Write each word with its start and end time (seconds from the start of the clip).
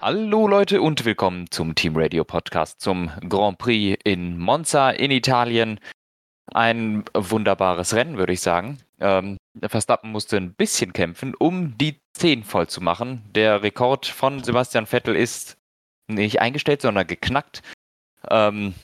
Hallo 0.00 0.46
Leute 0.46 0.80
und 0.80 1.04
willkommen 1.04 1.50
zum 1.50 1.74
Team 1.74 1.96
Radio 1.96 2.22
Podcast 2.22 2.80
zum 2.80 3.10
Grand 3.28 3.58
Prix 3.58 4.00
in 4.04 4.38
Monza 4.38 4.90
in 4.90 5.10
Italien. 5.10 5.80
Ein 6.46 7.04
wunderbares 7.14 7.94
Rennen, 7.94 8.16
würde 8.16 8.32
ich 8.32 8.40
sagen. 8.40 8.78
Ähm, 9.00 9.38
Verstappen 9.60 10.12
musste 10.12 10.36
ein 10.36 10.54
bisschen 10.54 10.92
kämpfen, 10.92 11.34
um 11.34 11.76
die 11.78 12.00
10 12.12 12.44
voll 12.44 12.68
zu 12.68 12.80
machen. 12.80 13.24
Der 13.34 13.64
Rekord 13.64 14.06
von 14.06 14.44
Sebastian 14.44 14.86
Vettel 14.86 15.16
ist 15.16 15.58
nicht 16.06 16.40
eingestellt, 16.40 16.80
sondern 16.80 17.08
geknackt. 17.08 17.62
Ähm, 18.30 18.74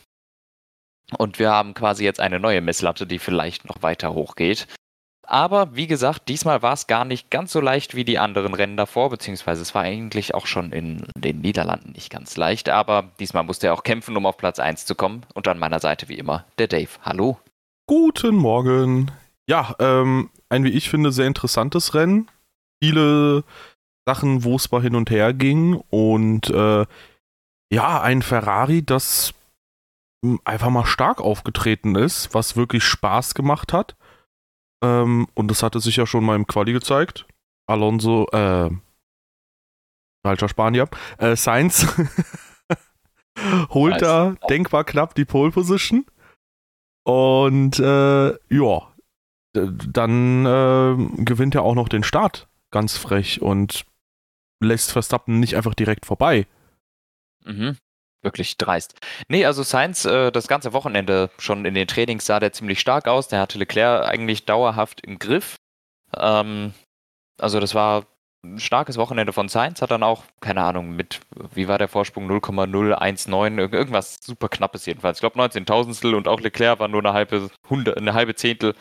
und 1.16 1.38
wir 1.38 1.52
haben 1.52 1.74
quasi 1.74 2.02
jetzt 2.02 2.18
eine 2.18 2.40
neue 2.40 2.60
Messlatte, 2.60 3.06
die 3.06 3.20
vielleicht 3.20 3.66
noch 3.66 3.82
weiter 3.82 4.14
hochgeht. 4.14 4.66
Aber 5.26 5.74
wie 5.74 5.86
gesagt, 5.86 6.28
diesmal 6.28 6.62
war 6.62 6.72
es 6.72 6.86
gar 6.86 7.04
nicht 7.04 7.30
ganz 7.30 7.52
so 7.52 7.60
leicht 7.60 7.94
wie 7.94 8.04
die 8.04 8.18
anderen 8.18 8.54
Rennen 8.54 8.76
davor, 8.76 9.10
beziehungsweise 9.10 9.62
es 9.62 9.74
war 9.74 9.82
eigentlich 9.82 10.34
auch 10.34 10.46
schon 10.46 10.72
in 10.72 11.06
den 11.16 11.40
Niederlanden 11.40 11.92
nicht 11.92 12.10
ganz 12.10 12.36
leicht. 12.36 12.68
Aber 12.68 13.10
diesmal 13.18 13.44
musste 13.44 13.68
er 13.68 13.74
auch 13.74 13.82
kämpfen, 13.82 14.16
um 14.16 14.26
auf 14.26 14.36
Platz 14.36 14.58
1 14.58 14.86
zu 14.86 14.94
kommen. 14.94 15.24
Und 15.34 15.48
an 15.48 15.58
meiner 15.58 15.80
Seite 15.80 16.08
wie 16.08 16.18
immer 16.18 16.44
der 16.58 16.68
Dave. 16.68 16.90
Hallo. 17.02 17.38
Guten 17.86 18.36
Morgen. 18.36 19.10
Ja, 19.46 19.74
ähm, 19.78 20.30
ein 20.48 20.64
wie 20.64 20.70
ich 20.70 20.88
finde 20.88 21.12
sehr 21.12 21.26
interessantes 21.26 21.94
Rennen. 21.94 22.30
Viele 22.82 23.44
Sachen, 24.06 24.44
wo 24.44 24.56
es 24.56 24.70
mal 24.70 24.82
hin 24.82 24.94
und 24.94 25.10
her 25.10 25.32
ging. 25.32 25.82
Und 25.90 26.50
äh, 26.50 26.86
ja, 27.72 28.00
ein 28.00 28.22
Ferrari, 28.22 28.84
das 28.84 29.34
einfach 30.44 30.70
mal 30.70 30.86
stark 30.86 31.20
aufgetreten 31.20 31.94
ist, 31.94 32.34
was 32.34 32.56
wirklich 32.56 32.84
Spaß 32.84 33.34
gemacht 33.34 33.72
hat. 33.72 33.96
Ähm, 34.84 35.26
und 35.34 35.50
das 35.50 35.62
hatte 35.62 35.80
sich 35.80 35.96
ja 35.96 36.06
schon 36.06 36.24
mal 36.24 36.36
im 36.36 36.46
Quali 36.46 36.72
gezeigt. 36.72 37.26
Alonso, 37.66 38.26
äh, 38.32 38.70
falscher 40.24 40.48
Spanier, 40.48 40.88
äh, 41.18 41.36
Sainz 41.36 41.86
holt 43.70 44.02
da 44.02 44.34
denkbar 44.48 44.84
knapp 44.84 45.14
die 45.14 45.24
Pole 45.24 45.50
Position. 45.50 46.04
Und 47.06 47.78
äh, 47.78 48.28
ja, 48.28 48.94
dann 49.52 50.46
äh, 50.46 51.22
gewinnt 51.22 51.54
er 51.54 51.62
auch 51.62 51.74
noch 51.74 51.88
den 51.88 52.02
Start 52.02 52.48
ganz 52.70 52.98
frech 52.98 53.40
und 53.40 53.86
lässt 54.62 54.92
Verstappen 54.92 55.38
nicht 55.40 55.56
einfach 55.56 55.74
direkt 55.74 56.06
vorbei. 56.06 56.46
Mhm 57.44 57.76
wirklich 58.24 58.56
dreist. 58.56 58.94
Nee, 59.28 59.44
also 59.44 59.62
Sainz, 59.62 60.04
äh, 60.04 60.30
das 60.30 60.48
ganze 60.48 60.72
Wochenende 60.72 61.30
schon 61.38 61.64
in 61.64 61.74
den 61.74 61.86
Trainings 61.86 62.26
sah 62.26 62.40
der 62.40 62.52
ziemlich 62.52 62.80
stark 62.80 63.06
aus. 63.06 63.28
Der 63.28 63.40
hatte 63.40 63.58
Leclerc 63.58 64.06
eigentlich 64.06 64.44
dauerhaft 64.44 65.00
im 65.02 65.18
Griff. 65.18 65.56
Ähm, 66.16 66.74
also 67.38 67.60
das 67.60 67.74
war 67.74 68.06
ein 68.44 68.58
starkes 68.58 68.96
Wochenende 68.96 69.32
von 69.32 69.48
Sainz. 69.48 69.82
Hat 69.82 69.90
dann 69.90 70.02
auch, 70.02 70.24
keine 70.40 70.62
Ahnung, 70.62 70.96
mit, 70.96 71.20
wie 71.54 71.68
war 71.68 71.78
der 71.78 71.88
Vorsprung? 71.88 72.26
0,019, 72.26 73.58
irgendwas 73.58 74.18
super 74.22 74.48
knappes 74.48 74.86
jedenfalls. 74.86 75.18
Ich 75.18 75.22
glaube 75.22 75.38
19 75.38 75.66
Tausendstel 75.66 76.14
und 76.14 76.28
auch 76.28 76.40
Leclerc 76.40 76.78
war 76.78 76.88
nur 76.88 77.00
eine 77.00 77.12
halbe, 77.12 77.50
Hunde, 77.68 77.96
eine 77.96 78.14
halbe 78.14 78.34
Zehntel 78.34 78.74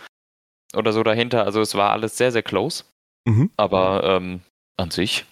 oder 0.76 0.92
so 0.92 1.04
dahinter. 1.04 1.46
Also 1.46 1.62
es 1.62 1.76
war 1.76 1.92
alles 1.92 2.18
sehr, 2.18 2.32
sehr 2.32 2.44
close. 2.44 2.84
Mhm. 3.26 3.52
Aber 3.58 4.04
ähm, 4.04 4.42
an 4.78 4.92
sich 4.92 5.26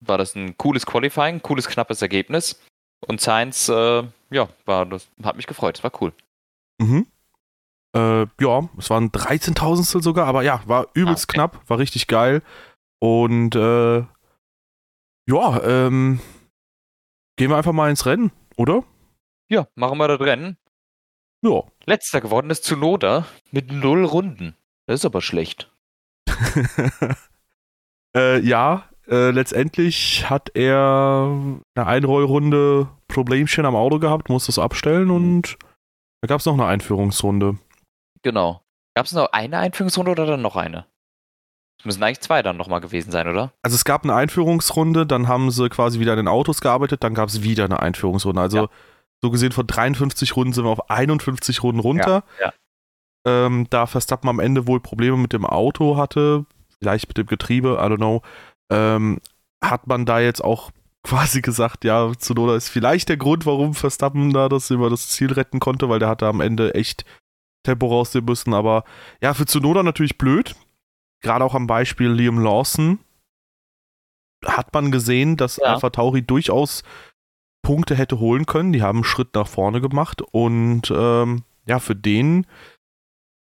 war 0.00 0.18
das 0.18 0.34
ein 0.34 0.56
cooles 0.56 0.86
Qualifying, 0.86 1.42
cooles, 1.42 1.68
knappes 1.68 2.02
Ergebnis. 2.02 2.60
Und 3.06 3.20
Science, 3.20 3.68
äh, 3.68 4.04
ja, 4.30 4.48
war, 4.64 4.86
das 4.86 5.08
hat 5.22 5.36
mich 5.36 5.46
gefreut, 5.46 5.78
es 5.78 5.84
war 5.84 5.92
cool. 6.00 6.12
Mhm. 6.78 7.06
Äh, 7.94 8.26
ja, 8.40 8.68
es 8.78 8.90
waren 8.90 9.10
13.000 9.10 10.02
sogar, 10.02 10.26
aber 10.26 10.42
ja, 10.42 10.62
war 10.66 10.86
übelst 10.94 11.24
ah, 11.24 11.28
okay. 11.28 11.34
knapp, 11.34 11.68
war 11.68 11.78
richtig 11.78 12.06
geil. 12.06 12.42
Und 13.00 13.54
äh, 13.54 14.04
ja, 15.26 15.62
ähm, 15.62 16.20
gehen 17.36 17.50
wir 17.50 17.56
einfach 17.56 17.72
mal 17.72 17.90
ins 17.90 18.06
Rennen, 18.06 18.32
oder? 18.56 18.84
Ja, 19.48 19.66
machen 19.74 19.98
wir 19.98 20.08
das 20.08 20.20
Rennen. 20.20 20.56
Ja. 21.44 21.64
Letzter 21.84 22.20
geworden 22.20 22.50
ist 22.50 22.64
Zunoda 22.64 23.26
mit 23.50 23.70
null 23.72 24.04
Runden. 24.04 24.56
Das 24.86 25.00
ist 25.00 25.04
aber 25.04 25.20
schlecht. 25.20 25.70
äh, 28.16 28.38
ja, 28.40 28.88
äh, 29.08 29.30
letztendlich 29.30 30.28
hat 30.30 30.50
er 30.54 31.36
eine 31.74 31.86
Einrollrunde 31.86 32.88
Problemchen 33.08 33.66
am 33.66 33.76
Auto 33.76 33.98
gehabt, 33.98 34.28
musste 34.28 34.50
es 34.50 34.58
abstellen 34.58 35.10
und 35.10 35.56
da 36.20 36.28
gab 36.28 36.40
es 36.40 36.46
noch 36.46 36.54
eine 36.54 36.66
Einführungsrunde. 36.66 37.58
Genau. 38.22 38.62
Gab 38.94 39.06
es 39.06 39.12
noch 39.12 39.32
eine 39.32 39.58
Einführungsrunde 39.58 40.12
oder 40.12 40.26
dann 40.26 40.42
noch 40.42 40.56
eine? 40.56 40.86
Es 41.78 41.84
müssen 41.84 42.02
eigentlich 42.02 42.20
zwei 42.20 42.42
dann 42.42 42.56
nochmal 42.56 42.80
gewesen 42.80 43.10
sein, 43.10 43.26
oder? 43.26 43.52
Also 43.62 43.74
es 43.74 43.84
gab 43.84 44.04
eine 44.04 44.14
Einführungsrunde, 44.14 45.04
dann 45.04 45.26
haben 45.26 45.50
sie 45.50 45.68
quasi 45.68 45.98
wieder 45.98 46.12
an 46.12 46.18
den 46.18 46.28
Autos 46.28 46.60
gearbeitet, 46.60 47.02
dann 47.02 47.14
gab 47.14 47.28
es 47.28 47.42
wieder 47.42 47.64
eine 47.64 47.80
Einführungsrunde. 47.80 48.40
Also 48.40 48.56
ja. 48.56 48.68
so 49.20 49.30
gesehen 49.30 49.50
von 49.50 49.66
53 49.66 50.36
Runden 50.36 50.52
sind 50.52 50.64
wir 50.64 50.70
auf 50.70 50.90
51 50.90 51.62
Runden 51.64 51.80
runter. 51.80 52.22
Ja, 52.38 52.46
ja. 52.46 52.52
Ähm, 53.24 53.66
da 53.70 53.86
Verstappen 53.86 54.28
am 54.28 54.38
Ende 54.38 54.68
wohl 54.68 54.80
Probleme 54.80 55.16
mit 55.16 55.32
dem 55.32 55.44
Auto 55.44 55.96
hatte, 55.96 56.46
vielleicht 56.78 57.08
mit 57.08 57.18
dem 57.18 57.26
Getriebe, 57.26 57.78
I 57.80 57.86
don't 57.86 57.96
know, 57.96 58.22
ähm, 58.72 59.18
hat 59.62 59.86
man 59.86 60.06
da 60.06 60.20
jetzt 60.20 60.42
auch 60.42 60.70
quasi 61.04 61.42
gesagt, 61.42 61.84
ja, 61.84 62.12
Zunoda 62.16 62.56
ist 62.56 62.68
vielleicht 62.68 63.08
der 63.08 63.16
Grund, 63.16 63.44
warum 63.44 63.74
Verstappen 63.74 64.32
da 64.32 64.48
das 64.48 64.70
über 64.70 64.88
das 64.88 65.08
Ziel 65.08 65.32
retten 65.32 65.58
konnte, 65.60 65.88
weil 65.88 65.98
der 65.98 66.08
hatte 66.08 66.26
am 66.26 66.40
Ende 66.40 66.74
echt 66.74 67.04
Tempo 67.64 67.86
rausnehmen 67.86 68.26
müssen. 68.26 68.54
Aber 68.54 68.84
ja, 69.20 69.34
für 69.34 69.46
Zunoda 69.46 69.82
natürlich 69.82 70.18
blöd. 70.18 70.54
Gerade 71.20 71.44
auch 71.44 71.54
am 71.54 71.66
Beispiel 71.66 72.10
Liam 72.10 72.38
Lawson 72.38 72.98
hat 74.44 74.72
man 74.74 74.90
gesehen, 74.90 75.36
dass 75.36 75.56
ja. 75.56 75.66
Alpha 75.66 75.90
Tauri 75.90 76.22
durchaus 76.22 76.82
Punkte 77.62 77.94
hätte 77.94 78.18
holen 78.18 78.46
können. 78.46 78.72
Die 78.72 78.82
haben 78.82 78.98
einen 78.98 79.04
Schritt 79.04 79.34
nach 79.34 79.46
vorne 79.46 79.80
gemacht 79.80 80.22
und 80.22 80.92
ähm, 80.94 81.44
ja, 81.64 81.78
für 81.78 81.94
den 81.94 82.46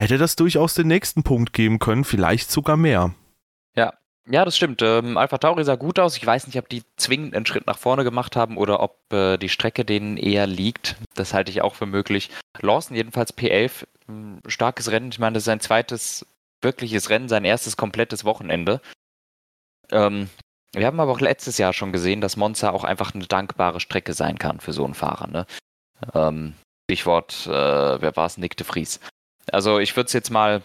hätte 0.02 0.18
das 0.18 0.36
durchaus 0.36 0.74
den 0.74 0.88
nächsten 0.88 1.24
Punkt 1.24 1.54
geben 1.54 1.80
können, 1.80 2.04
vielleicht 2.04 2.52
sogar 2.52 2.78
mehr. 2.78 3.14
Ja, 4.32 4.46
das 4.46 4.56
stimmt. 4.56 4.84
Ähm, 4.84 5.18
Alpha 5.18 5.40
Tauri 5.40 5.64
sah 5.64 5.76
gut 5.76 5.98
aus. 5.98 6.16
Ich 6.16 6.26
weiß 6.26 6.46
nicht, 6.46 6.60
ob 6.60 6.70
die 6.70 6.84
zwingend 6.98 7.36
einen 7.36 7.48
Schritt 7.48 7.66
nach 7.66 7.80
vorne 7.80 8.04
gemacht 8.04 8.36
haben 8.36 8.58
oder 8.58 8.80
ob 8.80 9.12
äh, 9.12 9.38
die 9.38 9.50
Strecke 9.50 9.84
denen 9.84 10.18
eher 10.18 10.46
liegt. 10.46 10.98
Das 11.16 11.34
halte 11.34 11.52
ich 11.52 11.64
auch 11.64 11.74
für 11.74 11.88
möglich. 11.88 12.30
Lawson 12.60 12.96
jedenfalls 12.96 13.36
P11, 13.36 13.88
hm, 14.06 14.42
starkes 14.46 14.92
Rennen. 14.92 15.10
Ich 15.12 15.18
meine, 15.18 15.34
das 15.34 15.42
ist 15.42 15.46
sein 15.46 15.62
zweites 15.62 16.28
wirkliches 16.62 17.10
Rennen, 17.10 17.28
sein 17.28 17.44
erstes 17.44 17.76
komplettes 17.76 18.24
Wochenende. 18.24 18.82
Ähm, 19.92 20.30
wir 20.74 20.86
haben 20.86 21.00
aber 21.00 21.12
auch 21.12 21.22
letztes 21.22 21.58
Jahr 21.58 21.74
schon 21.74 21.92
gesehen, 21.92 22.22
dass 22.22 22.38
Monza 22.38 22.70
auch 22.70 22.84
einfach 22.84 23.16
eine 23.16 23.26
dankbare 23.26 23.80
Strecke 23.80 24.14
sein 24.14 24.38
kann 24.38 24.60
für 24.60 24.74
so 24.74 24.86
einen 24.86 24.94
Fahrer. 24.94 25.26
Ne? 25.26 25.48
Ähm, 26.14 26.54
Stichwort, 26.88 27.48
äh, 27.48 27.52
wer 28.02 28.16
war 28.16 28.28
es? 28.28 28.38
Nick 28.38 28.58
de 28.58 28.68
Vries. 28.68 29.00
Also 29.52 29.80
ich 29.80 29.96
würde 29.96 30.06
es 30.06 30.14
jetzt 30.14 30.30
mal 30.30 30.62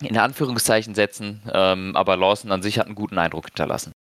in 0.00 0.18
Anführungszeichen 0.18 0.94
setzen, 0.94 1.42
ähm, 1.52 1.94
aber 1.94 2.16
Lawson 2.16 2.52
an 2.52 2.62
sich 2.62 2.78
hat 2.78 2.86
einen 2.86 2.94
guten 2.94 3.18
Eindruck 3.18 3.46
hinterlassen. 3.46 3.92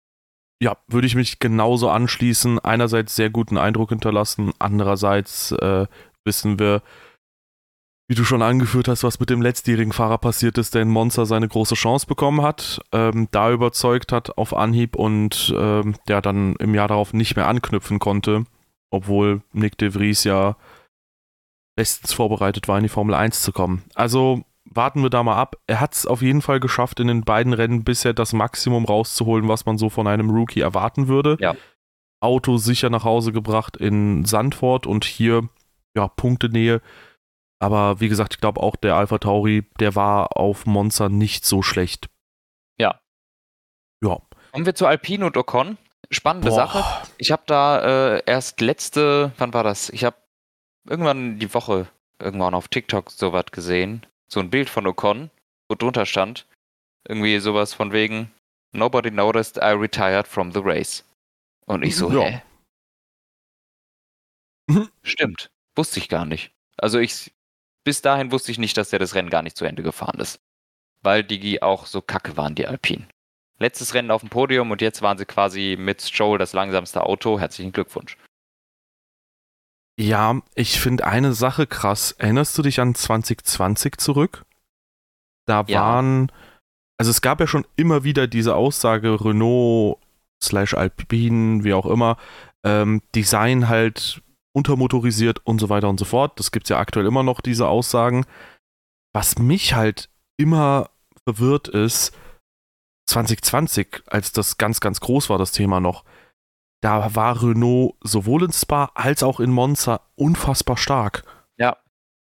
Ja, 0.63 0.77
würde 0.87 1.07
ich 1.07 1.17
mich 1.17 1.41
genauso 1.41 1.91
anschließen. 1.91 2.61
Einerseits 2.61 3.17
sehr 3.17 3.31
guten 3.31 3.59
Eindruck 3.59 3.91
hinterlassen, 3.91 4.53
andererseits 4.59 5.53
äh, 5.53 5.87
wissen 6.25 6.59
wir, 6.59 6.83
wie 8.09 8.15
du 8.15 8.25
schon 8.25 8.43
angeführt 8.43 8.89
hast, 8.89 9.05
was 9.05 9.21
mit 9.21 9.31
dem 9.31 9.43
letztjährigen 9.43 9.93
Fahrer 9.93 10.19
passiert 10.19 10.59
ist, 10.59 10.75
der 10.75 10.83
in 10.83 10.89
Monza 10.89 11.25
seine 11.25 11.49
große 11.49 11.75
Chance 11.75 12.07
bekommen 12.07 12.43
hat, 12.43 12.81
ähm, 12.93 13.29
da 13.31 13.51
überzeugt 13.51 14.13
hat 14.13 14.37
auf 14.37 14.55
Anhieb 14.55 14.97
und 14.97 15.53
ähm, 15.57 15.97
der 16.09 16.21
dann 16.21 16.55
im 16.57 16.75
Jahr 16.75 16.89
darauf 16.89 17.13
nicht 17.13 17.37
mehr 17.37 17.49
anknüpfen 17.49 17.99
konnte, 17.99 18.45
obwohl 18.91 19.43
Nick 19.53 19.79
de 19.79 19.91
Vries 19.91 20.25
ja 20.25 20.57
bestens 21.75 22.13
vorbereitet 22.13 22.69
war, 22.69 22.77
in 22.77 22.83
die 22.83 22.89
Formel 22.89 23.15
1 23.15 23.41
zu 23.41 23.51
kommen. 23.51 23.83
Also 23.95 24.45
warten 24.75 25.03
wir 25.03 25.11
da 25.11 25.23
mal 25.23 25.37
ab. 25.37 25.57
Er 25.67 25.81
hat 25.81 25.95
es 25.95 26.07
auf 26.07 26.23
jeden 26.23 26.43
Fall 26.43 26.61
geschafft, 26.61 27.01
in 27.01 27.09
den 27.09 27.23
beiden 27.23 27.53
Rennen 27.53 27.85
bisher 27.85 28.13
das 28.13 28.33
Maximum 28.33 28.85
rauszuholen, 28.85 29.49
was 29.49 29.67
man 29.67 29.79
so 29.79 29.89
von 29.89 30.07
einem 30.07 30.31
Rookie 30.31 30.61
erwarten 30.61 31.09
würde. 31.09 31.37
Ja. 31.41 31.55
Auto 32.21 32.57
sicher 32.57 32.91
nach 32.91 33.05
Hause 33.05 33.33
gebracht 33.33 33.77
in 33.77 34.25
Sandford 34.25 34.87
und 34.87 35.05
hier, 35.05 35.49
ja, 35.97 36.09
Punktenähe. 36.09 36.81
Aber 37.59 38.01
wie 38.01 38.09
gesagt, 38.09 38.35
ich 38.35 38.41
glaube 38.41 38.61
auch 38.61 38.77
der 38.77 38.95
Alpha 38.95 39.19
Tauri, 39.19 39.65
der 39.81 39.95
war 39.95 40.37
auf 40.37 40.67
Monza 40.67 41.09
nicht 41.09 41.45
so 41.45 41.63
schlecht. 41.63 42.09
Ja. 42.79 43.01
Ja. 44.03 44.19
Kommen 44.53 44.67
wir 44.67 44.75
zu 44.75 44.87
Alpine 44.87 45.27
und 45.27 45.37
Ocon. 45.37 45.79
Spannende 46.11 46.49
Boah. 46.49 46.57
Sache. 46.57 46.85
Ich 47.19 47.33
habe 47.33 47.43
da 47.47 48.17
äh, 48.17 48.23
erst 48.27 48.61
letzte, 48.61 49.33
wann 49.39 49.55
war 49.55 49.65
das? 49.65 49.89
Ich 49.91 50.05
habe 50.05 50.17
irgendwann 50.89 51.39
die 51.39 51.55
Woche 51.55 51.89
irgendwann 52.19 52.55
auf 52.55 52.69
TikTok 52.69 53.11
sowas 53.11 53.47
gesehen 53.51 54.07
so 54.33 54.41
ein 54.41 54.51
Bild 54.51 54.71
von 54.71 54.87
Ocon, 54.87 55.31
wo 55.69 55.75
drunter 55.75 56.07
stand, 56.07 56.47
irgendwie 57.07 57.39
sowas 57.39 57.75
von 57.75 57.93
wegen, 57.93 58.33
Nobody 58.75 59.11
noticed 59.11 59.59
I 59.59 59.73
retired 59.73 60.27
from 60.27 60.51
the 60.53 60.61
race. 60.61 61.05
Und 61.67 61.83
ich 61.83 61.95
so, 61.95 62.11
ja. 62.11 62.23
hä? 62.23 62.43
Stimmt, 65.03 65.51
wusste 65.77 65.99
ich 66.01 66.09
gar 66.09 66.25
nicht. 66.25 66.53
Also 66.79 66.99
ich, 66.99 67.33
bis 67.85 68.01
dahin 68.01 68.33
wusste 68.33 68.51
ich 68.51 68.59
nicht, 68.59 68.79
dass 68.79 68.89
der 68.89 68.99
das 68.99 69.15
Rennen 69.15 69.29
gar 69.29 69.43
nicht 69.43 69.59
zu 69.59 69.67
Ende 69.67 69.83
gefahren 69.83 70.19
ist. 70.21 70.41
Weil 71.03 71.23
die 71.23 71.61
auch 71.61 71.85
so 71.85 72.01
kacke 72.01 72.37
waren, 72.39 72.55
die 72.55 72.67
Alpinen. 72.67 73.09
letztes 73.59 73.93
Rennen 73.93 74.11
auf 74.11 74.23
dem 74.23 74.31
Podium 74.31 74.71
und 74.71 74.81
jetzt 74.81 75.03
waren 75.03 75.19
sie 75.19 75.27
quasi 75.27 75.77
mit 75.79 76.01
Stroll 76.01 76.39
das 76.39 76.55
langsamste 76.55 77.05
Auto. 77.05 77.39
Herzlichen 77.39 77.73
Glückwunsch. 77.73 78.17
Ja, 79.99 80.41
ich 80.55 80.81
finde 80.81 81.07
eine 81.07 81.33
Sache 81.35 81.67
krass. 81.67 82.13
Erinnerst 82.13 82.57
du 82.57 82.63
dich 82.63 82.81
an 82.81 82.95
2020 82.95 83.99
zurück? 83.99 84.45
Da 85.47 85.65
ja. 85.67 85.81
waren, 85.81 86.33
also 86.99 87.11
es 87.11 87.21
gab 87.21 87.41
ja 87.41 87.47
schon 87.47 87.67
immer 87.77 88.05
wieder 88.05 88.27
diese 88.27 88.55
Aussage, 88.55 89.25
Renault 89.25 89.99
slash 90.43 90.75
Alpine, 90.75 91.65
wie 91.65 91.75
auch 91.75 91.87
immer, 91.87 92.17
ähm, 92.65 93.03
Design 93.15 93.69
halt 93.69 94.23
untermotorisiert 94.55 95.41
und 95.45 95.61
so 95.61 95.69
weiter 95.69 95.89
und 95.89 95.99
so 95.99 96.05
fort. 96.05 96.39
Das 96.39 96.53
gibt 96.53 96.67
es 96.67 96.71
ja 96.71 96.79
aktuell 96.79 97.07
immer 97.07 97.23
noch, 97.23 97.41
diese 97.41 97.69
Aussagen. 97.69 98.25
Was 99.15 99.39
mich 99.39 99.75
halt 99.75 100.09
immer 100.39 100.91
verwirrt 101.27 101.69
ist, 101.69 102.17
2020, 103.09 104.03
als 104.07 104.33
das 104.33 104.59
ganz, 104.59 104.81
ganz 104.81 105.01
groß 105.01 105.29
war, 105.31 105.39
das 105.39 105.53
Thema 105.53 105.81
noch, 105.81 106.05
da 106.83 107.15
war 107.15 107.43
Renault 107.43 107.95
sowohl 108.03 108.45
in 108.45 108.53
Spa 108.53 108.91
als 108.95 109.23
auch 109.23 109.41
in 109.41 109.51
Monza 109.51 110.01
unfassbar 110.17 110.77
stark. 110.77 111.25
Ja. 111.57 111.79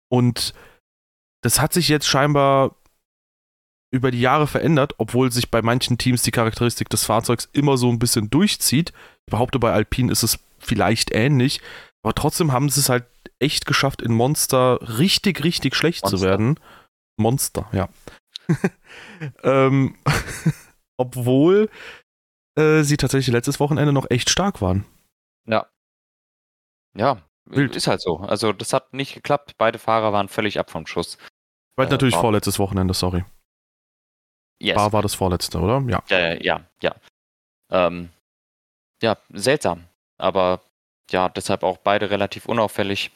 Und 0.09 0.55
das 1.43 1.61
hat 1.61 1.73
sich 1.73 1.89
jetzt 1.89 2.07
scheinbar 2.07 2.77
über 3.93 4.11
die 4.11 4.21
Jahre 4.21 4.47
verändert, 4.47 4.95
obwohl 4.99 5.33
sich 5.33 5.51
bei 5.51 5.63
manchen 5.63 5.99
Teams 5.99 6.23
die 6.23 6.31
Charakteristik 6.31 6.89
des 6.89 7.05
Fahrzeugs 7.05 7.49
immer 7.53 7.77
so 7.77 7.91
ein 7.91 7.99
bisschen 7.99 8.31
durchzieht. 8.31 8.93
Ich 9.27 9.31
behaupte, 9.31 9.59
bei 9.59 9.73
Alpine 9.73 10.13
ist 10.13 10.23
es 10.23 10.39
vielleicht 10.59 11.13
ähnlich, 11.13 11.61
aber 12.03 12.15
trotzdem 12.15 12.53
haben 12.53 12.69
sie 12.69 12.81
es 12.81 12.89
halt 12.89 13.05
echt 13.39 13.67
geschafft, 13.67 14.01
in 14.01 14.13
Monster 14.13 14.79
richtig, 14.99 15.43
richtig 15.45 15.75
schlecht 15.75 16.05
Monster. 16.05 16.19
zu 16.19 16.25
werden. 16.25 16.61
Monster, 17.17 17.69
ja. 17.73 17.89
ähm, 19.43 19.97
obwohl 20.97 21.69
äh, 22.57 22.83
sie 22.83 22.97
tatsächlich 22.97 23.33
letztes 23.33 23.61
Wochenende 23.61 23.93
noch 23.93 24.11
echt 24.11 24.31
stark 24.31 24.61
waren. 24.61 24.85
Ja. 25.47 25.67
Ja, 26.97 27.23
Wild. 27.45 27.77
ist 27.77 27.87
halt 27.87 28.01
so. 28.01 28.19
Also 28.19 28.53
das 28.53 28.73
hat 28.73 28.93
nicht 28.93 29.15
geklappt. 29.15 29.55
Beide 29.59 29.79
Fahrer 29.79 30.13
waren 30.13 30.29
völlig 30.29 30.59
ab 30.59 30.71
vom 30.71 30.87
Schuss. 30.87 31.19
Weil 31.77 31.87
äh, 31.87 31.91
natürlich 31.91 32.15
war 32.15 32.23
vorletztes 32.23 32.59
Wochenende, 32.59 32.95
sorry. 32.95 33.25
Yes. 34.59 34.77
War, 34.77 34.93
war 34.93 35.03
das 35.03 35.15
vorletzte, 35.15 35.61
oder? 35.61 35.85
Ja. 35.87 36.03
Ja, 36.09 36.43
ja, 36.43 36.65
ja. 36.83 36.95
Ähm, 37.71 38.09
ja, 39.03 39.19
seltsam. 39.31 39.85
Aber 40.19 40.63
ja, 41.11 41.29
deshalb 41.29 41.63
auch 41.63 41.77
beide 41.77 42.11
relativ 42.11 42.47
unauffällig. 42.47 43.11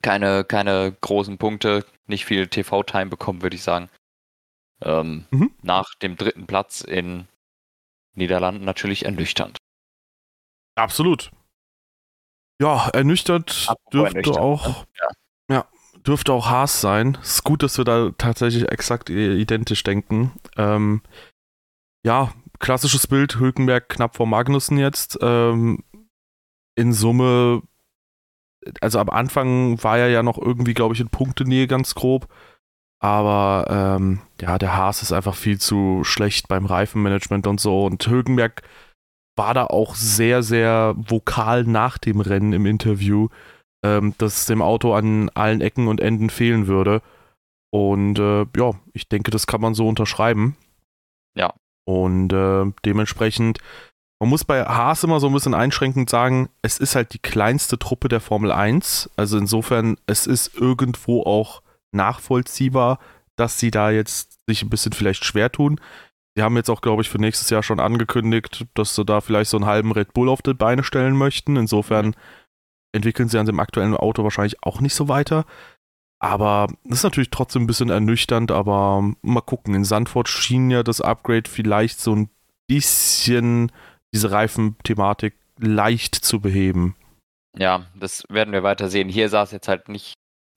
Keine, 0.00 0.44
keine 0.44 0.92
großen 1.00 1.38
Punkte, 1.38 1.84
nicht 2.06 2.24
viel 2.24 2.48
TV-Time 2.48 3.06
bekommen, 3.06 3.42
würde 3.42 3.56
ich 3.56 3.62
sagen. 3.62 3.88
Ähm, 4.82 5.26
mhm. 5.30 5.54
Nach 5.62 5.94
dem 6.02 6.16
dritten 6.16 6.46
Platz 6.46 6.80
in 6.80 7.26
Niederlanden 8.14 8.64
natürlich 8.64 9.04
ernüchternd. 9.04 9.58
Absolut. 10.76 11.30
Ja, 12.60 12.88
ernüchtert 12.90 13.66
Apropos 13.68 13.90
dürfte 13.92 14.16
ernüchtert, 14.18 14.38
auch. 14.38 14.68
Ne? 14.68 14.86
Ja. 15.00 15.56
ja. 15.56 15.68
dürfte 16.06 16.32
auch 16.32 16.46
Haas 16.48 16.80
sein. 16.80 17.18
Es 17.20 17.34
ist 17.34 17.44
gut, 17.44 17.62
dass 17.62 17.78
wir 17.78 17.84
da 17.84 18.10
tatsächlich 18.16 18.70
exakt 18.70 19.10
identisch 19.10 19.82
denken. 19.82 20.32
Ähm, 20.56 21.02
ja, 22.04 22.32
klassisches 22.58 23.06
Bild, 23.06 23.38
Hülkenberg 23.38 23.88
knapp 23.88 24.16
vor 24.16 24.26
Magnussen 24.26 24.78
jetzt. 24.78 25.18
Ähm, 25.20 25.82
in 26.76 26.92
Summe, 26.92 27.62
also 28.80 28.98
am 28.98 29.10
Anfang 29.10 29.82
war 29.82 29.98
er 29.98 30.08
ja 30.08 30.22
noch 30.22 30.38
irgendwie, 30.38 30.74
glaube 30.74 30.94
ich, 30.94 31.00
in 31.00 31.08
Punktenähe 31.08 31.66
ganz 31.66 31.94
grob. 31.94 32.28
Aber 33.04 33.66
ähm, 33.68 34.20
ja, 34.40 34.56
der 34.56 34.78
Haas 34.78 35.02
ist 35.02 35.12
einfach 35.12 35.34
viel 35.34 35.60
zu 35.60 36.04
schlecht 36.04 36.48
beim 36.48 36.64
Reifenmanagement 36.64 37.46
und 37.46 37.60
so. 37.60 37.84
Und 37.84 38.06
Hülkenberg 38.06 38.62
war 39.36 39.52
da 39.52 39.66
auch 39.66 39.94
sehr, 39.94 40.42
sehr 40.42 40.94
vokal 40.96 41.64
nach 41.64 41.98
dem 41.98 42.20
Rennen 42.20 42.54
im 42.54 42.64
Interview, 42.64 43.28
ähm, 43.84 44.14
dass 44.16 44.46
dem 44.46 44.62
Auto 44.62 44.94
an 44.94 45.28
allen 45.34 45.60
Ecken 45.60 45.86
und 45.86 46.00
Enden 46.00 46.30
fehlen 46.30 46.66
würde. 46.66 47.02
Und 47.70 48.18
äh, 48.18 48.46
ja, 48.56 48.72
ich 48.94 49.06
denke, 49.06 49.30
das 49.30 49.46
kann 49.46 49.60
man 49.60 49.74
so 49.74 49.86
unterschreiben. 49.86 50.56
Ja. 51.36 51.52
Und 51.86 52.32
äh, 52.32 52.72
dementsprechend, 52.86 53.58
man 54.18 54.30
muss 54.30 54.46
bei 54.46 54.64
Haas 54.64 55.04
immer 55.04 55.20
so 55.20 55.26
ein 55.26 55.34
bisschen 55.34 55.52
einschränkend 55.52 56.08
sagen, 56.08 56.48
es 56.62 56.78
ist 56.78 56.94
halt 56.94 57.12
die 57.12 57.18
kleinste 57.18 57.78
Truppe 57.78 58.08
der 58.08 58.20
Formel 58.20 58.50
1. 58.50 59.10
Also 59.16 59.36
insofern, 59.36 59.98
es 60.06 60.26
ist 60.26 60.54
irgendwo 60.54 61.24
auch 61.24 61.60
nachvollziehbar, 61.94 62.98
dass 63.36 63.58
sie 63.58 63.70
da 63.70 63.90
jetzt 63.90 64.38
sich 64.46 64.62
ein 64.62 64.70
bisschen 64.70 64.92
vielleicht 64.92 65.24
schwer 65.24 65.50
tun. 65.50 65.80
Sie 66.36 66.42
haben 66.42 66.56
jetzt 66.56 66.70
auch, 66.70 66.80
glaube 66.80 67.02
ich, 67.02 67.08
für 67.08 67.18
nächstes 67.18 67.50
Jahr 67.50 67.62
schon 67.62 67.80
angekündigt, 67.80 68.66
dass 68.74 68.94
sie 68.94 69.04
da 69.04 69.20
vielleicht 69.20 69.50
so 69.50 69.56
einen 69.56 69.66
halben 69.66 69.92
Red 69.92 70.12
Bull 70.14 70.28
auf 70.28 70.42
die 70.42 70.54
Beine 70.54 70.82
stellen 70.82 71.16
möchten. 71.16 71.56
Insofern 71.56 72.16
entwickeln 72.92 73.28
sie 73.28 73.38
an 73.38 73.46
dem 73.46 73.60
aktuellen 73.60 73.96
Auto 73.96 74.24
wahrscheinlich 74.24 74.62
auch 74.62 74.80
nicht 74.80 74.94
so 74.94 75.08
weiter. 75.08 75.44
Aber 76.18 76.68
das 76.84 76.98
ist 76.98 77.04
natürlich 77.04 77.30
trotzdem 77.30 77.64
ein 77.64 77.66
bisschen 77.66 77.90
ernüchternd, 77.90 78.50
aber 78.50 79.12
mal 79.22 79.42
gucken. 79.42 79.74
In 79.74 79.84
Sandford 79.84 80.28
schien 80.28 80.70
ja 80.70 80.82
das 80.82 81.00
Upgrade 81.00 81.48
vielleicht 81.48 82.00
so 82.00 82.14
ein 82.14 82.30
bisschen 82.66 83.70
diese 84.12 84.30
Reifenthematik 84.30 85.34
leicht 85.58 86.14
zu 86.14 86.40
beheben. 86.40 86.96
Ja, 87.56 87.86
das 87.94 88.24
werden 88.28 88.52
wir 88.52 88.62
weiter 88.62 88.88
sehen. 88.88 89.08
Hier 89.08 89.28
sah 89.28 89.42
es 89.42 89.52
jetzt 89.52 89.68
halt 89.68 89.88
nicht 89.88 90.14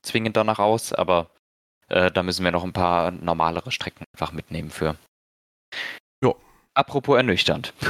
zwingend 0.07 0.38
danach 0.38 0.59
aus, 0.59 0.94
aber 0.94 1.30
äh, 1.89 2.12
da 2.12 2.24
müssen 2.24 2.44
wir 2.44 2.51
noch 2.51 2.63
ein 2.63 2.74
paar 2.74 3.12
normalere 3.12 3.71
Strecken 3.71 4.06
einfach 4.13 4.31
mitnehmen 4.31 4.71
für. 4.71 4.95
Jo. 6.24 6.36
Apropos 6.74 7.18
ernüchternd. 7.18 7.74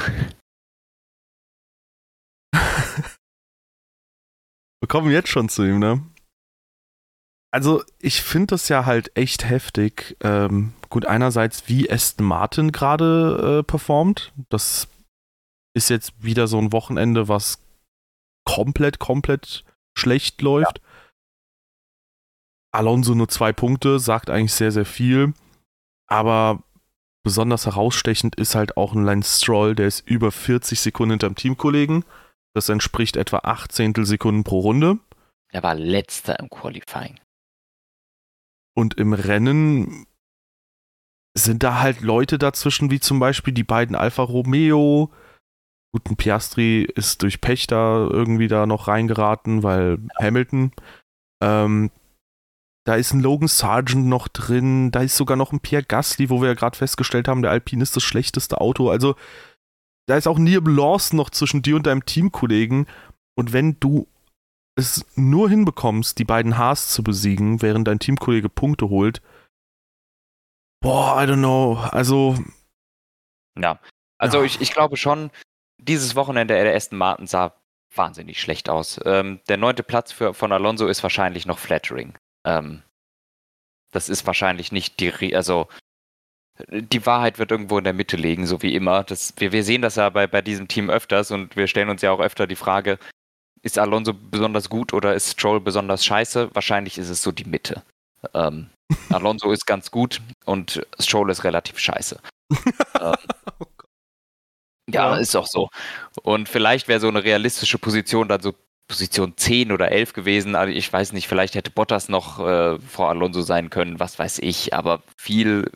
wir 2.52 2.58
kommen 4.88 5.10
jetzt 5.10 5.28
schon 5.28 5.48
zu 5.48 5.64
ihm, 5.64 5.78
ne? 5.78 6.04
Also, 7.50 7.82
ich 7.98 8.22
finde 8.22 8.48
das 8.48 8.68
ja 8.68 8.84
halt 8.84 9.16
echt 9.16 9.48
heftig. 9.48 10.16
Ähm, 10.20 10.74
gut, 10.90 11.06
einerseits, 11.06 11.66
wie 11.68 11.90
Aston 11.90 12.26
Martin 12.26 12.72
gerade 12.72 13.60
äh, 13.60 13.62
performt. 13.62 14.32
Das 14.50 14.88
ist 15.74 15.88
jetzt 15.88 16.12
wieder 16.22 16.46
so 16.46 16.58
ein 16.58 16.72
Wochenende, 16.72 17.28
was 17.28 17.62
komplett, 18.44 18.98
komplett 18.98 19.64
schlecht 19.96 20.42
läuft. 20.42 20.78
Ja. 20.78 20.87
Alonso 22.72 23.14
nur 23.14 23.28
zwei 23.28 23.52
Punkte, 23.52 23.98
sagt 23.98 24.30
eigentlich 24.30 24.54
sehr, 24.54 24.72
sehr 24.72 24.84
viel. 24.84 25.32
Aber 26.06 26.62
besonders 27.22 27.66
herausstechend 27.66 28.36
ist 28.36 28.54
halt 28.54 28.76
auch 28.76 28.94
ein 28.94 29.04
Lance 29.04 29.40
Stroll, 29.40 29.74
der 29.74 29.86
ist 29.86 30.06
über 30.08 30.30
40 30.30 30.80
Sekunden 30.80 31.12
hinterm 31.12 31.34
Teamkollegen. 31.34 32.04
Das 32.54 32.68
entspricht 32.68 33.16
etwa 33.16 33.38
8 33.38 33.70
Zehntelsekunden 33.70 34.44
pro 34.44 34.60
Runde. 34.60 34.98
Er 35.50 35.62
war 35.62 35.74
letzter 35.74 36.38
im 36.38 36.50
Qualifying. 36.50 37.18
Und 38.74 38.94
im 38.94 39.12
Rennen 39.12 40.06
sind 41.36 41.62
da 41.62 41.80
halt 41.80 42.00
Leute 42.00 42.38
dazwischen, 42.38 42.90
wie 42.90 43.00
zum 43.00 43.18
Beispiel 43.18 43.54
die 43.54 43.64
beiden 43.64 43.96
Alfa 43.96 44.22
Romeo. 44.22 45.10
Guten 45.92 46.16
Piastri 46.16 46.82
ist 46.82 47.22
durch 47.22 47.40
Pech 47.40 47.66
da 47.66 48.08
irgendwie 48.10 48.48
da 48.48 48.66
noch 48.66 48.88
reingeraten, 48.88 49.62
weil. 49.62 49.98
Hamilton. 50.18 50.72
Ähm, 51.42 51.90
da 52.88 52.94
ist 52.94 53.12
ein 53.12 53.20
Logan 53.20 53.48
Sargent 53.48 54.06
noch 54.06 54.28
drin. 54.28 54.90
Da 54.90 55.02
ist 55.02 55.14
sogar 55.14 55.36
noch 55.36 55.52
ein 55.52 55.60
Pierre 55.60 55.84
Gasly, 55.84 56.30
wo 56.30 56.40
wir 56.40 56.48
ja 56.48 56.54
gerade 56.54 56.78
festgestellt 56.78 57.28
haben, 57.28 57.42
der 57.42 57.50
Alpine 57.50 57.82
ist 57.82 57.94
das 57.94 58.02
schlechteste 58.02 58.62
Auto. 58.62 58.88
Also 58.88 59.14
da 60.06 60.16
ist 60.16 60.26
auch 60.26 60.38
Neil 60.38 60.62
Lawson 60.64 61.18
noch 61.18 61.28
zwischen 61.28 61.60
dir 61.60 61.76
und 61.76 61.86
deinem 61.86 62.06
Teamkollegen. 62.06 62.86
Und 63.34 63.52
wenn 63.52 63.78
du 63.78 64.08
es 64.74 65.04
nur 65.16 65.50
hinbekommst, 65.50 66.18
die 66.18 66.24
beiden 66.24 66.56
Haas 66.56 66.88
zu 66.88 67.04
besiegen, 67.04 67.60
während 67.60 67.86
dein 67.86 67.98
Teamkollege 67.98 68.48
Punkte 68.48 68.88
holt, 68.88 69.20
boah, 70.80 71.22
I 71.22 71.26
don't 71.26 71.40
know. 71.40 71.76
Also. 71.90 72.38
Ja. 73.58 73.78
Also 74.16 74.38
ja. 74.38 74.44
Ich, 74.44 74.62
ich 74.62 74.72
glaube 74.72 74.96
schon, 74.96 75.30
dieses 75.76 76.16
Wochenende 76.16 76.54
der 76.54 76.74
Aston 76.74 76.96
Martin 76.96 77.26
sah 77.26 77.54
wahnsinnig 77.94 78.40
schlecht 78.40 78.70
aus. 78.70 78.98
Ähm, 79.04 79.40
der 79.50 79.58
neunte 79.58 79.82
Platz 79.82 80.10
für, 80.10 80.32
von 80.32 80.52
Alonso 80.52 80.86
ist 80.86 81.02
wahrscheinlich 81.02 81.44
noch 81.44 81.58
flattering. 81.58 82.16
Ähm, 82.48 82.82
das 83.92 84.08
ist 84.08 84.26
wahrscheinlich 84.26 84.72
nicht 84.72 85.00
die, 85.00 85.34
also 85.34 85.68
die 86.68 87.06
Wahrheit 87.06 87.38
wird 87.38 87.50
irgendwo 87.50 87.78
in 87.78 87.84
der 87.84 87.92
Mitte 87.92 88.16
liegen, 88.16 88.46
so 88.46 88.62
wie 88.62 88.74
immer. 88.74 89.04
Das, 89.04 89.34
wir, 89.36 89.52
wir 89.52 89.62
sehen 89.62 89.82
das 89.82 89.96
ja 89.96 90.08
bei, 90.08 90.26
bei 90.26 90.42
diesem 90.42 90.66
Team 90.66 90.90
öfters 90.90 91.30
und 91.30 91.56
wir 91.56 91.66
stellen 91.68 91.88
uns 91.88 92.02
ja 92.02 92.10
auch 92.10 92.20
öfter 92.20 92.46
die 92.46 92.56
Frage, 92.56 92.98
ist 93.62 93.78
Alonso 93.78 94.12
besonders 94.12 94.68
gut 94.68 94.92
oder 94.92 95.14
ist 95.14 95.32
Stroll 95.32 95.60
besonders 95.60 96.04
scheiße? 96.04 96.54
Wahrscheinlich 96.54 96.98
ist 96.98 97.10
es 97.10 97.22
so 97.22 97.32
die 97.32 97.44
Mitte. 97.44 97.82
Ähm, 98.34 98.70
Alonso 99.10 99.52
ist 99.52 99.66
ganz 99.66 99.90
gut 99.90 100.20
und 100.44 100.84
Stroll 100.98 101.30
ist 101.30 101.44
relativ 101.44 101.78
scheiße. 101.78 102.20
ähm, 103.00 103.14
oh 103.60 103.66
ja, 104.90 105.16
ist 105.16 105.36
auch 105.36 105.46
so. 105.46 105.68
Und 106.22 106.48
vielleicht 106.48 106.88
wäre 106.88 107.00
so 107.00 107.08
eine 107.08 107.22
realistische 107.22 107.78
Position 107.78 108.28
dann 108.28 108.40
so 108.40 108.54
Position 108.88 109.36
10 109.36 109.70
oder 109.70 109.92
11 109.92 110.14
gewesen. 110.14 110.56
Also 110.56 110.72
ich 110.72 110.92
weiß 110.92 111.12
nicht, 111.12 111.28
vielleicht 111.28 111.54
hätte 111.54 111.70
Bottas 111.70 112.08
noch 112.08 112.40
äh, 112.40 112.78
vor 112.80 113.10
Alonso 113.10 113.42
sein 113.42 113.70
können, 113.70 114.00
was 114.00 114.18
weiß 114.18 114.38
ich, 114.38 114.74
aber 114.74 115.02
viel 115.16 115.70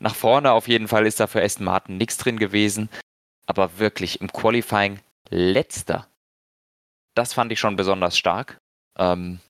nach 0.00 0.14
vorne 0.14 0.52
auf 0.52 0.68
jeden 0.68 0.88
Fall 0.88 1.06
ist 1.06 1.20
da 1.20 1.26
für 1.26 1.42
Aston 1.42 1.64
Martin 1.64 1.96
nichts 1.96 2.16
drin 2.16 2.38
gewesen. 2.38 2.88
Aber 3.46 3.78
wirklich 3.78 4.20
im 4.20 4.32
Qualifying 4.32 5.00
letzter. 5.30 6.06
Das 7.14 7.32
fand 7.32 7.50
ich 7.50 7.58
schon 7.58 7.76
besonders 7.76 8.16
stark. 8.16 8.58
Ähm, 8.98 9.40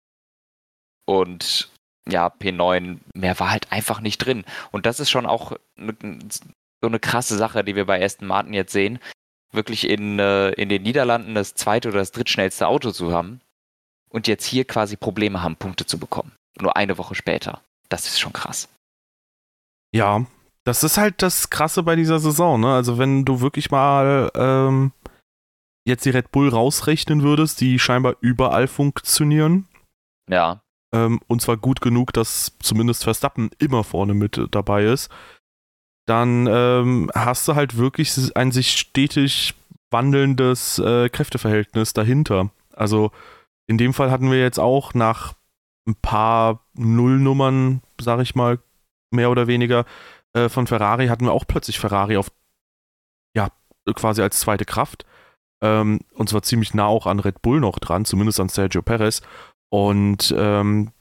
und 1.06 1.70
ja, 2.08 2.28
P9, 2.28 2.98
mehr 3.14 3.38
war 3.38 3.50
halt 3.50 3.70
einfach 3.72 4.00
nicht 4.00 4.18
drin. 4.18 4.44
Und 4.70 4.86
das 4.86 5.00
ist 5.00 5.10
schon 5.10 5.26
auch 5.26 5.52
ne, 5.76 5.96
so 6.80 6.88
eine 6.88 7.00
krasse 7.00 7.36
Sache, 7.36 7.64
die 7.64 7.76
wir 7.76 7.84
bei 7.84 8.02
Aston 8.02 8.28
Martin 8.28 8.54
jetzt 8.54 8.72
sehen. 8.72 8.98
Wirklich 9.52 9.88
in, 9.88 10.18
äh, 10.18 10.50
in 10.50 10.68
den 10.68 10.82
Niederlanden 10.82 11.34
das 11.34 11.54
zweite 11.54 11.88
oder 11.88 11.98
das 11.98 12.12
drittschnellste 12.12 12.66
Auto 12.66 12.90
zu 12.90 13.12
haben 13.12 13.40
und 14.10 14.26
jetzt 14.26 14.44
hier 14.44 14.64
quasi 14.64 14.96
Probleme 14.96 15.42
haben, 15.42 15.56
Punkte 15.56 15.86
zu 15.86 15.98
bekommen. 15.98 16.32
Nur 16.60 16.76
eine 16.76 16.98
Woche 16.98 17.14
später. 17.14 17.62
Das 17.88 18.06
ist 18.06 18.20
schon 18.20 18.32
krass. 18.32 18.68
Ja, 19.94 20.26
das 20.64 20.84
ist 20.84 20.98
halt 20.98 21.22
das 21.22 21.48
Krasse 21.48 21.82
bei 21.82 21.96
dieser 21.96 22.18
Saison, 22.18 22.60
ne? 22.60 22.74
Also 22.74 22.98
wenn 22.98 23.24
du 23.24 23.40
wirklich 23.40 23.70
mal 23.70 24.30
ähm, 24.34 24.92
jetzt 25.86 26.04
die 26.04 26.10
Red 26.10 26.30
Bull 26.30 26.50
rausrechnen 26.50 27.22
würdest, 27.22 27.60
die 27.60 27.78
scheinbar 27.78 28.16
überall 28.20 28.68
funktionieren. 28.68 29.66
Ja. 30.28 30.60
Ähm, 30.92 31.20
und 31.26 31.40
zwar 31.40 31.56
gut 31.56 31.80
genug, 31.80 32.12
dass 32.12 32.52
zumindest 32.60 33.04
Verstappen 33.04 33.50
immer 33.58 33.82
vorne 33.82 34.14
mit 34.14 34.40
dabei 34.50 34.84
ist. 34.84 35.10
Dann 36.08 36.46
ähm, 36.50 37.10
hast 37.14 37.46
du 37.46 37.54
halt 37.54 37.76
wirklich 37.76 38.34
ein 38.34 38.50
sich 38.50 38.70
stetig 38.70 39.54
wandelndes 39.90 40.78
äh, 40.78 41.10
Kräfteverhältnis 41.10 41.92
dahinter. 41.92 42.50
Also 42.74 43.10
in 43.66 43.76
dem 43.76 43.92
Fall 43.92 44.10
hatten 44.10 44.30
wir 44.30 44.40
jetzt 44.40 44.58
auch 44.58 44.94
nach 44.94 45.34
ein 45.86 45.96
paar 45.96 46.64
Nullnummern, 46.72 47.82
sag 48.00 48.20
ich 48.20 48.34
mal, 48.34 48.58
mehr 49.10 49.30
oder 49.30 49.46
weniger, 49.48 49.84
äh, 50.32 50.48
von 50.48 50.66
Ferrari 50.66 51.08
hatten 51.08 51.26
wir 51.26 51.32
auch 51.32 51.46
plötzlich 51.46 51.78
Ferrari 51.78 52.16
auf, 52.16 52.30
ja, 53.36 53.48
quasi 53.94 54.22
als 54.22 54.40
zweite 54.40 54.64
Kraft. 54.64 55.04
Ähm, 55.60 56.00
und 56.14 56.30
zwar 56.30 56.42
ziemlich 56.42 56.72
nah 56.72 56.86
auch 56.86 57.06
an 57.06 57.20
Red 57.20 57.42
Bull 57.42 57.60
noch 57.60 57.78
dran, 57.78 58.06
zumindest 58.06 58.40
an 58.40 58.48
Sergio 58.48 58.80
Perez. 58.80 59.20
Und 59.68 60.34
ähm, 60.34 60.92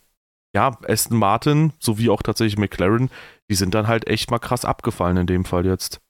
ja, 0.58 0.76
Aston 0.88 1.20
Martin 1.20 1.72
sowie 1.78 2.10
auch 2.10 2.24
tatsächlich 2.24 2.58
McLaren, 2.58 3.12
die 3.48 3.54
sind 3.54 3.76
dann 3.76 3.86
halt 3.86 4.08
echt 4.08 4.32
mal 4.32 4.40
krass 4.40 4.66
abgefallen 4.66 5.18
in 5.18 5.28
dem 5.28 5.46
Fall 5.46 5.68
jetzt. 5.68 6.02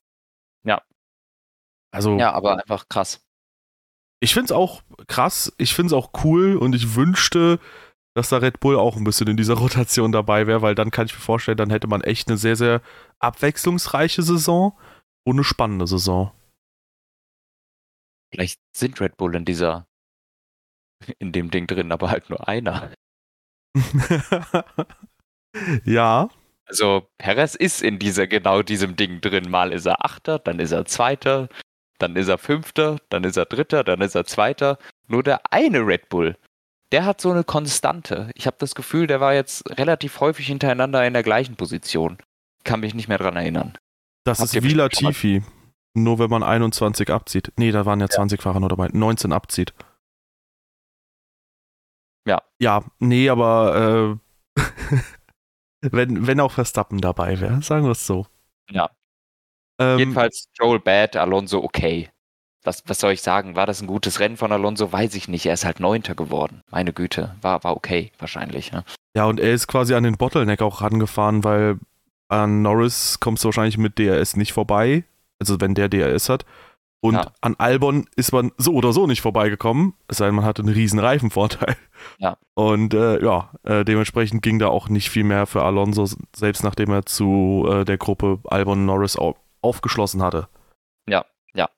Ja. 0.65 0.81
Also. 1.91 2.17
Ja, 2.17 2.31
aber 2.31 2.57
einfach 2.57 2.87
krass. 2.87 3.27
Ich 4.21 4.33
finde 4.33 4.45
es 4.45 4.51
auch 4.53 4.83
krass, 5.07 5.53
ich 5.57 5.75
finde 5.75 5.87
es 5.87 5.93
auch 5.93 6.11
cool 6.23 6.55
und 6.55 6.73
ich 6.73 6.95
wünschte, 6.95 7.59
dass 8.15 8.29
da 8.29 8.37
Red 8.37 8.61
Bull 8.61 8.77
auch 8.77 8.95
ein 8.95 9.03
bisschen 9.03 9.27
in 9.27 9.35
dieser 9.35 9.55
Rotation 9.59 10.13
dabei 10.13 10.47
wäre, 10.47 10.61
weil 10.61 10.75
dann 10.75 10.91
kann 10.91 11.07
ich 11.07 11.13
mir 11.13 11.19
vorstellen, 11.19 11.57
dann 11.57 11.69
hätte 11.69 11.87
man 11.87 11.99
echt 11.99 12.29
eine 12.29 12.37
sehr, 12.37 12.55
sehr 12.55 12.81
abwechslungsreiche 13.19 14.23
Saison 14.23 14.79
und 15.25 15.35
eine 15.35 15.43
spannende 15.43 15.87
Saison. 15.87 16.31
Vielleicht 18.31 18.61
sind 18.73 19.01
Red 19.01 19.17
Bull 19.17 19.35
in 19.35 19.43
dieser, 19.43 19.87
in 21.19 21.33
dem 21.33 21.51
Ding 21.51 21.67
drin, 21.67 21.91
aber 21.91 22.09
halt 22.11 22.29
nur 22.29 22.47
einer. 22.47 22.93
ja. 25.85 26.29
Also 26.65 27.07
Perez 27.17 27.55
ist 27.55 27.81
in 27.81 27.99
dieser 27.99 28.27
genau 28.27 28.61
diesem 28.61 28.95
Ding 28.95 29.21
drin. 29.21 29.49
Mal 29.49 29.71
ist 29.71 29.85
er 29.85 30.03
Achter, 30.03 30.39
dann 30.39 30.59
ist 30.59 30.71
er 30.71 30.85
Zweiter, 30.85 31.47
dann 31.97 32.15
ist 32.15 32.27
er 32.27 32.37
Fünfter, 32.37 32.97
dann 33.09 33.23
ist 33.23 33.37
er 33.37 33.45
Dritter, 33.45 33.83
dann 33.83 34.01
ist 34.01 34.15
er 34.15 34.25
Zweiter. 34.25 34.77
Nur 35.07 35.23
der 35.23 35.41
eine 35.51 35.79
Red 35.79 36.09
Bull, 36.09 36.35
der 36.91 37.05
hat 37.05 37.21
so 37.21 37.31
eine 37.31 37.43
Konstante. 37.43 38.31
Ich 38.35 38.47
habe 38.47 38.57
das 38.59 38.75
Gefühl, 38.75 39.07
der 39.07 39.19
war 39.19 39.33
jetzt 39.33 39.69
relativ 39.77 40.19
häufig 40.19 40.47
hintereinander 40.47 41.05
in 41.05 41.13
der 41.13 41.23
gleichen 41.23 41.55
Position. 41.55 42.17
Kann 42.63 42.79
mich 42.79 42.93
nicht 42.93 43.07
mehr 43.07 43.17
dran 43.17 43.35
erinnern. 43.35 43.77
Das 44.23 44.39
Habt 44.39 44.53
ist 44.53 44.63
wie 44.63 44.73
Latifi. 44.73 45.43
Nur 45.93 46.19
wenn 46.19 46.29
man 46.29 46.43
21 46.43 47.09
abzieht. 47.09 47.51
Nee, 47.57 47.71
da 47.71 47.85
waren 47.85 47.99
ja, 47.99 48.05
ja. 48.05 48.09
20 48.09 48.41
Fahrer 48.41 48.59
nur 48.59 48.69
dabei. 48.69 48.89
19 48.91 49.31
abzieht. 49.31 49.73
Ja. 52.27 52.41
Ja, 52.59 52.83
nee, 52.99 53.29
aber 53.29 54.19
äh, 54.57 54.61
wenn, 55.81 56.27
wenn 56.27 56.39
auch 56.39 56.51
Verstappen 56.51 56.99
dabei 56.99 57.39
wäre, 57.39 57.61
sagen 57.61 57.85
wir 57.85 57.91
es 57.91 58.05
so. 58.05 58.27
Ja. 58.69 58.89
Ähm, 59.79 59.99
Jedenfalls 59.99 60.49
Joel 60.59 60.79
bad, 60.79 61.15
Alonso 61.15 61.63
okay. 61.63 62.09
Was, 62.63 62.83
was 62.85 62.99
soll 62.99 63.13
ich 63.13 63.21
sagen? 63.21 63.55
War 63.55 63.65
das 63.65 63.81
ein 63.81 63.87
gutes 63.87 64.19
Rennen 64.19 64.35
von 64.35 64.51
Alonso? 64.51 64.91
Weiß 64.91 65.15
ich 65.15 65.29
nicht. 65.29 65.45
Er 65.45 65.53
ist 65.53 65.63
halt 65.63 65.79
Neunter 65.79 66.15
geworden. 66.15 66.63
Meine 66.69 66.91
Güte. 66.91 67.35
War, 67.41 67.63
war 67.63 67.77
okay, 67.77 68.11
wahrscheinlich. 68.19 68.71
Ja. 68.71 68.83
ja, 69.15 69.25
und 69.25 69.39
er 69.39 69.53
ist 69.53 69.67
quasi 69.67 69.93
an 69.93 70.03
den 70.03 70.17
Bottleneck 70.17 70.61
auch 70.61 70.81
rangefahren, 70.81 71.45
weil 71.45 71.79
an 72.27 72.61
Norris 72.61 73.21
kommst 73.21 73.43
du 73.43 73.47
wahrscheinlich 73.47 73.77
mit 73.77 73.97
DRS 73.97 74.35
nicht 74.35 74.51
vorbei. 74.51 75.05
Also 75.39 75.61
wenn 75.61 75.75
der 75.75 75.87
DRS 75.87 76.27
hat. 76.27 76.45
Und 76.99 77.13
ja. 77.13 77.31
an 77.41 77.55
Albon 77.57 78.05
ist 78.15 78.31
man 78.31 78.51
so 78.57 78.73
oder 78.73 78.91
so 78.91 79.05
nicht 79.05 79.21
vorbeigekommen, 79.21 79.93
es 80.07 80.17
sei 80.17 80.25
denn, 80.25 80.35
man 80.35 80.45
hatte 80.45 80.63
einen 80.63 80.73
riesen 80.73 80.99
Reifenvorteil. 80.99 81.75
Ja. 82.19 82.37
Und 82.53 82.93
äh, 82.93 83.23
ja, 83.23 83.51
äh, 83.63 83.83
dementsprechend 83.83 84.41
ging 84.41 84.59
da 84.59 84.67
auch 84.67 84.89
nicht 84.89 85.09
viel 85.09 85.23
mehr 85.23 85.45
für 85.47 85.63
Alonso, 85.63 86.07
selbst 86.35 86.63
nachdem 86.63 86.91
er 86.91 87.05
zu 87.05 87.67
äh, 87.67 87.85
der 87.85 87.97
Gruppe 87.97 88.39
Albon 88.45 88.85
Norris 88.85 89.17
au 89.17 89.35
aufgeschlossen 89.61 90.21
hatte. 90.21 90.47
Ja, 91.09 91.25
ja. 91.53 91.69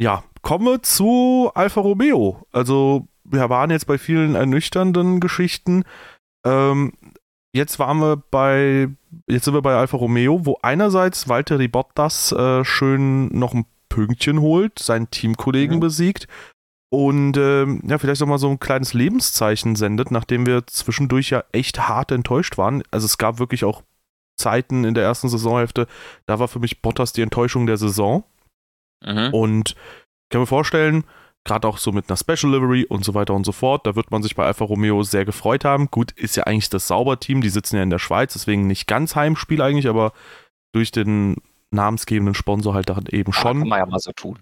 Ja, 0.00 0.22
komme 0.42 0.80
zu 0.80 1.50
Alfa 1.54 1.80
Romeo. 1.80 2.46
Also, 2.52 3.08
wir 3.24 3.50
waren 3.50 3.70
jetzt 3.70 3.86
bei 3.86 3.98
vielen 3.98 4.34
ernüchternden 4.36 5.20
Geschichten. 5.20 5.84
Ähm, 6.44 6.92
jetzt 7.58 7.78
waren 7.78 7.98
wir 7.98 8.16
bei, 8.16 8.88
jetzt 9.28 9.44
sind 9.44 9.54
wir 9.54 9.62
bei 9.62 9.74
Alfa 9.74 9.96
Romeo, 9.96 10.46
wo 10.46 10.58
einerseits 10.62 11.28
Walter 11.28 11.58
Bottas 11.68 12.32
äh, 12.32 12.64
schön 12.64 13.28
noch 13.28 13.52
ein 13.52 13.66
Pünktchen 13.88 14.40
holt, 14.40 14.78
seinen 14.78 15.10
Teamkollegen 15.10 15.76
mhm. 15.76 15.80
besiegt 15.80 16.28
und 16.90 17.36
ähm, 17.36 17.82
ja, 17.86 17.98
vielleicht 17.98 18.22
auch 18.22 18.26
mal 18.26 18.38
so 18.38 18.48
ein 18.48 18.60
kleines 18.60 18.94
Lebenszeichen 18.94 19.76
sendet, 19.76 20.10
nachdem 20.10 20.46
wir 20.46 20.66
zwischendurch 20.66 21.30
ja 21.30 21.44
echt 21.52 21.88
hart 21.88 22.12
enttäuscht 22.12 22.56
waren. 22.56 22.82
Also 22.90 23.04
es 23.04 23.18
gab 23.18 23.38
wirklich 23.38 23.64
auch 23.64 23.82
Zeiten 24.38 24.84
in 24.84 24.94
der 24.94 25.04
ersten 25.04 25.28
Saisonhälfte, 25.28 25.86
da 26.26 26.38
war 26.38 26.48
für 26.48 26.60
mich 26.60 26.80
Bottas 26.80 27.12
die 27.12 27.22
Enttäuschung 27.22 27.66
der 27.66 27.76
Saison. 27.76 28.24
Mhm. 29.04 29.34
Und 29.34 29.70
ich 29.70 30.30
kann 30.30 30.40
mir 30.40 30.46
vorstellen, 30.46 31.04
gerade 31.48 31.66
auch 31.66 31.78
so 31.78 31.92
mit 31.92 32.08
einer 32.08 32.16
Special 32.16 32.52
Livery 32.52 32.84
und 32.84 33.04
so 33.04 33.14
weiter 33.14 33.34
und 33.34 33.44
so 33.44 33.52
fort, 33.52 33.86
da 33.86 33.96
wird 33.96 34.10
man 34.10 34.22
sich 34.22 34.36
bei 34.36 34.44
Alfa 34.44 34.64
Romeo 34.64 35.02
sehr 35.02 35.24
gefreut 35.24 35.64
haben. 35.64 35.90
Gut, 35.90 36.12
ist 36.12 36.36
ja 36.36 36.44
eigentlich 36.44 36.68
das 36.68 36.86
Sauberteam, 36.86 37.40
die 37.40 37.48
sitzen 37.48 37.76
ja 37.76 37.82
in 37.82 37.90
der 37.90 37.98
Schweiz, 37.98 38.34
deswegen 38.34 38.66
nicht 38.66 38.86
ganz 38.86 39.16
Heimspiel 39.16 39.62
eigentlich, 39.62 39.88
aber 39.88 40.12
durch 40.72 40.92
den 40.92 41.36
namensgebenden 41.70 42.34
Sponsor 42.34 42.74
halt 42.74 42.90
dann 42.90 43.06
eben 43.06 43.32
schon. 43.32 43.56
Ja, 43.56 43.60
kann 43.60 43.68
man 43.68 43.78
ja 43.78 43.86
mal 43.86 43.98
so 43.98 44.12
tun. 44.12 44.38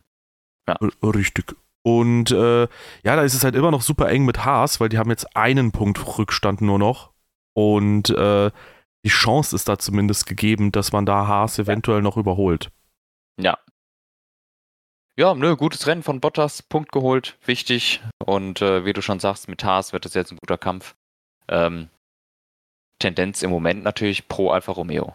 Ja. 0.69 0.77
Richtig. 1.03 1.57
Und 1.83 2.33
äh, 2.33 2.63
ja, 2.63 2.69
da 3.05 3.23
ist 3.23 3.35
es 3.35 3.45
halt 3.45 3.55
immer 3.55 3.71
noch 3.71 3.83
super 3.83 4.09
eng 4.09 4.25
mit 4.25 4.45
Haas, 4.45 4.81
weil 4.81 4.89
die 4.89 4.99
haben 4.99 5.11
jetzt 5.11 5.37
einen 5.37 5.71
Punkt 5.71 6.19
Rückstand 6.19 6.61
nur 6.61 6.81
noch. 6.81 7.13
Und 7.55 8.11
äh, 8.11 8.51
die 9.05 9.09
Chance 9.09 9.55
ist 9.55 9.69
da 9.69 9.79
zumindest 9.79 10.27
gegeben, 10.27 10.73
dass 10.73 10.91
man 10.91 11.07
da 11.07 11.29
Haas 11.29 11.61
eventuell 11.61 12.03
noch 12.03 12.17
überholt. 12.17 12.73
Ja. 13.41 13.57
Ja, 15.19 15.35
nö, 15.35 15.57
gutes 15.57 15.87
Rennen 15.87 16.03
von 16.03 16.21
Bottas, 16.21 16.63
Punkt 16.63 16.93
geholt, 16.93 17.39
wichtig. 17.45 18.03
Und 18.25 18.61
äh, 18.61 18.85
wie 18.85 18.93
du 18.93 19.01
schon 19.01 19.19
sagst, 19.19 19.49
mit 19.49 19.65
Haas 19.65 19.93
wird 19.93 20.05
das 20.05 20.15
jetzt 20.15 20.31
ein 20.31 20.37
guter 20.37 20.59
Kampf. 20.59 20.95
Ähm, 21.49 21.89
Tendenz 22.99 23.43
im 23.43 23.51
Moment 23.51 23.83
natürlich 23.83 24.29
pro 24.29 24.51
Alfa 24.51 24.73
Romeo. 24.73 25.15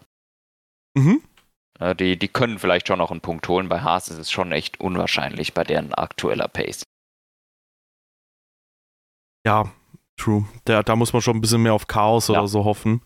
Mhm. 0.95 1.21
Äh, 1.79 1.95
die, 1.95 2.17
die 2.17 2.27
können 2.27 2.57
vielleicht 2.57 2.87
schon 2.87 2.97
noch 2.97 3.11
einen 3.11 3.21
Punkt 3.21 3.47
holen. 3.47 3.69
Bei 3.69 3.81
Haas 3.81 4.09
ist 4.09 4.17
es 4.17 4.31
schon 4.31 4.51
echt 4.51 4.79
unwahrscheinlich 4.79 5.53
bei 5.53 5.63
deren 5.63 5.93
aktueller 5.93 6.47
Pace. 6.47 6.83
Ja, 9.45 9.71
true. 10.17 10.45
Da, 10.65 10.81
da 10.81 10.95
muss 10.95 11.13
man 11.13 11.21
schon 11.21 11.37
ein 11.37 11.41
bisschen 11.41 11.61
mehr 11.61 11.73
auf 11.73 11.87
Chaos 11.87 12.27
ja. 12.27 12.39
oder 12.39 12.47
so 12.47 12.65
hoffen. 12.65 13.01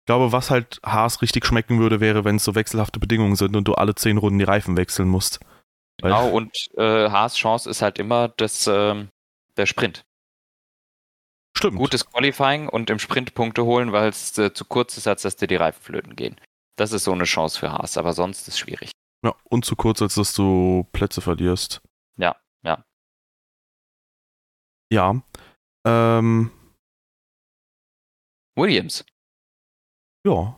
Ich 0.00 0.06
glaube, 0.06 0.32
was 0.32 0.50
halt 0.50 0.80
Haas 0.84 1.22
richtig 1.22 1.46
schmecken 1.46 1.78
würde, 1.78 2.00
wäre, 2.00 2.24
wenn 2.24 2.36
es 2.36 2.44
so 2.44 2.54
wechselhafte 2.54 2.98
Bedingungen 2.98 3.36
sind 3.36 3.54
und 3.54 3.68
du 3.68 3.74
alle 3.74 3.94
zehn 3.94 4.16
Runden 4.16 4.38
die 4.38 4.44
Reifen 4.44 4.76
wechseln 4.76 5.08
musst. 5.08 5.40
Genau, 6.02 6.30
und 6.30 6.68
äh, 6.76 7.10
Haas 7.10 7.36
Chance 7.36 7.68
ist 7.68 7.82
halt 7.82 7.98
immer 7.98 8.28
das, 8.28 8.66
äh, 8.66 9.06
der 9.56 9.66
Sprint. 9.66 10.04
Stimmt. 11.56 11.76
Gutes 11.76 12.06
Qualifying 12.06 12.68
und 12.68 12.90
im 12.90 12.98
Sprint 12.98 13.34
Punkte 13.34 13.64
holen, 13.64 13.92
weil 13.92 14.08
es 14.08 14.36
äh, 14.38 14.52
zu 14.52 14.64
kurz 14.64 14.96
ist, 14.96 15.06
als 15.06 15.22
dass 15.22 15.36
dir 15.36 15.46
die 15.46 15.56
Reifen 15.56 15.82
flöten 15.82 16.16
gehen. 16.16 16.40
Das 16.76 16.92
ist 16.92 17.04
so 17.04 17.12
eine 17.12 17.24
Chance 17.24 17.58
für 17.58 17.72
Haas, 17.72 17.98
aber 17.98 18.12
sonst 18.12 18.42
ist 18.42 18.48
es 18.48 18.58
schwierig. 18.58 18.92
Ja, 19.22 19.34
und 19.44 19.64
zu 19.64 19.76
kurz, 19.76 20.00
als 20.00 20.14
dass 20.14 20.32
du 20.32 20.86
Plätze 20.92 21.20
verlierst. 21.20 21.82
Ja, 22.16 22.36
ja. 22.64 22.84
Ja. 24.90 25.22
Ähm. 25.84 26.50
Williams. 28.56 29.04
Ja. 30.26 30.56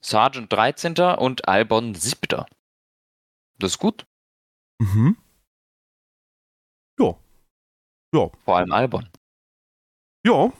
Sergeant 0.00 0.52
13. 0.52 0.94
und 1.18 1.48
Albon 1.48 1.94
7. 1.94 2.44
Das 3.58 3.72
ist 3.72 3.78
gut. 3.78 4.06
Mhm. 4.78 5.16
Ja. 6.98 7.14
Ja. 8.14 8.30
Vor 8.44 8.56
allem 8.56 8.72
Albon. 8.72 9.08
Ja. 10.24 10.52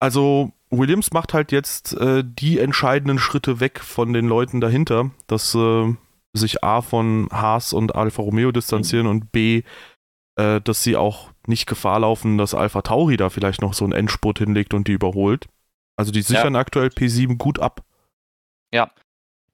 Also, 0.00 0.52
Williams 0.70 1.12
macht 1.12 1.34
halt 1.34 1.50
jetzt 1.52 1.94
äh, 1.94 2.22
die 2.24 2.58
entscheidenden 2.58 3.18
Schritte 3.18 3.60
weg 3.60 3.80
von 3.80 4.12
den 4.12 4.26
Leuten 4.26 4.60
dahinter, 4.60 5.10
dass 5.26 5.54
äh, 5.54 5.94
sich 6.34 6.62
A 6.62 6.82
von 6.82 7.28
Haas 7.32 7.72
und 7.72 7.94
Alfa 7.94 8.22
Romeo 8.22 8.52
distanzieren 8.52 9.06
mhm. 9.06 9.10
und 9.10 9.32
B, 9.32 9.62
äh, 10.36 10.60
dass 10.60 10.82
sie 10.82 10.96
auch 10.96 11.30
nicht 11.46 11.66
Gefahr 11.66 12.00
laufen, 12.00 12.38
dass 12.38 12.54
Alpha 12.54 12.82
Tauri 12.82 13.16
da 13.16 13.30
vielleicht 13.30 13.62
noch 13.62 13.74
so 13.74 13.84
einen 13.84 13.92
Endspurt 13.92 14.38
hinlegt 14.38 14.74
und 14.74 14.86
die 14.86 14.92
überholt. 14.92 15.46
Also 15.96 16.12
die 16.12 16.22
sichern 16.22 16.54
ja. 16.54 16.60
aktuell 16.60 16.88
P7 16.88 17.38
gut 17.38 17.58
ab. 17.58 17.82
Ja. 18.72 18.92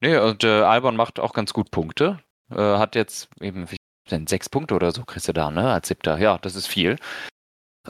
Nee, 0.00 0.18
und 0.18 0.44
äh, 0.44 0.62
Albon 0.62 0.96
macht 0.96 1.20
auch 1.20 1.32
ganz 1.32 1.54
gut 1.54 1.70
Punkte. 1.70 2.18
Äh, 2.54 2.78
hat 2.78 2.94
jetzt 2.94 3.28
eben 3.40 3.66
sind 4.08 4.28
sechs 4.28 4.48
Punkte 4.48 4.74
oder 4.74 4.92
so 4.92 5.04
kriegst 5.04 5.28
du 5.28 5.32
da, 5.32 5.50
ne? 5.50 5.72
Als 5.72 5.88
siebter. 5.88 6.18
Ja, 6.18 6.38
das 6.38 6.54
ist 6.54 6.66
viel. 6.66 6.96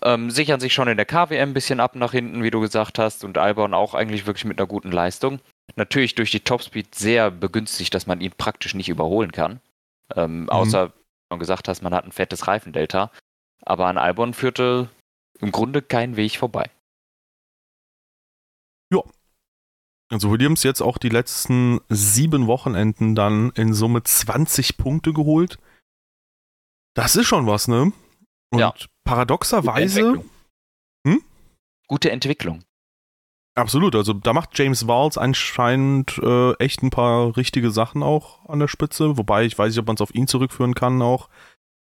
Ähm, 0.03 0.31
sichern 0.31 0.61
sich 0.61 0.73
schon 0.73 0.89
in 0.89 0.97
der 0.97 1.07
KWM 1.07 1.51
ein 1.51 1.55
bisschen 1.55 1.81
ab 1.81 1.95
nach 1.95 2.13
hinten, 2.13 2.43
wie 2.43 2.51
du 2.51 2.61
gesagt 2.61 2.99
hast, 2.99 3.25
und 3.25 3.39
Albon 3.39 3.75
auch 3.75 3.95
eigentlich 3.95 4.27
wirklich 4.27 4.45
mit 4.45 4.59
einer 4.59 4.67
guten 4.67 4.91
Leistung. 4.91 5.41
Natürlich 5.77 6.15
durch 6.15 6.31
die 6.31 6.41
Topspeed 6.41 6.95
sehr 6.95 7.31
begünstigt, 7.31 7.95
dass 7.95 8.07
man 8.07 8.21
ihn 8.21 8.33
praktisch 8.37 8.75
nicht 8.75 8.89
überholen 8.89 9.33
kann. 9.33 9.61
Ähm, 10.15 10.43
mhm. 10.43 10.49
Außer, 10.51 10.89
wie 10.89 10.93
du 11.31 11.39
gesagt 11.39 11.69
hast, 11.69 11.83
man 11.83 11.95
hat 11.95 12.05
ein 12.05 12.13
fettes 12.13 12.47
Reifendelta. 12.47 13.11
Aber 13.63 13.87
an 13.87 13.99
Albon 13.99 14.35
führte 14.35 14.89
im 15.41 15.53
Grunde 15.53 15.81
kein 15.81 16.17
Weg 16.17 16.37
vorbei. 16.39 16.71
Also 20.15 20.31
Williams 20.31 20.63
jetzt 20.63 20.81
auch 20.81 20.97
die 20.97 21.09
letzten 21.09 21.81
sieben 21.89 22.47
Wochenenden 22.47 23.17
dann 23.17 23.51
in 23.57 23.75
Summe 23.75 24.05
20 24.05 24.77
Punkte 24.77 25.13
geholt. 25.13 25.59
Das 26.95 27.17
ist 27.17 27.27
schon 27.27 27.49
was, 27.49 27.67
ne? 27.67 27.93
Und 28.53 28.61
ja. 28.61 28.73
paradoxerweise. 29.03 30.01
Gute 30.01 30.07
Entwicklung. 30.07 30.31
Hm? 31.05 31.23
Gute 31.89 32.11
Entwicklung. 32.13 32.65
Absolut, 33.57 33.97
also 33.97 34.13
da 34.13 34.33
macht 34.33 34.57
James 34.57 34.87
Walls 34.87 35.19
anscheinend 35.19 36.19
äh, 36.19 36.53
echt 36.55 36.85
ein 36.85 36.91
paar 36.91 37.37
richtige 37.37 37.73
Sachen 37.73 38.05
auch 38.05 38.49
an 38.49 38.61
der 38.61 38.69
Spitze, 38.69 39.17
wobei 39.17 39.45
ich 39.45 39.59
weiß 39.59 39.71
nicht, 39.71 39.81
ob 39.81 39.87
man 39.89 39.95
es 39.97 40.01
auf 40.01 40.15
ihn 40.15 40.29
zurückführen 40.29 40.75
kann 40.75 41.03
auch. 41.03 41.29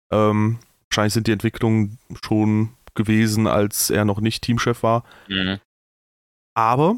Ähm, 0.09 0.59
wahrscheinlich 0.89 1.13
sind 1.13 1.27
die 1.27 1.33
Entwicklungen 1.33 1.99
schon 2.23 2.77
gewesen, 2.93 3.45
als 3.45 3.89
er 3.89 4.05
noch 4.05 4.21
nicht 4.21 4.41
Teamchef 4.41 4.83
war. 4.83 5.03
Mhm. 5.27 5.59
Aber 6.53 6.95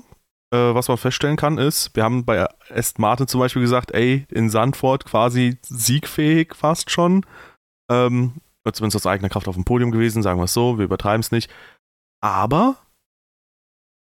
äh, 0.54 0.74
was 0.74 0.88
man 0.88 0.98
feststellen 0.98 1.38
kann, 1.38 1.58
ist, 1.58 1.96
wir 1.96 2.04
haben 2.04 2.25
bei 2.25 2.48
Aston 2.70 3.01
Martin 3.01 3.27
zum 3.27 3.39
Beispiel 3.39 3.62
gesagt, 3.62 3.92
ey, 3.92 4.25
in 4.30 4.50
Sandford 4.50 5.06
quasi 5.06 5.58
siegfähig 5.63 6.56
fast 6.56 6.89
schon. 6.89 7.25
Ähm, 7.89 8.42
zumindest 8.74 8.98
aus 8.98 9.10
eigener 9.10 9.30
Kraft 9.30 9.48
auf 9.48 9.56
dem 9.56 9.66
Podium 9.66 9.92
gewesen, 9.92 10.24
sagen 10.24 10.39
wir 10.39 10.46
es 10.46 10.54
so, 10.54 10.77
wir 10.77 10.86
übertreiben 10.86 11.22
es 11.22 11.32
nicht. 11.32 11.50
Aber 12.22 12.75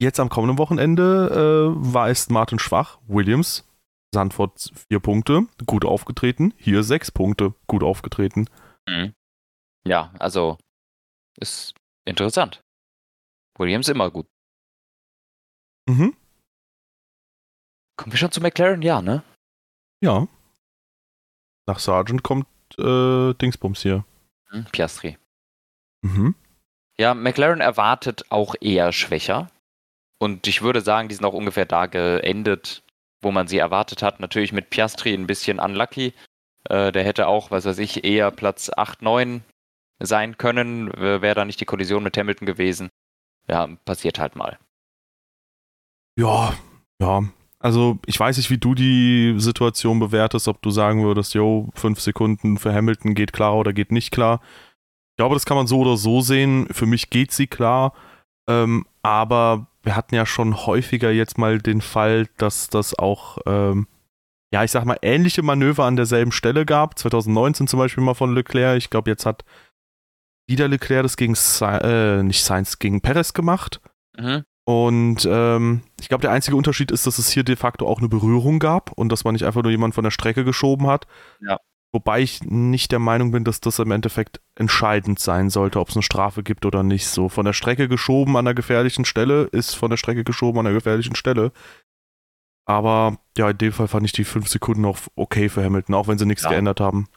jetzt 0.02 0.20
am 0.20 0.30
kommenden 0.30 0.58
Wochenende 0.58 1.74
äh, 1.76 1.94
war 1.94 2.10
es 2.10 2.30
Martin 2.30 2.60
schwach. 2.60 3.00
Williams, 3.08 3.68
Sandford 4.14 4.72
vier 4.90 5.00
Punkte, 5.00 5.48
gut 5.66 5.86
aufgetreten. 5.86 6.54
Hier 6.58 6.84
sechs 6.84 7.12
Punkte, 7.12 7.54
gut 7.68 7.84
aufgetreten. 7.84 8.50
Mhm. 8.88 9.14
Ja, 9.88 10.14
also 10.20 10.58
ist 11.40 11.76
interessant. 12.06 12.62
Williams 13.58 13.90
immer 13.90 14.10
gut. 14.10 14.28
Mhm. 15.88 16.16
Kommen 17.98 18.14
wir 18.14 18.18
schon 18.18 18.32
zu 18.32 18.42
McLaren? 18.42 18.82
Ja, 18.82 19.02
ne? 19.02 19.24
Ja. 20.02 20.28
Nach 21.66 21.80
Sargent 21.80 22.24
kommt 22.24 22.48
äh, 22.78 23.34
Dingsbums 23.34 23.82
hier. 23.82 24.06
Mhm, 24.52 24.66
Piastri. 24.72 25.18
Mhm. 26.04 26.36
Ja, 26.98 27.14
McLaren 27.14 27.60
erwartet 27.60 28.26
auch 28.30 28.56
eher 28.62 28.92
schwächer. 28.92 29.50
Und 30.20 30.48
ich 30.48 30.62
würde 30.62 30.82
sagen, 30.82 31.10
die 31.10 31.16
sind 31.16 31.26
auch 31.26 31.34
ungefähr 31.34 31.66
da 31.66 31.86
geendet, 31.86 32.84
wo 33.22 33.32
man 33.32 33.48
sie 33.48 33.58
erwartet 33.58 34.02
hat. 34.02 34.20
Natürlich 34.20 34.52
mit 34.52 34.70
Piastri 34.70 35.14
ein 35.14 35.28
bisschen 35.28 35.60
unlucky. 35.60 36.14
Äh, 36.70 36.92
der 36.92 37.04
hätte 37.04 37.28
auch, 37.28 37.52
was 37.52 37.66
weiß 37.66 37.78
ich, 37.80 38.04
eher 38.04 38.32
Platz 38.32 38.72
8, 38.76 39.02
9 39.02 39.44
sein 40.00 40.38
können. 40.38 40.92
Wäre 40.94 41.36
da 41.36 41.46
nicht 41.46 41.60
die 41.60 41.66
Kollision 41.66 42.04
mit 42.04 42.18
Hamilton 42.18 42.46
gewesen. 42.46 42.90
Ja, 43.48 43.68
passiert 43.86 44.20
halt 44.20 44.36
mal. 44.36 44.58
Ja, 46.18 46.54
ja. 47.00 47.24
Also 47.68 48.00
ich 48.06 48.18
weiß 48.18 48.38
nicht, 48.38 48.50
wie 48.50 48.58
du 48.58 48.76
die 48.76 49.34
Situation 49.40 50.00
bewertest, 50.00 50.48
ob 50.48 50.62
du 50.62 50.72
sagen 50.72 51.04
würdest, 51.04 51.34
jo, 51.34 51.68
fünf 51.76 52.00
Sekunden 52.00 52.58
für 52.58 52.74
Hamilton 52.74 53.14
geht 53.14 53.34
klar 53.34 53.58
oder 53.58 53.74
geht 53.74 53.92
nicht 53.92 54.12
klar. 54.12 54.40
Ich 55.12 55.18
glaube, 55.18 55.36
das 55.36 55.46
kann 55.46 55.58
man 55.58 55.68
so 55.68 55.80
oder 55.80 55.98
so 55.98 56.22
sehen. 56.22 56.70
Für 56.72 56.86
mich 56.86 57.10
geht 57.10 57.34
sie 57.34 57.48
klar. 57.48 57.92
Ähm, 58.50 58.86
aber 59.02 59.68
wir 59.84 59.98
hatten 59.98 60.16
ja 60.16 60.26
schon 60.26 60.66
häufiger 60.66 61.12
jetzt 61.12 61.38
mal 61.38 61.58
den 61.58 61.82
Fall, 61.82 62.30
dass 62.38 62.70
das 62.70 62.98
auch, 62.98 63.40
ähm, 63.46 63.88
ja, 64.54 64.64
ich 64.64 64.72
sag 64.72 64.86
mal, 64.86 65.00
ähnliche 65.02 65.44
Manöver 65.44 65.84
an 65.84 65.98
derselben 65.98 66.32
Stelle 66.32 66.66
gab. 66.66 66.98
2019 66.98 67.68
zum 67.68 67.80
Beispiel 67.80 68.02
mal 68.02 68.14
von 68.14 68.34
Leclerc. 68.34 68.78
Ich 68.78 68.90
glaube, 68.90 69.10
jetzt 69.10 69.26
hat 69.26 69.44
wieder 70.48 70.70
Leclerc 70.70 71.04
das 71.04 71.18
gegen, 71.18 71.36
äh, 71.62 72.24
nicht 72.24 72.46
Sainz, 72.46 72.80
gegen 72.80 73.02
Perez 73.02 73.34
gemacht. 73.34 73.82
Mhm. 74.18 74.46
Und 74.68 75.26
ähm, 75.32 75.82
ich 75.98 76.10
glaube, 76.10 76.24
der 76.24 76.32
einzige 76.32 76.58
Unterschied 76.58 76.92
ist, 76.92 77.08
dass 77.08 77.20
es 77.20 77.30
hier 77.30 77.46
de 77.46 77.56
facto 77.56 77.88
auch 77.88 78.00
eine 78.00 78.10
Berührung 78.10 78.60
gab 78.60 78.92
und 78.92 79.10
dass 79.10 79.24
man 79.24 79.32
nicht 79.32 79.46
einfach 79.46 79.64
nur 79.64 79.72
jemanden 79.72 79.94
von 79.94 80.04
der 80.04 80.12
Strecke 80.12 80.44
geschoben 80.44 80.88
hat. 80.88 81.08
Ja. 81.40 81.58
Wobei 81.94 82.20
ich 82.20 82.44
nicht 82.44 82.92
der 82.92 83.00
Meinung 83.00 83.32
bin, 83.32 83.46
dass 83.46 83.62
das 83.62 83.80
im 83.80 83.92
Endeffekt 83.92 84.42
entscheidend 84.56 85.20
sein 85.20 85.50
sollte, 85.50 85.80
ob 85.80 85.88
es 85.88 85.96
eine 85.96 86.04
Strafe 86.04 86.44
gibt 86.44 86.66
oder 86.66 86.84
nicht. 86.84 87.08
So 87.08 87.30
von 87.30 87.46
der 87.46 87.54
Strecke 87.54 87.88
geschoben 87.88 88.36
an 88.36 88.44
der 88.44 88.56
gefährlichen 88.56 89.06
Stelle 89.06 89.44
ist 89.44 89.74
von 89.74 89.90
der 89.90 89.96
Strecke 89.96 90.26
geschoben 90.26 90.60
an 90.60 90.66
der 90.66 90.74
gefährlichen 90.74 91.16
Stelle. 91.16 91.54
Aber 92.66 93.20
ja, 93.38 93.50
in 93.50 93.58
dem 93.58 93.72
Fall 93.72 93.88
fand 93.88 94.06
ich 94.06 94.12
die 94.12 94.26
fünf 94.26 94.50
Sekunden 94.50 94.84
auch 94.84 94.98
okay 95.16 95.48
für 95.48 95.64
Hamilton, 95.64 95.96
auch 95.96 96.10
wenn 96.10 96.18
sie 96.18 96.26
nichts 96.26 96.44
ja. 96.44 96.50
geändert 96.50 96.82
haben. 96.82 97.08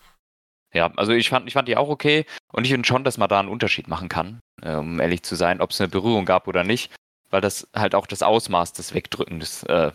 Ja, 0.73 0.93
also 0.95 1.11
ich 1.11 1.29
fand, 1.29 1.49
ich 1.49 1.55
fand 1.55 1.67
die 1.67 1.77
auch 1.77 1.89
okay 1.89 2.27
und 2.53 2.65
ich 2.65 2.71
finde 2.71 2.87
schon, 2.87 3.03
dass 3.03 3.19
man 3.19 3.29
da 3.29 3.41
einen 3.41 3.49
Unterschied 3.49 3.89
machen 3.89 4.09
kann, 4.09 4.39
äh, 4.63 4.77
um 4.77 5.01
ehrlich 5.01 5.25
zu 5.25 5.35
sein, 5.35 5.61
ob 5.61 5.71
es 5.71 5.81
eine 5.81 5.89
Berührung 5.89 6.27
gab 6.27 6.47
oder 6.47 6.63
nicht, 6.63 6.95
weil 7.31 7.41
das 7.41 7.69
halt 7.75 7.95
auch 7.95 8.07
das 8.07 8.23
Ausmaß 8.23 8.73
des 8.73 8.95
Wegdrückens 8.95 9.63
äh, 9.65 9.93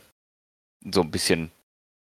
so 0.91 1.02
ein 1.02 1.12
bisschen 1.12 1.52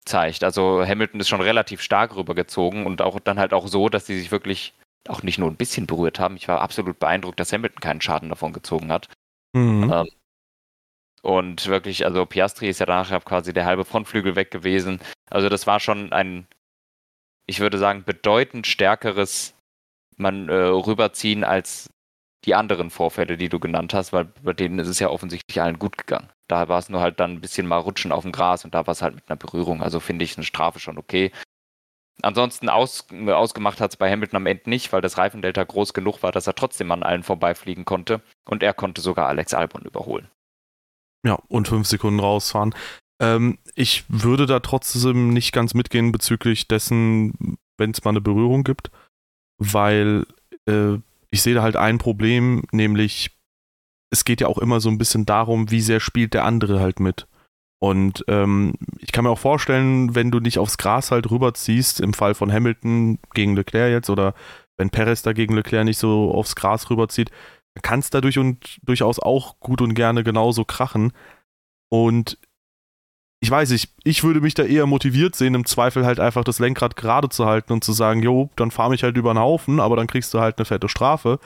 zeigt. 0.05 0.43
Also 0.43 0.85
Hamilton 0.85 1.19
ist 1.19 1.29
schon 1.29 1.41
relativ 1.41 1.81
stark 1.81 2.15
rübergezogen 2.15 2.85
und 2.85 3.01
auch 3.01 3.19
dann 3.19 3.39
halt 3.39 3.53
auch 3.53 3.67
so, 3.67 3.89
dass 3.89 4.05
sie 4.05 4.17
sich 4.19 4.31
wirklich 4.31 4.73
auch 5.07 5.23
nicht 5.23 5.37
nur 5.37 5.49
ein 5.49 5.55
bisschen 5.55 5.87
berührt 5.87 6.19
haben. 6.19 6.35
Ich 6.35 6.47
war 6.47 6.61
absolut 6.61 6.99
beeindruckt, 6.99 7.39
dass 7.39 7.53
Hamilton 7.53 7.79
keinen 7.79 8.01
Schaden 8.01 8.29
davon 8.29 8.53
gezogen 8.53 8.91
hat. 8.91 9.07
Mhm. 9.53 9.91
Ähm, 9.91 10.07
und 11.21 11.67
wirklich, 11.67 12.05
also 12.05 12.25
Piastri 12.25 12.69
ist 12.69 12.79
ja 12.79 12.85
danach 12.85 13.23
quasi 13.25 13.53
der 13.53 13.65
halbe 13.65 13.85
Frontflügel 13.85 14.35
weg 14.35 14.51
gewesen. 14.51 14.99
Also 15.29 15.49
das 15.49 15.67
war 15.67 15.79
schon 15.79 16.13
ein, 16.13 16.47
ich 17.45 17.59
würde 17.59 17.77
sagen, 17.77 18.03
bedeutend 18.03 18.67
stärkeres 18.67 19.53
man 20.15 20.49
äh, 20.49 20.53
rüberziehen 20.53 21.43
als 21.43 21.89
die 22.45 22.55
anderen 22.55 22.89
Vorfälle, 22.89 23.37
die 23.37 23.49
du 23.49 23.59
genannt 23.59 23.93
hast, 23.93 24.13
weil 24.13 24.25
bei 24.41 24.53
denen 24.53 24.79
ist 24.79 24.87
es 24.87 24.99
ja 24.99 25.09
offensichtlich 25.09 25.61
allen 25.61 25.79
gut 25.79 25.97
gegangen. 25.97 26.29
Da 26.47 26.67
war 26.67 26.79
es 26.79 26.89
nur 26.89 27.01
halt 27.01 27.19
dann 27.19 27.33
ein 27.33 27.41
bisschen 27.41 27.67
mal 27.67 27.77
rutschen 27.77 28.11
auf 28.11 28.23
dem 28.23 28.31
Gras 28.31 28.65
und 28.65 28.73
da 28.73 28.87
war 28.87 28.93
es 28.93 29.01
halt 29.01 29.15
mit 29.15 29.29
einer 29.29 29.37
Berührung. 29.37 29.83
Also 29.83 29.99
finde 29.99 30.25
ich 30.25 30.37
eine 30.37 30.45
Strafe 30.45 30.79
schon 30.79 30.97
okay. 30.97 31.31
Ansonsten 32.21 32.69
aus, 32.69 33.07
ausgemacht 33.27 33.79
hat 33.79 33.91
es 33.91 33.97
bei 33.97 34.11
Hamilton 34.11 34.37
am 34.37 34.45
Ende 34.45 34.69
nicht, 34.69 34.91
weil 34.91 35.01
das 35.01 35.17
Reifendelta 35.17 35.63
groß 35.63 35.93
genug 35.93 36.21
war, 36.21 36.31
dass 36.31 36.47
er 36.47 36.55
trotzdem 36.55 36.91
an 36.91 37.03
allen 37.03 37.23
vorbeifliegen 37.23 37.85
konnte. 37.85 38.21
Und 38.47 38.63
er 38.63 38.73
konnte 38.73 39.01
sogar 39.01 39.27
Alex 39.27 39.53
Albon 39.53 39.83
überholen. 39.83 40.27
Ja, 41.25 41.35
und 41.47 41.67
fünf 41.67 41.87
Sekunden 41.87 42.19
rausfahren. 42.19 42.73
Ähm, 43.21 43.57
ich 43.75 44.05
würde 44.07 44.45
da 44.45 44.59
trotzdem 44.59 45.29
nicht 45.29 45.51
ganz 45.51 45.73
mitgehen 45.73 46.11
bezüglich 46.11 46.67
dessen, 46.67 47.57
wenn 47.77 47.91
es 47.91 48.03
mal 48.03 48.11
eine 48.11 48.21
Berührung 48.21 48.63
gibt, 48.63 48.91
weil 49.57 50.25
äh, 50.65 50.97
ich 51.31 51.41
sehe 51.41 51.55
da 51.55 51.61
halt 51.61 51.75
ein 51.75 51.97
Problem, 51.97 52.63
nämlich 52.71 53.31
es 54.11 54.25
geht 54.25 54.41
ja 54.41 54.47
auch 54.47 54.57
immer 54.57 54.79
so 54.79 54.89
ein 54.89 54.97
bisschen 54.97 55.25
darum, 55.25 55.69
wie 55.71 55.81
sehr 55.81 55.99
spielt 55.99 56.33
der 56.33 56.45
andere 56.45 56.79
halt 56.79 56.99
mit. 56.99 57.27
Und 57.81 58.25
ähm, 58.27 58.73
ich 58.99 59.11
kann 59.11 59.23
mir 59.23 59.29
auch 59.29 59.39
vorstellen, 59.39 60.13
wenn 60.15 60.31
du 60.31 60.39
nicht 60.39 60.59
aufs 60.59 60.77
Gras 60.77 61.11
halt 61.11 61.31
rüberziehst, 61.31 62.01
im 62.01 62.13
Fall 62.13 62.33
von 62.35 62.51
Hamilton 62.51 63.19
gegen 63.33 63.55
Leclerc 63.55 63.91
jetzt 63.91 64.09
oder 64.09 64.33
wenn 64.77 64.89
Perez 64.89 65.21
da 65.21 65.33
gegen 65.33 65.55
Leclerc 65.55 65.85
nicht 65.85 65.97
so 65.97 66.31
aufs 66.31 66.55
Gras 66.55 66.89
rüberzieht, 66.89 67.31
kann 67.81 67.99
es 67.99 68.09
dadurch 68.09 68.37
und 68.37 68.79
durchaus 68.83 69.19
auch 69.19 69.59
gut 69.59 69.81
und 69.81 69.93
gerne 69.93 70.23
genauso 70.23 70.65
krachen. 70.65 71.13
Und 71.89 72.37
ich 73.41 73.49
weiß 73.49 73.69
nicht, 73.69 73.93
ich 74.03 74.23
würde 74.23 74.41
mich 74.41 74.53
da 74.53 74.63
eher 74.63 74.85
motiviert 74.85 75.35
sehen, 75.35 75.55
im 75.55 75.65
Zweifel 75.65 76.05
halt 76.05 76.19
einfach 76.19 76.43
das 76.43 76.59
Lenkrad 76.59 76.95
gerade 76.95 77.29
zu 77.29 77.45
halten 77.45 77.71
und 77.71 77.83
zu 77.83 77.93
sagen, 77.93 78.21
jo, 78.21 78.49
dann 78.55 78.71
fahr 78.71 78.89
mich 78.89 79.03
halt 79.03 79.15
über 79.15 79.33
den 79.33 79.39
Haufen, 79.39 79.79
aber 79.79 79.95
dann 79.95 80.07
kriegst 80.07 80.33
du 80.33 80.39
halt 80.39 80.57
eine 80.57 80.65
fette 80.65 80.89
Strafe. 80.89 81.39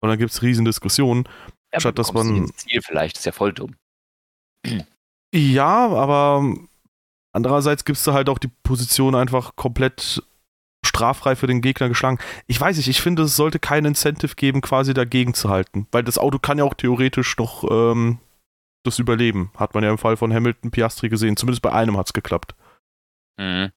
Und 0.00 0.08
dann 0.08 0.18
gibt 0.18 0.32
es 0.32 0.42
riesen 0.42 0.64
Diskussionen. 0.64 1.28
Ja, 1.72 1.80
statt 1.80 1.98
dass 1.98 2.12
man. 2.12 2.50
Ziel 2.56 2.80
vielleicht, 2.82 3.18
ist 3.18 3.26
ja 3.26 3.32
voll 3.32 3.52
dumm. 3.52 3.74
Ja, 5.34 5.88
aber 5.88 6.44
andererseits 7.32 7.84
gibt 7.84 7.98
es 7.98 8.04
da 8.04 8.14
halt 8.14 8.28
auch 8.28 8.38
die 8.38 8.50
Position 8.62 9.14
einfach 9.14 9.56
komplett 9.56 10.22
straffrei 10.86 11.36
für 11.36 11.46
den 11.46 11.60
Gegner 11.60 11.88
geschlagen. 11.88 12.18
Ich 12.46 12.60
weiß 12.60 12.76
nicht, 12.76 12.88
ich 12.88 13.02
finde, 13.02 13.24
es 13.24 13.36
sollte 13.36 13.58
kein 13.58 13.84
Incentive 13.84 14.34
geben, 14.36 14.60
quasi 14.60 14.94
dagegen 14.94 15.34
zu 15.34 15.50
halten. 15.50 15.88
Weil 15.90 16.04
das 16.04 16.18
Auto 16.18 16.38
kann 16.38 16.58
ja 16.58 16.64
auch 16.64 16.74
theoretisch 16.74 17.36
noch 17.36 17.64
ähm, 17.70 18.18
das 18.84 18.98
Überleben. 18.98 19.50
Hat 19.56 19.74
man 19.74 19.82
ja 19.82 19.90
im 19.90 19.98
Fall 19.98 20.16
von 20.16 20.32
Hamilton 20.32 20.70
Piastri 20.70 21.08
gesehen. 21.08 21.36
Zumindest 21.36 21.62
bei 21.62 21.72
einem 21.72 21.96
hat 21.96 22.06
es 22.06 22.12
geklappt. 22.12 22.54
Mhm. 23.38 23.72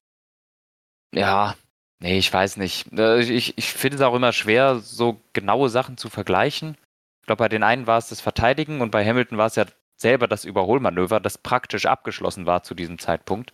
Ja, 1.14 1.56
nee, 2.00 2.18
ich 2.18 2.32
weiß 2.32 2.58
nicht. 2.58 2.92
Äh, 2.92 3.20
ich, 3.20 3.56
ich 3.58 3.72
finde 3.72 3.96
es 3.96 4.02
auch 4.02 4.14
immer 4.14 4.32
schwer, 4.32 4.78
so 4.78 5.20
genaue 5.32 5.68
Sachen 5.70 5.96
zu 5.96 6.08
vergleichen. 6.08 6.76
Ich 7.20 7.26
glaube, 7.26 7.40
bei 7.40 7.48
den 7.48 7.62
einen 7.62 7.86
war 7.86 7.98
es 7.98 8.08
das 8.08 8.20
Verteidigen 8.20 8.80
und 8.80 8.90
bei 8.90 9.04
Hamilton 9.04 9.38
war 9.38 9.46
es 9.46 9.56
ja 9.56 9.66
selber 9.96 10.28
das 10.28 10.44
Überholmanöver, 10.44 11.20
das 11.20 11.38
praktisch 11.38 11.86
abgeschlossen 11.86 12.46
war 12.46 12.62
zu 12.62 12.74
diesem 12.74 12.98
Zeitpunkt. 12.98 13.52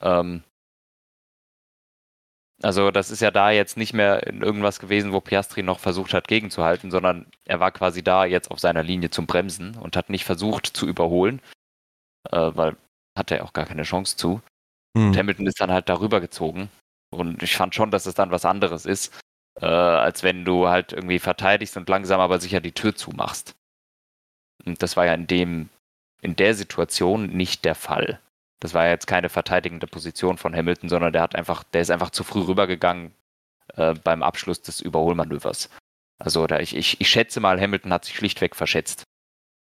Ähm, 0.00 0.42
also 2.62 2.90
das 2.90 3.10
ist 3.10 3.20
ja 3.20 3.30
da 3.30 3.50
jetzt 3.50 3.76
nicht 3.76 3.92
mehr 3.92 4.26
in 4.26 4.42
irgendwas 4.42 4.78
gewesen, 4.78 5.12
wo 5.12 5.20
Piastri 5.20 5.62
noch 5.62 5.78
versucht 5.78 6.14
hat 6.14 6.28
gegenzuhalten, 6.28 6.90
sondern 6.90 7.26
er 7.44 7.60
war 7.60 7.72
quasi 7.72 8.02
da 8.02 8.24
jetzt 8.24 8.50
auf 8.50 8.60
seiner 8.60 8.82
Linie 8.82 9.10
zum 9.10 9.26
Bremsen 9.26 9.76
und 9.76 9.96
hat 9.96 10.10
nicht 10.10 10.24
versucht 10.24 10.66
zu 10.66 10.86
überholen, 10.86 11.40
äh, 12.30 12.50
weil 12.54 12.76
hatte 13.16 13.36
er 13.36 13.44
auch 13.44 13.52
gar 13.52 13.66
keine 13.66 13.82
Chance 13.82 14.16
zu. 14.16 14.40
Hm. 14.96 15.08
Und 15.08 15.16
Hamilton 15.16 15.46
ist 15.46 15.60
dann 15.60 15.72
halt 15.72 15.88
darüber 15.88 16.20
gezogen 16.20 16.70
und 17.12 17.42
ich 17.42 17.56
fand 17.56 17.74
schon, 17.74 17.90
dass 17.90 18.06
es 18.06 18.14
dann 18.14 18.30
was 18.30 18.44
anderes 18.44 18.86
ist, 18.86 19.18
äh, 19.60 19.66
als 19.66 20.22
wenn 20.22 20.44
du 20.44 20.68
halt 20.68 20.92
irgendwie 20.92 21.18
verteidigst 21.18 21.76
und 21.76 21.88
langsam 21.88 22.20
aber 22.20 22.40
sicher 22.40 22.60
die 22.60 22.72
Tür 22.72 22.94
zumachst. 22.94 23.54
Und 24.64 24.82
das 24.82 24.96
war 24.96 25.06
ja 25.06 25.14
in 25.14 25.26
dem, 25.26 25.68
in 26.22 26.36
der 26.36 26.54
Situation 26.54 27.26
nicht 27.26 27.64
der 27.64 27.74
Fall. 27.74 28.20
Das 28.62 28.74
war 28.74 28.84
ja 28.84 28.90
jetzt 28.90 29.08
keine 29.08 29.28
verteidigende 29.28 29.88
Position 29.88 30.38
von 30.38 30.54
Hamilton, 30.54 30.88
sondern 30.88 31.12
der 31.12 31.20
hat 31.20 31.34
einfach, 31.34 31.64
der 31.64 31.80
ist 31.80 31.90
einfach 31.90 32.10
zu 32.10 32.22
früh 32.22 32.42
rübergegangen 32.42 33.10
äh, 33.74 33.94
beim 33.94 34.22
Abschluss 34.22 34.62
des 34.62 34.80
Überholmanövers. 34.80 35.68
Also 36.20 36.46
da 36.46 36.60
ich, 36.60 36.76
ich, 36.76 37.00
ich 37.00 37.08
schätze 37.08 37.40
mal, 37.40 37.60
Hamilton 37.60 37.92
hat 37.92 38.04
sich 38.04 38.14
schlichtweg 38.14 38.54
verschätzt. 38.54 39.02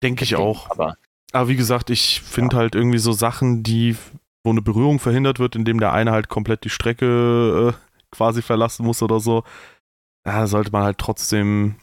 Denke 0.03 0.23
ich 0.23 0.35
auch. 0.35 0.69
Aber, 0.69 0.97
aber 1.31 1.47
wie 1.47 1.55
gesagt, 1.55 1.89
ich 1.89 2.21
finde 2.21 2.55
ja. 2.55 2.61
halt 2.61 2.75
irgendwie 2.75 2.99
so 2.99 3.11
Sachen, 3.11 3.63
die, 3.63 3.97
wo 4.43 4.51
eine 4.51 4.61
Berührung 4.61 4.99
verhindert 4.99 5.39
wird, 5.39 5.55
indem 5.55 5.79
der 5.79 5.93
eine 5.93 6.11
halt 6.11 6.29
komplett 6.29 6.63
die 6.63 6.69
Strecke 6.69 7.73
äh, 7.73 7.95
quasi 8.11 8.43
verlassen 8.43 8.85
muss 8.85 9.01
oder 9.01 9.19
so, 9.19 9.43
da 10.23 10.45
sollte 10.45 10.71
man 10.71 10.83
halt 10.83 10.99
trotzdem, 10.99 11.73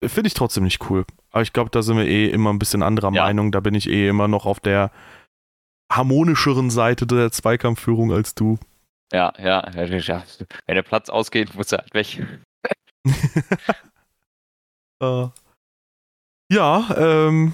finde 0.00 0.28
ich 0.28 0.34
trotzdem 0.34 0.62
nicht 0.62 0.88
cool. 0.90 1.06
Aber 1.32 1.42
ich 1.42 1.52
glaube, 1.52 1.70
da 1.70 1.82
sind 1.82 1.96
wir 1.96 2.06
eh 2.06 2.30
immer 2.30 2.52
ein 2.52 2.60
bisschen 2.60 2.84
anderer 2.84 3.12
ja. 3.12 3.24
Meinung. 3.24 3.50
Da 3.50 3.58
bin 3.58 3.74
ich 3.74 3.88
eh 3.88 4.06
immer 4.06 4.28
noch 4.28 4.46
auf 4.46 4.60
der 4.60 4.92
harmonischeren 5.96 6.70
Seite 6.70 7.06
der 7.06 7.30
Zweikampfführung 7.30 8.12
als 8.12 8.34
du. 8.34 8.58
Ja, 9.12 9.32
ja, 9.38 9.68
wenn 9.74 10.74
der 10.74 10.82
Platz 10.82 11.10
ausgeht, 11.10 11.54
muss 11.54 11.72
er 11.72 11.78
halt 11.78 11.94
weg. 11.94 12.26
uh, 15.02 15.28
ja, 16.50 16.88
ähm, 16.96 17.52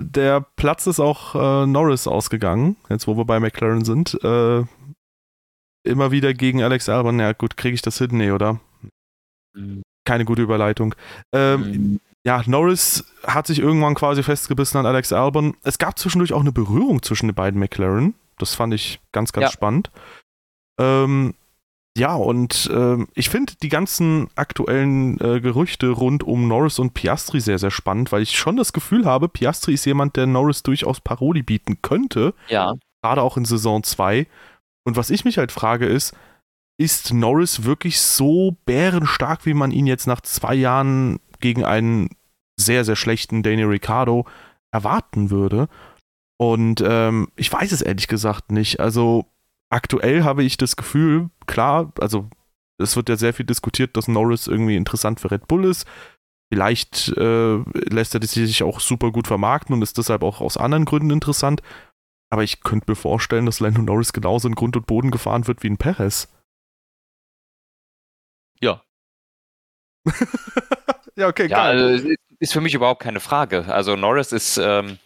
der 0.00 0.40
Platz 0.40 0.86
ist 0.86 1.00
auch 1.00 1.34
äh, 1.34 1.66
Norris 1.66 2.06
ausgegangen, 2.06 2.76
jetzt 2.88 3.06
wo 3.06 3.16
wir 3.16 3.26
bei 3.26 3.40
McLaren 3.40 3.84
sind. 3.84 4.18
Äh, 4.24 4.64
immer 5.84 6.10
wieder 6.12 6.32
gegen 6.32 6.62
Alex 6.62 6.88
Albon. 6.88 7.18
Ja, 7.20 7.32
gut, 7.32 7.56
kriege 7.56 7.74
ich 7.74 7.82
das 7.82 7.98
hin? 7.98 8.10
Nee, 8.12 8.30
oder? 8.30 8.58
Mhm. 9.54 9.82
Keine 10.04 10.24
gute 10.24 10.42
Überleitung. 10.42 10.94
Ähm, 11.32 11.60
mhm 11.60 12.00
ja, 12.24 12.42
Norris 12.46 13.04
hat 13.24 13.46
sich 13.46 13.58
irgendwann 13.58 13.94
quasi 13.94 14.22
festgebissen 14.22 14.78
an 14.78 14.86
Alex 14.86 15.12
Albon. 15.12 15.56
Es 15.62 15.78
gab 15.78 15.98
zwischendurch 15.98 16.32
auch 16.32 16.40
eine 16.40 16.52
Berührung 16.52 17.02
zwischen 17.02 17.26
den 17.26 17.34
beiden 17.34 17.58
McLaren. 17.58 18.14
Das 18.38 18.54
fand 18.54 18.74
ich 18.74 19.00
ganz, 19.10 19.32
ganz 19.32 19.46
ja. 19.46 19.50
spannend. 19.50 19.90
Ähm, 20.80 21.34
ja, 21.96 22.14
und 22.14 22.70
äh, 22.72 23.04
ich 23.14 23.28
finde 23.28 23.54
die 23.62 23.68
ganzen 23.68 24.30
aktuellen 24.34 25.20
äh, 25.20 25.40
Gerüchte 25.40 25.90
rund 25.90 26.22
um 26.22 26.48
Norris 26.48 26.78
und 26.78 26.94
Piastri 26.94 27.40
sehr, 27.40 27.58
sehr 27.58 27.70
spannend, 27.70 28.12
weil 28.12 28.22
ich 28.22 28.38
schon 28.38 28.56
das 28.56 28.72
Gefühl 28.72 29.04
habe, 29.04 29.28
Piastri 29.28 29.74
ist 29.74 29.84
jemand, 29.84 30.16
der 30.16 30.26
Norris 30.26 30.62
durchaus 30.62 31.00
Paroli 31.00 31.42
bieten 31.42 31.82
könnte. 31.82 32.34
Ja. 32.48 32.74
Gerade 33.02 33.20
auch 33.20 33.36
in 33.36 33.44
Saison 33.44 33.82
2. 33.82 34.26
Und 34.84 34.96
was 34.96 35.10
ich 35.10 35.24
mich 35.24 35.38
halt 35.38 35.52
frage 35.52 35.86
ist, 35.86 36.16
ist 36.78 37.12
Norris 37.12 37.64
wirklich 37.64 38.00
so 38.00 38.56
bärenstark, 38.64 39.44
wie 39.44 39.54
man 39.54 39.70
ihn 39.70 39.86
jetzt 39.86 40.06
nach 40.06 40.22
zwei 40.22 40.54
Jahren 40.54 41.20
gegen 41.42 41.64
einen 41.64 42.08
sehr, 42.58 42.84
sehr 42.84 42.96
schlechten 42.96 43.42
Daniel 43.42 43.68
Ricciardo 43.68 44.26
erwarten 44.72 45.30
würde. 45.30 45.68
Und 46.38 46.82
ähm, 46.84 47.28
ich 47.36 47.52
weiß 47.52 47.72
es 47.72 47.82
ehrlich 47.82 48.08
gesagt 48.08 48.50
nicht. 48.50 48.80
Also 48.80 49.26
aktuell 49.70 50.24
habe 50.24 50.42
ich 50.42 50.56
das 50.56 50.76
Gefühl, 50.76 51.30
klar, 51.46 51.92
also 52.00 52.28
es 52.78 52.96
wird 52.96 53.08
ja 53.08 53.16
sehr 53.16 53.34
viel 53.34 53.46
diskutiert, 53.46 53.96
dass 53.96 54.08
Norris 54.08 54.46
irgendwie 54.46 54.76
interessant 54.76 55.20
für 55.20 55.30
Red 55.30 55.46
Bull 55.46 55.64
ist. 55.66 55.86
Vielleicht 56.52 57.08
äh, 57.16 57.56
lässt 57.88 58.14
er 58.14 58.22
sich 58.22 58.62
auch 58.62 58.80
super 58.80 59.10
gut 59.10 59.26
vermarkten 59.26 59.74
und 59.74 59.82
ist 59.82 59.96
deshalb 59.98 60.22
auch 60.22 60.40
aus 60.40 60.56
anderen 60.56 60.84
Gründen 60.84 61.10
interessant. 61.10 61.62
Aber 62.30 62.42
ich 62.42 62.62
könnte 62.62 62.90
mir 62.90 62.96
vorstellen, 62.96 63.46
dass 63.46 63.60
Lando 63.60 63.82
Norris 63.82 64.12
genauso 64.12 64.48
in 64.48 64.54
Grund 64.54 64.76
und 64.76 64.86
Boden 64.86 65.10
gefahren 65.10 65.46
wird 65.46 65.62
wie 65.62 65.68
ein 65.68 65.76
Perez. 65.76 66.28
Ja. 68.60 68.82
Ja, 71.16 71.28
okay, 71.28 71.46
ja, 71.48 71.56
geil. 71.56 71.82
Also, 71.82 72.08
ist 72.38 72.52
für 72.52 72.60
mich 72.60 72.74
überhaupt 72.74 73.02
keine 73.02 73.20
Frage. 73.20 73.66
Also 73.68 73.94
Norris 73.94 74.32
ist, 74.32 74.58
ähm, 74.58 74.98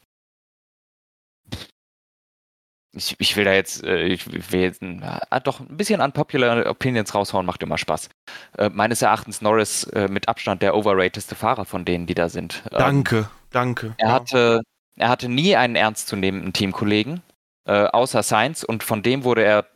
ich, 2.97 3.15
ich 3.19 3.37
will 3.37 3.45
da 3.45 3.53
jetzt, 3.53 3.85
äh, 3.85 4.05
ich 4.05 4.27
will 4.53 4.61
jetzt 4.61 4.83
äh, 4.83 5.41
doch 5.45 5.61
ein 5.61 5.77
bisschen 5.77 6.01
unpopular 6.01 6.65
Opinions 6.67 7.15
raushauen, 7.15 7.45
macht 7.45 7.63
immer 7.63 7.77
Spaß. 7.77 8.09
Äh, 8.57 8.71
meines 8.71 9.03
Erachtens 9.03 9.43
Norris 9.43 9.85
äh, 9.85 10.09
mit 10.09 10.29
Abstand 10.29 10.63
der 10.63 10.75
overratedste 10.75 11.35
Fahrer 11.35 11.67
von 11.67 11.85
denen, 11.85 12.07
die 12.07 12.15
da 12.15 12.29
sind. 12.29 12.63
Ähm, 12.73 12.79
danke, 12.79 13.29
danke. 13.51 13.95
Er 13.99 14.09
ja. 14.09 14.15
hatte, 14.15 14.63
er 14.97 15.09
hatte 15.11 15.29
nie 15.29 15.57
einen 15.57 15.77
ernstzunehmenden 15.77 16.55
Teamkollegen, 16.55 17.23
äh, 17.67 17.85
außer 17.85 18.23
Sainz, 18.23 18.65
und 18.65 18.83
von 18.83 19.03
dem 19.03 19.25
wurde 19.25 19.45
er 19.45 19.67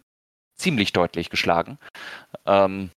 ziemlich 0.57 0.93
deutlich 0.93 1.29
geschlagen. 1.29 1.79
Ähm, 2.47 2.90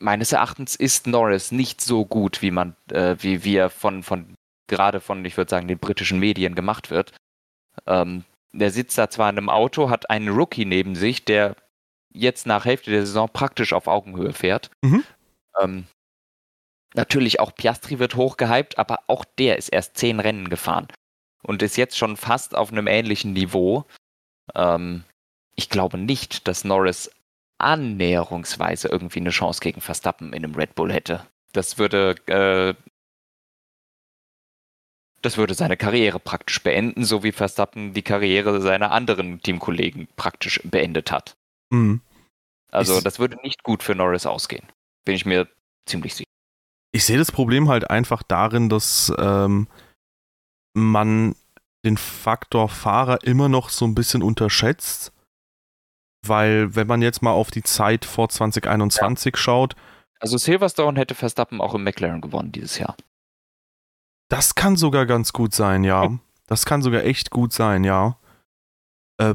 meines 0.00 0.32
Erachtens 0.32 0.76
ist 0.76 1.06
Norris 1.06 1.52
nicht 1.52 1.80
so 1.80 2.04
gut, 2.04 2.42
wie 2.42 2.50
man, 2.50 2.76
äh, 2.90 3.16
wie, 3.20 3.56
er 3.56 3.70
von, 3.70 4.02
von, 4.02 4.34
gerade 4.66 5.00
von, 5.00 5.24
ich 5.24 5.36
würde 5.36 5.50
sagen, 5.50 5.68
den 5.68 5.78
britischen 5.78 6.18
Medien 6.18 6.54
gemacht 6.54 6.90
wird. 6.90 7.12
Ähm, 7.86 8.24
der 8.52 8.70
sitzt 8.70 8.98
da 8.98 9.10
zwar 9.10 9.30
in 9.30 9.38
einem 9.38 9.48
Auto, 9.48 9.90
hat 9.90 10.10
einen 10.10 10.28
Rookie 10.28 10.64
neben 10.64 10.94
sich, 10.94 11.24
der 11.24 11.56
jetzt 12.12 12.46
nach 12.46 12.64
Hälfte 12.64 12.90
der 12.90 13.04
Saison 13.04 13.28
praktisch 13.32 13.72
auf 13.72 13.88
Augenhöhe 13.88 14.32
fährt. 14.32 14.70
Mhm. 14.82 15.04
Ähm, 15.60 15.84
natürlich 16.94 17.40
auch 17.40 17.54
Piastri 17.54 17.98
wird 17.98 18.14
hochgehypt, 18.14 18.78
aber 18.78 19.00
auch 19.08 19.24
der 19.24 19.58
ist 19.58 19.68
erst 19.70 19.96
zehn 19.96 20.20
Rennen 20.20 20.48
gefahren 20.48 20.86
und 21.42 21.62
ist 21.62 21.76
jetzt 21.76 21.98
schon 21.98 22.16
fast 22.16 22.54
auf 22.54 22.70
einem 22.70 22.86
ähnlichen 22.86 23.32
Niveau. 23.32 23.84
Ähm, 24.54 25.04
ich 25.56 25.68
glaube 25.68 25.98
nicht, 25.98 26.46
dass 26.48 26.64
Norris 26.64 27.10
annäherungsweise 27.64 28.88
irgendwie 28.88 29.20
eine 29.20 29.30
Chance 29.30 29.60
gegen 29.60 29.80
Verstappen 29.80 30.32
in 30.32 30.44
einem 30.44 30.54
Red 30.54 30.74
Bull 30.74 30.92
hätte. 30.92 31.26
Das 31.52 31.78
würde, 31.78 32.14
äh, 32.26 32.74
das 35.22 35.38
würde 35.38 35.54
seine 35.54 35.78
Karriere 35.78 36.20
praktisch 36.20 36.62
beenden, 36.62 37.04
so 37.04 37.22
wie 37.22 37.32
Verstappen 37.32 37.94
die 37.94 38.02
Karriere 38.02 38.60
seiner 38.60 38.90
anderen 38.90 39.40
Teamkollegen 39.40 40.08
praktisch 40.16 40.60
beendet 40.64 41.10
hat. 41.10 41.36
Mhm. 41.70 42.02
Also 42.70 42.98
ich 42.98 43.04
das 43.04 43.18
würde 43.18 43.38
nicht 43.42 43.62
gut 43.62 43.82
für 43.82 43.94
Norris 43.94 44.26
ausgehen. 44.26 44.66
Bin 45.06 45.14
ich 45.14 45.24
mir 45.24 45.48
ziemlich 45.86 46.14
sicher. 46.14 46.28
Ich 46.92 47.04
sehe 47.04 47.18
das 47.18 47.32
Problem 47.32 47.68
halt 47.68 47.88
einfach 47.88 48.22
darin, 48.22 48.68
dass 48.68 49.12
ähm, 49.18 49.68
man 50.74 51.34
den 51.84 51.96
Faktor 51.96 52.68
Fahrer 52.68 53.24
immer 53.24 53.48
noch 53.48 53.70
so 53.70 53.86
ein 53.86 53.94
bisschen 53.94 54.22
unterschätzt 54.22 55.13
weil, 56.28 56.74
wenn 56.74 56.86
man 56.86 57.02
jetzt 57.02 57.22
mal 57.22 57.32
auf 57.32 57.50
die 57.50 57.62
Zeit 57.62 58.04
vor 58.04 58.28
2021 58.28 59.34
ja. 59.34 59.38
schaut. 59.38 59.74
Also 60.20 60.38
Silverstone 60.38 60.98
hätte 60.98 61.14
Verstappen 61.14 61.60
auch 61.60 61.74
im 61.74 61.84
McLaren 61.84 62.20
gewonnen 62.20 62.52
dieses 62.52 62.78
Jahr. 62.78 62.96
Das 64.28 64.54
kann 64.54 64.76
sogar 64.76 65.06
ganz 65.06 65.32
gut 65.32 65.54
sein, 65.54 65.84
ja. 65.84 66.18
Das 66.46 66.66
kann 66.66 66.82
sogar 66.82 67.04
echt 67.04 67.30
gut 67.30 67.52
sein, 67.52 67.84
ja. 67.84 68.18
Äh, 69.18 69.34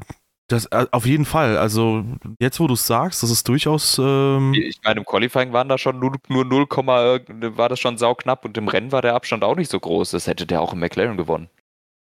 das, 0.49 0.65
äh, 0.65 0.88
auf 0.91 1.06
jeden 1.06 1.25
Fall. 1.25 1.58
Also, 1.58 2.04
jetzt, 2.39 2.60
wo 2.60 2.67
du 2.67 2.73
es 2.73 2.88
sagst, 2.88 3.21
das 3.21 3.30
ist 3.30 3.47
durchaus. 3.47 3.99
Ähm 3.99 4.54
ich 4.56 4.80
meine, 4.84 4.99
im 5.02 5.06
Qualifying 5.06 5.54
waren 5.54 5.69
da 5.69 5.78
schon 5.78 5.99
nur, 5.99 6.17
nur 6.28 6.43
0, 6.43 6.65
war 6.65 7.69
das 7.69 7.80
schon 7.80 7.97
sauknapp 7.97 8.45
und 8.45 8.58
im 8.58 8.67
Rennen 8.67 8.91
war 8.91 9.04
der 9.04 9.13
Abstand 9.13 9.43
auch 9.43 9.56
nicht 9.56 9.69
so 9.69 9.80
groß. 9.80 10.12
Das 10.12 10.25
hätte 10.25 10.47
der 10.47 10.62
auch 10.62 10.73
im 10.73 10.80
McLaren 10.80 11.17
gewonnen. 11.17 11.49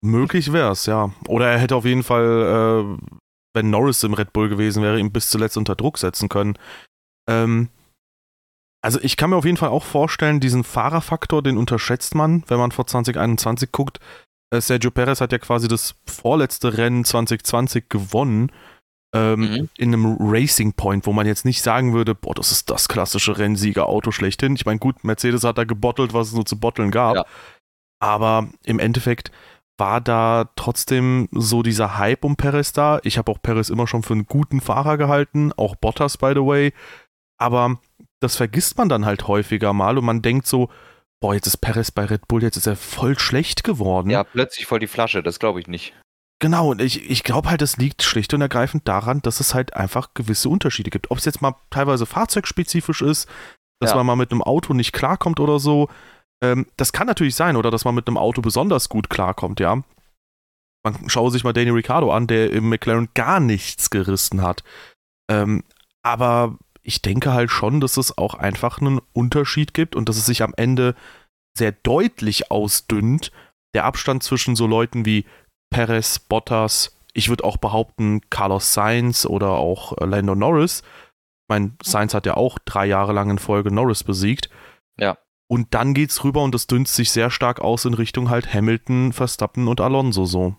Möglich 0.00 0.52
wäre 0.52 0.70
es, 0.70 0.86
ja. 0.86 1.10
Oder 1.26 1.50
er 1.50 1.58
hätte 1.58 1.74
auf 1.74 1.84
jeden 1.84 2.04
Fall 2.04 2.96
äh, 3.02 3.16
wenn 3.56 3.70
Norris 3.70 4.04
im 4.04 4.14
Red 4.14 4.32
Bull 4.32 4.48
gewesen 4.48 4.82
wäre, 4.82 5.00
ihn 5.00 5.10
bis 5.10 5.30
zuletzt 5.30 5.56
unter 5.56 5.74
Druck 5.74 5.98
setzen 5.98 6.28
können. 6.28 6.56
Ähm, 7.28 7.70
also 8.82 9.00
ich 9.02 9.16
kann 9.16 9.30
mir 9.30 9.36
auf 9.36 9.44
jeden 9.44 9.56
Fall 9.56 9.70
auch 9.70 9.82
vorstellen, 9.82 10.38
diesen 10.38 10.62
Fahrerfaktor, 10.62 11.42
den 11.42 11.56
unterschätzt 11.56 12.14
man, 12.14 12.44
wenn 12.46 12.58
man 12.58 12.70
vor 12.70 12.86
2021 12.86 13.72
guckt. 13.72 13.98
Äh, 14.50 14.60
Sergio 14.60 14.92
Perez 14.92 15.20
hat 15.20 15.32
ja 15.32 15.38
quasi 15.38 15.66
das 15.66 15.96
vorletzte 16.06 16.78
Rennen 16.78 17.04
2020 17.04 17.88
gewonnen. 17.88 18.52
Ähm, 19.14 19.40
mhm. 19.40 19.68
In 19.78 19.94
einem 19.94 20.16
Racing 20.20 20.74
Point, 20.74 21.06
wo 21.06 21.12
man 21.12 21.26
jetzt 21.26 21.44
nicht 21.44 21.62
sagen 21.62 21.94
würde, 21.94 22.14
boah, 22.14 22.34
das 22.34 22.52
ist 22.52 22.70
das 22.70 22.88
klassische 22.88 23.38
Rennsieger-Auto 23.38 24.12
schlechthin. 24.12 24.54
Ich 24.54 24.66
meine, 24.66 24.78
gut, 24.78 25.02
Mercedes 25.02 25.42
hat 25.44 25.58
da 25.58 25.64
gebottelt, 25.64 26.12
was 26.12 26.28
es 26.28 26.34
nur 26.34 26.44
zu 26.44 26.60
botteln 26.60 26.90
gab. 26.90 27.16
Ja. 27.16 27.26
Aber 27.98 28.48
im 28.64 28.78
Endeffekt 28.78 29.32
war 29.78 30.00
da 30.00 30.50
trotzdem 30.56 31.28
so 31.32 31.62
dieser 31.62 31.98
Hype 31.98 32.24
um 32.24 32.36
Perez 32.36 32.72
da. 32.72 33.00
Ich 33.02 33.18
habe 33.18 33.30
auch 33.30 33.40
Perez 33.42 33.68
immer 33.68 33.86
schon 33.86 34.02
für 34.02 34.14
einen 34.14 34.26
guten 34.26 34.60
Fahrer 34.60 34.96
gehalten, 34.96 35.52
auch 35.56 35.76
Bottas, 35.76 36.16
by 36.16 36.32
the 36.34 36.40
way. 36.40 36.72
Aber 37.38 37.78
das 38.20 38.36
vergisst 38.36 38.78
man 38.78 38.88
dann 38.88 39.04
halt 39.04 39.28
häufiger 39.28 39.72
mal 39.72 39.98
und 39.98 40.04
man 40.04 40.22
denkt 40.22 40.46
so, 40.46 40.70
boah, 41.20 41.34
jetzt 41.34 41.46
ist 41.46 41.58
Perez 41.58 41.90
bei 41.90 42.04
Red 42.04 42.28
Bull, 42.28 42.42
jetzt 42.42 42.56
ist 42.56 42.66
er 42.66 42.76
voll 42.76 43.18
schlecht 43.18 43.64
geworden. 43.64 44.10
Ja, 44.10 44.24
plötzlich 44.24 44.66
voll 44.66 44.80
die 44.80 44.86
Flasche, 44.86 45.22
das 45.22 45.38
glaube 45.38 45.60
ich 45.60 45.66
nicht. 45.66 45.94
Genau, 46.38 46.70
und 46.70 46.82
ich, 46.82 47.10
ich 47.10 47.22
glaube 47.22 47.48
halt, 47.48 47.62
das 47.62 47.78
liegt 47.78 48.02
schlicht 48.02 48.34
und 48.34 48.42
ergreifend 48.42 48.86
daran, 48.86 49.22
dass 49.22 49.40
es 49.40 49.54
halt 49.54 49.74
einfach 49.74 50.12
gewisse 50.12 50.50
Unterschiede 50.50 50.90
gibt. 50.90 51.10
Ob 51.10 51.18
es 51.18 51.24
jetzt 51.24 51.40
mal 51.40 51.54
teilweise 51.70 52.04
fahrzeugspezifisch 52.04 53.00
ist, 53.00 53.26
dass 53.80 53.90
ja. 53.90 53.96
man 53.96 54.06
mal 54.06 54.16
mit 54.16 54.30
einem 54.30 54.42
Auto 54.42 54.74
nicht 54.74 54.92
klarkommt 54.92 55.40
oder 55.40 55.58
so, 55.58 55.88
ähm, 56.42 56.66
das 56.76 56.92
kann 56.92 57.06
natürlich 57.06 57.34
sein, 57.34 57.56
oder 57.56 57.70
dass 57.70 57.84
man 57.84 57.94
mit 57.94 58.08
einem 58.08 58.18
Auto 58.18 58.42
besonders 58.42 58.88
gut 58.88 59.10
klarkommt, 59.10 59.60
ja. 59.60 59.82
Man 60.84 61.08
schaue 61.08 61.30
sich 61.30 61.42
mal 61.42 61.52
Danny 61.52 61.70
Ricciardo 61.70 62.12
an, 62.12 62.26
der 62.26 62.52
im 62.52 62.68
McLaren 62.68 63.08
gar 63.14 63.40
nichts 63.40 63.90
gerissen 63.90 64.42
hat. 64.42 64.62
Ähm, 65.28 65.64
aber 66.02 66.56
ich 66.82 67.02
denke 67.02 67.32
halt 67.32 67.50
schon, 67.50 67.80
dass 67.80 67.96
es 67.96 68.16
auch 68.16 68.34
einfach 68.34 68.80
einen 68.80 69.00
Unterschied 69.12 69.74
gibt 69.74 69.96
und 69.96 70.08
dass 70.08 70.16
es 70.16 70.26
sich 70.26 70.42
am 70.44 70.54
Ende 70.56 70.94
sehr 71.58 71.72
deutlich 71.72 72.50
ausdünnt, 72.52 73.32
der 73.74 73.84
Abstand 73.84 74.22
zwischen 74.22 74.54
so 74.54 74.66
Leuten 74.66 75.04
wie 75.04 75.24
Perez, 75.70 76.20
Bottas, 76.20 76.96
ich 77.12 77.28
würde 77.28 77.44
auch 77.44 77.56
behaupten, 77.56 78.20
Carlos 78.30 78.72
Sainz 78.72 79.26
oder 79.26 79.52
auch 79.52 79.96
Lando 79.98 80.34
Norris. 80.34 80.82
Ich 80.82 81.48
meine, 81.48 81.72
Sainz 81.82 82.14
hat 82.14 82.26
ja 82.26 82.36
auch 82.36 82.58
drei 82.58 82.86
Jahre 82.86 83.12
lang 83.12 83.30
in 83.30 83.38
Folge 83.38 83.72
Norris 83.72 84.04
besiegt. 84.04 84.50
Ja. 84.98 85.18
Und 85.48 85.74
dann 85.74 85.94
geht's 85.94 86.24
rüber 86.24 86.42
und 86.42 86.54
das 86.54 86.66
dünnt 86.66 86.88
sich 86.88 87.10
sehr 87.10 87.30
stark 87.30 87.60
aus 87.60 87.84
in 87.84 87.94
Richtung 87.94 88.30
halt 88.30 88.52
Hamilton, 88.52 89.12
Verstappen 89.12 89.68
und 89.68 89.80
Alonso 89.80 90.24
so. 90.24 90.56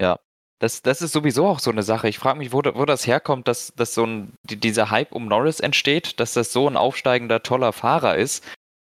Ja. 0.00 0.18
Das, 0.60 0.82
das 0.82 1.02
ist 1.02 1.12
sowieso 1.12 1.46
auch 1.46 1.60
so 1.60 1.70
eine 1.70 1.84
Sache. 1.84 2.08
Ich 2.08 2.18
frage 2.18 2.38
mich, 2.38 2.52
wo, 2.52 2.58
wo 2.58 2.84
das 2.84 3.06
herkommt, 3.06 3.46
dass, 3.46 3.72
dass 3.76 3.94
so 3.94 4.04
ein, 4.04 4.32
dieser 4.42 4.90
Hype 4.90 5.12
um 5.12 5.28
Norris 5.28 5.60
entsteht, 5.60 6.18
dass 6.18 6.32
das 6.32 6.52
so 6.52 6.68
ein 6.68 6.76
aufsteigender, 6.76 7.44
toller 7.44 7.72
Fahrer 7.72 8.16
ist, 8.16 8.44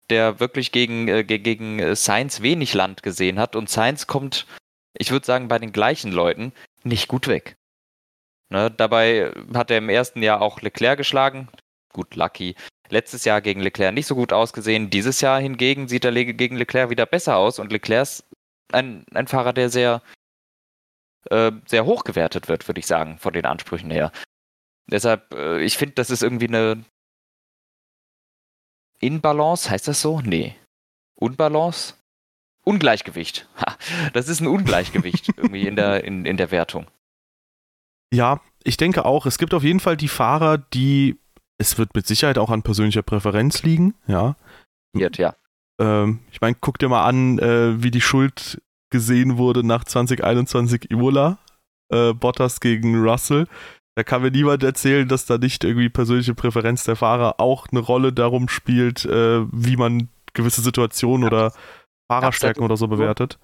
der 0.10 0.40
wirklich 0.40 0.72
gegen, 0.72 1.10
äh, 1.10 1.24
gegen 1.26 1.80
äh, 1.80 1.96
Sainz 1.98 2.42
wenig 2.42 2.74
Land 2.74 3.04
gesehen 3.04 3.40
hat. 3.40 3.58
Und 3.58 3.70
Sainz 3.70 4.08
kommt, 4.08 4.48
ich 4.94 5.12
würde 5.12 5.26
sagen, 5.26 5.50
bei 5.50 5.60
den 5.60 5.74
gleichen 5.74 6.14
Leuten 6.14 6.54
nicht 6.84 7.10
gut 7.10 7.28
weg. 7.28 7.58
Ne, 8.50 8.72
dabei 8.72 9.32
hat 9.54 9.70
er 9.70 9.78
im 9.78 9.90
ersten 9.90 10.24
Jahr 10.24 10.42
auch 10.42 10.62
Leclerc 10.62 10.98
geschlagen. 10.98 11.50
Gut, 11.94 12.16
Lucky 12.16 12.56
letztes 12.92 13.26
Jahr 13.26 13.42
gegen 13.42 13.62
Leclerc 13.62 13.94
nicht 13.94 14.08
so 14.08 14.16
gut 14.16 14.34
ausgesehen. 14.34 14.90
Dieses 14.90 15.22
Jahr 15.22 15.40
hingegen 15.40 15.88
sieht 15.88 16.06
er 16.06 16.12
gegen 16.12 16.58
Leclerc 16.58 16.90
wieder 16.90 17.06
besser 17.06 17.38
aus 17.38 17.60
und 17.60 17.72
Leclerc 17.72 18.04
ist 18.04 18.26
ein, 18.72 19.06
ein 19.14 19.28
Fahrer, 19.28 19.54
der 19.54 19.70
sehr, 19.70 20.02
äh, 21.30 21.52
sehr 21.66 21.86
hoch 21.86 22.04
gewertet 22.04 22.48
wird, 22.48 22.68
würde 22.68 22.80
ich 22.80 22.88
sagen, 22.88 23.18
von 23.20 23.34
den 23.34 23.46
Ansprüchen 23.46 23.92
her. 23.92 24.12
Deshalb, 24.88 25.34
äh, 25.34 25.62
ich 25.64 25.78
finde, 25.78 25.96
das 25.96 26.10
ist 26.10 26.24
irgendwie 26.24 26.48
eine 26.48 26.84
Inbalance, 29.00 29.70
heißt 29.70 29.88
das 29.88 30.02
so? 30.02 30.22
Nee. 30.22 30.56
Unbalance? 31.16 31.96
Ungleichgewicht. 32.64 33.48
Ha, 33.58 33.78
das 34.14 34.28
ist 34.28 34.42
ein 34.42 34.48
Ungleichgewicht 34.48 35.30
irgendwie 35.38 35.68
in 35.68 35.76
der, 35.76 36.04
in, 36.04 36.26
in 36.26 36.38
der 36.38 36.52
Wertung. 36.52 36.88
Ja, 38.12 38.42
ich 38.64 38.78
denke 38.78 39.06
auch. 39.06 39.26
Es 39.26 39.38
gibt 39.38 39.54
auf 39.54 39.64
jeden 39.64 39.80
Fall 39.80 39.96
die 39.96 40.08
Fahrer, 40.08 40.58
die 40.58 41.20
es 41.60 41.78
wird 41.78 41.94
mit 41.94 42.08
Sicherheit 42.08 42.38
auch 42.38 42.50
an 42.50 42.64
persönlicher 42.64 43.04
Präferenz 43.04 43.64
liegen, 43.64 43.94
ja. 44.08 44.36
Wird, 44.94 45.18
ja. 45.18 45.36
Ähm, 45.80 46.20
ich 46.32 46.42
meine, 46.42 46.56
guck 46.60 46.80
dir 46.80 46.90
mal 46.90 47.06
an, 47.06 47.38
äh, 47.40 47.84
wie 47.84 47.92
die 47.92 48.02
Schuld 48.02 48.62
gesehen 48.92 49.38
wurde 49.38 49.64
nach 49.64 49.84
2021 49.84 50.90
Imola. 50.90 51.38
Äh, 51.92 52.14
Bottas 52.14 52.60
gegen 52.60 53.02
Russell. 53.02 53.48
Da 53.96 54.04
kann 54.04 54.22
mir 54.22 54.32
niemand 54.32 54.64
erzählen, 54.64 55.08
dass 55.08 55.26
da 55.26 55.38
nicht 55.38 55.64
irgendwie 55.64 55.90
persönliche 55.90 56.34
Präferenz 56.34 56.84
der 56.84 56.96
Fahrer 56.96 57.40
auch 57.40 57.68
eine 57.72 57.80
Rolle 57.80 58.14
darum 58.14 58.48
spielt, 58.48 59.06
äh, 59.06 59.42
wie 59.52 59.76
man 59.76 60.10
gewisse 60.34 60.62
Situationen 60.62 61.28
oder 61.28 61.52
Fahrerstärken 62.10 62.64
oder 62.64 62.78
so 62.78 62.88
bewertet. 62.88 63.40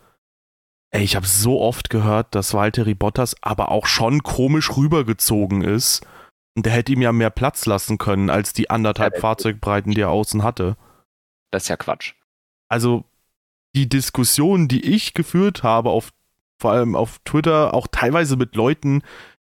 Ey, 0.91 1.03
ich 1.03 1.15
habe 1.15 1.25
so 1.25 1.59
oft 1.59 1.89
gehört, 1.89 2.35
dass 2.35 2.53
Valtteri 2.53 2.93
Bottas 2.93 3.35
aber 3.41 3.69
auch 3.69 3.85
schon 3.85 4.23
komisch 4.23 4.77
rübergezogen 4.77 5.61
ist 5.61 6.05
und 6.55 6.65
der 6.65 6.73
hätte 6.73 6.93
ihm 6.93 7.01
ja 7.01 7.11
mehr 7.11 7.29
Platz 7.29 7.65
lassen 7.65 7.97
können 7.97 8.29
als 8.29 8.53
die 8.53 8.69
anderthalb 8.69 9.15
ja, 9.15 9.19
Fahrzeugbreiten, 9.19 9.91
die 9.91 10.01
er 10.01 10.09
außen 10.09 10.43
hatte. 10.43 10.77
Das 11.51 11.63
ist 11.63 11.69
ja 11.69 11.77
Quatsch. 11.77 12.13
Also 12.69 13.03
die 13.75 13.89
Diskussion, 13.89 14.67
die 14.67 14.85
ich 14.85 15.13
geführt 15.13 15.63
habe, 15.63 15.89
auf, 15.89 16.11
vor 16.59 16.71
allem 16.71 16.95
auf 16.95 17.19
Twitter, 17.25 17.73
auch 17.73 17.87
teilweise 17.91 18.37
mit 18.37 18.55
Leuten, 18.55 19.03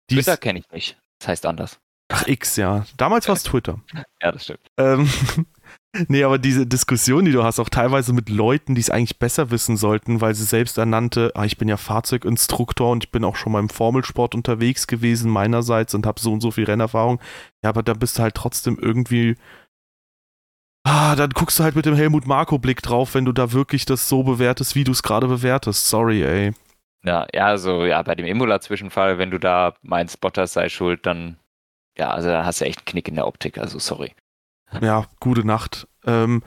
die. 0.09 0.15
Twitter 0.15 0.37
kenne 0.37 0.61
ich 0.61 0.71
nicht. 0.71 0.99
Das 1.19 1.29
heißt 1.29 1.47
anders. 1.47 1.81
Ach, 2.09 2.27
X, 2.27 2.57
ja. 2.57 2.87
Damals 2.97 3.29
war 3.29 3.35
es 3.35 3.43
Twitter. 3.45 3.81
ja, 4.23 4.33
das 4.33 4.45
stimmt. 4.45 4.71
Ähm, 4.77 5.11
Nee, 6.07 6.23
aber 6.23 6.39
diese 6.39 6.67
Diskussion, 6.67 7.25
die 7.25 7.33
du 7.33 7.43
hast, 7.43 7.59
auch 7.59 7.69
teilweise 7.69 8.13
mit 8.13 8.29
Leuten, 8.29 8.77
die 8.77 8.81
es 8.81 8.91
eigentlich 8.91 9.19
besser 9.19 9.51
wissen 9.51 9.77
sollten, 9.77 10.21
weil 10.21 10.37
sie 10.37 10.45
selbst 10.45 10.79
ernannte, 10.79 11.33
ah, 11.35 11.45
ich 11.45 11.59
bin 11.59 11.67
ja 11.69 11.77
Fahrzeuginstruktor 11.77 12.93
und 12.93 13.05
ich 13.05 13.11
bin 13.11 13.25
auch 13.25 13.35
schon 13.35 13.51
mal 13.53 13.59
im 13.59 13.69
Formelsport 13.69 14.37
unterwegs 14.37 14.87
gewesen 14.87 15.31
meinerseits 15.31 15.93
und 15.95 16.07
habe 16.07 16.21
so 16.21 16.33
und 16.33 16.43
so 16.43 16.53
viel 16.53 16.65
Rennerfahrung. 16.65 17.21
Ja, 17.65 17.71
aber 17.71 17.83
da 17.83 17.95
bist 17.95 18.19
du 18.19 18.23
halt 18.23 18.37
trotzdem 18.37 18.79
irgendwie 18.81 19.37
Ah, 20.85 21.15
dann 21.15 21.31
guckst 21.31 21.59
du 21.59 21.65
halt 21.65 21.77
mit 21.77 21.85
dem 21.85 21.95
Helmut 21.95 22.27
Marko-Blick 22.27 22.81
drauf, 22.83 23.15
wenn 23.15 23.27
du 23.27 23.33
da 23.33 23.53
wirklich 23.53 23.85
das 23.85 24.09
so 24.09 24.23
bewertest, 24.23 24.75
wie 24.75 24.85
du 24.85 24.93
es 24.93 25.03
gerade 25.03 25.27
bewertest. 25.27 25.89
Sorry, 25.89 26.23
ey. 26.23 26.53
Ja, 27.05 27.27
ja, 27.35 27.47
also 27.47 27.85
ja, 27.85 28.01
bei 28.03 28.15
dem 28.15 28.27
Imola-Zwischenfall, 28.27 29.19
wenn 29.19 29.31
du 29.31 29.39
da 29.39 29.75
meinst, 29.83 30.21
Bottas 30.21 30.55
sei 30.55 30.69
schuld, 30.69 31.05
dann 31.05 31.37
ja, 31.99 32.11
also 32.11 32.29
da 32.29 32.45
hast 32.47 32.61
du 32.61 32.65
echt 32.65 32.79
einen 32.79 32.85
Knick 32.87 33.09
in 33.09 33.17
der 33.17 33.27
Optik, 33.27 33.59
also 33.59 33.79
sorry 33.79 34.15
ja, 34.81 35.07
gute 35.21 35.45
Nacht. 35.45 35.87
Ähm, 36.05 36.43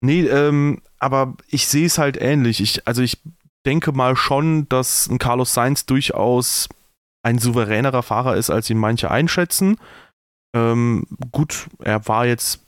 nee, 0.00 0.22
ähm, 0.22 0.82
aber 0.98 1.34
ich 1.48 1.66
sehe 1.68 1.86
es 1.86 1.98
halt 1.98 2.20
ähnlich. 2.20 2.60
Ich, 2.60 2.86
also 2.86 3.02
ich 3.02 3.18
denke 3.66 3.92
mal 3.92 4.16
schon, 4.16 4.68
dass 4.68 5.08
ein 5.08 5.18
Carlos 5.18 5.54
Sainz 5.54 5.86
durchaus 5.86 6.68
ein 7.22 7.38
souveränerer 7.38 8.02
Fahrer 8.02 8.36
ist, 8.36 8.50
als 8.50 8.70
ihn 8.70 8.78
manche 8.78 9.10
einschätzen. 9.10 9.78
Ähm, 10.54 11.06
gut, 11.32 11.66
er 11.80 12.06
war 12.08 12.26
jetzt 12.26 12.60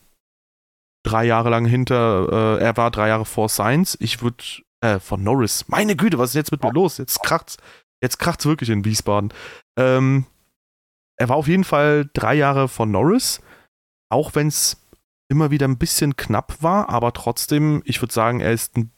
drei 1.03 1.25
Jahre 1.25 1.51
lang 1.51 1.65
hinter, 1.65 2.59
äh, 2.59 2.63
er 2.63 2.77
war 2.77 2.91
drei 2.91 3.09
Jahre 3.09 3.25
vor 3.25 3.49
Sainz. 3.49 3.97
Ich 4.01 4.23
würde, 4.23 4.45
äh, 4.81 4.99
von 4.99 5.23
Norris. 5.23 5.67
Meine 5.69 5.97
Güte, 5.97 6.19
was 6.19 6.31
ist 6.31 6.37
jetzt 6.37 6.53
mit 6.53 6.63
mir 6.63 6.73
los? 6.73 6.99
Jetzt 6.99 7.23
kracht's, 7.23 7.57
jetzt 8.03 8.19
kracht's 8.19 8.47
wirklich 8.47 8.71
in 8.71 8.85
Wiesbaden. 8.85 9.33
Ähm, 9.79 10.27
er 11.17 11.29
war 11.29 11.37
auf 11.37 11.49
jeden 11.49 11.65
Fall 11.65 12.09
drei 12.13 12.35
Jahre 12.35 12.69
von 12.69 12.91
Norris, 12.91 13.41
auch 14.11 14.35
wenn 14.35 14.49
es 14.49 14.77
immer 15.29 15.51
wieder 15.51 15.67
ein 15.67 15.79
bisschen 15.79 16.17
knapp 16.17 16.63
war, 16.63 16.91
aber 16.91 17.13
trotzdem, 17.13 17.83
ich 17.85 18.03
würde 18.03 18.13
sagen, 18.13 18.41
er 18.41 18.53
ist 18.53 18.77
ein 18.77 18.93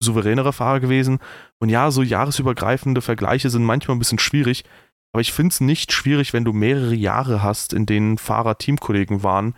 souveränerer 0.00 0.52
Fahrer 0.52 0.80
gewesen. 0.80 1.18
Und 1.58 1.68
ja, 1.68 1.90
so 1.90 2.02
jahresübergreifende 2.02 3.02
Vergleiche 3.02 3.50
sind 3.50 3.64
manchmal 3.64 3.96
ein 3.96 3.98
bisschen 3.98 4.18
schwierig, 4.18 4.64
aber 5.12 5.20
ich 5.20 5.32
finde 5.32 5.52
es 5.52 5.60
nicht 5.60 5.92
schwierig, 5.92 6.32
wenn 6.32 6.44
du 6.44 6.52
mehrere 6.52 6.94
Jahre 6.94 7.42
hast, 7.42 7.72
in 7.72 7.86
denen 7.86 8.18
Fahrer 8.18 8.58
Teamkollegen 8.58 9.22
waren 9.22 9.54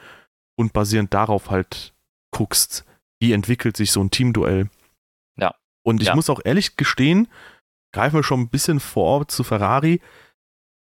und 0.57 0.73
basierend 0.73 1.13
darauf 1.13 1.51
halt 1.51 1.95
guckst, 2.31 2.85
wie 3.21 3.33
entwickelt 3.33 3.77
sich 3.77 3.93
so 3.93 4.01
ein 4.01 4.11
Teamduell. 4.11 4.71
Ja. 5.37 5.55
Und 5.83 6.01
ich 6.01 6.09
ja. 6.09 6.15
muss 6.15 6.31
auch 6.31 6.41
ehrlich 6.45 6.77
gestehen, 6.77 7.29
greifen 7.93 8.17
wir 8.17 8.23
schon 8.23 8.41
ein 8.41 8.49
bisschen 8.49 8.81
vor 8.81 9.29
zu 9.29 9.45
Ferrari. 9.45 10.01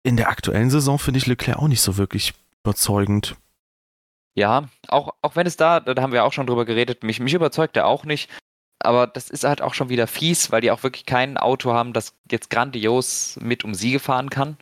In 0.02 0.16
der 0.16 0.28
aktuellen 0.28 0.70
Saison 0.70 0.98
finde 0.98 1.18
ich 1.18 1.26
Leclerc 1.26 1.58
auch 1.58 1.68
nicht 1.68 1.82
so 1.82 1.96
wirklich 1.96 2.34
überzeugend. 2.62 3.36
Ja, 4.40 4.70
auch, 4.88 5.14
auch 5.20 5.36
wenn 5.36 5.46
es 5.46 5.58
da, 5.58 5.80
da 5.80 6.00
haben 6.00 6.14
wir 6.14 6.24
auch 6.24 6.32
schon 6.32 6.46
drüber 6.46 6.64
geredet, 6.64 7.02
mich, 7.04 7.20
mich 7.20 7.34
überzeugt 7.34 7.76
er 7.76 7.86
auch 7.86 8.06
nicht. 8.06 8.30
Aber 8.82 9.06
das 9.06 9.28
ist 9.28 9.44
halt 9.44 9.60
auch 9.60 9.74
schon 9.74 9.90
wieder 9.90 10.06
fies, 10.06 10.50
weil 10.50 10.62
die 10.62 10.70
auch 10.70 10.82
wirklich 10.82 11.04
kein 11.04 11.36
Auto 11.36 11.74
haben, 11.74 11.92
das 11.92 12.14
jetzt 12.30 12.48
grandios 12.48 13.38
mit 13.42 13.64
um 13.64 13.74
Siege 13.74 14.00
fahren 14.00 14.30
kann. 14.30 14.56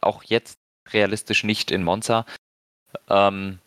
Auch 0.00 0.22
jetzt 0.22 0.60
realistisch 0.90 1.42
nicht 1.42 1.72
in 1.72 1.82
Monza. 1.82 2.24
Ähm, 3.08 3.58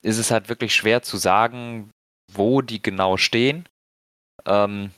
ist 0.00 0.16
es 0.16 0.30
halt 0.30 0.48
wirklich 0.48 0.74
schwer 0.74 1.02
zu 1.02 1.18
sagen, 1.18 1.90
wo 2.32 2.62
die 2.62 2.80
genau 2.80 3.18
stehen. 3.18 3.68
Ähm, 4.46 4.92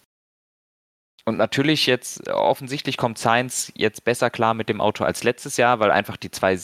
und 1.25 1.39
natürlich 1.39 1.87
jetzt, 1.87 2.29
offensichtlich 2.29 2.97
kommt 2.97 3.19
Sainz 3.19 3.73
jetzt 3.75 4.05
besser 4.05 4.31
klar 4.31 4.55
mit 4.55 4.69
dem 4.69 4.81
Auto 4.81 5.03
als 5.03 5.25
letztes 5.25 5.57
Jahr, 5.57 5.81
weil 5.81 5.91
einfach 5.91 6.17
die 6.17 6.31
zwei 6.31 6.57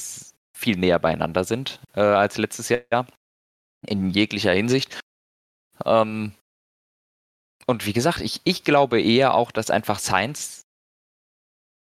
viel 0.56 0.76
näher 0.76 1.00
beieinander 1.00 1.42
sind 1.42 1.80
äh, 1.96 2.00
als 2.00 2.38
letztes 2.38 2.68
Jahr. 2.68 3.06
In 3.86 4.10
jeglicher 4.10 4.52
Hinsicht. 4.52 4.98
Ähm, 5.84 6.32
und 7.66 7.86
wie 7.86 7.92
gesagt, 7.92 8.20
ich, 8.20 8.40
ich 8.44 8.64
glaube 8.64 9.00
eher 9.00 9.34
auch, 9.34 9.50
dass 9.50 9.70
einfach 9.70 9.98
Science 9.98 10.62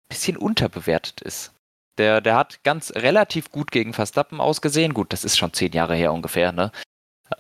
ein 0.05 0.09
bisschen 0.09 0.37
unterbewertet 0.37 1.21
ist. 1.23 1.53
Der, 1.99 2.21
der 2.21 2.37
hat 2.37 2.63
ganz 2.65 2.93
relativ 2.95 3.51
gut 3.51 3.71
gegen 3.71 3.93
Verstappen 3.93 4.41
ausgesehen. 4.41 4.95
Gut, 4.95 5.13
das 5.13 5.25
ist 5.25 5.37
schon 5.37 5.53
zehn 5.53 5.73
Jahre 5.73 5.95
her 5.95 6.13
ungefähr, 6.13 6.53
ne? 6.53 6.73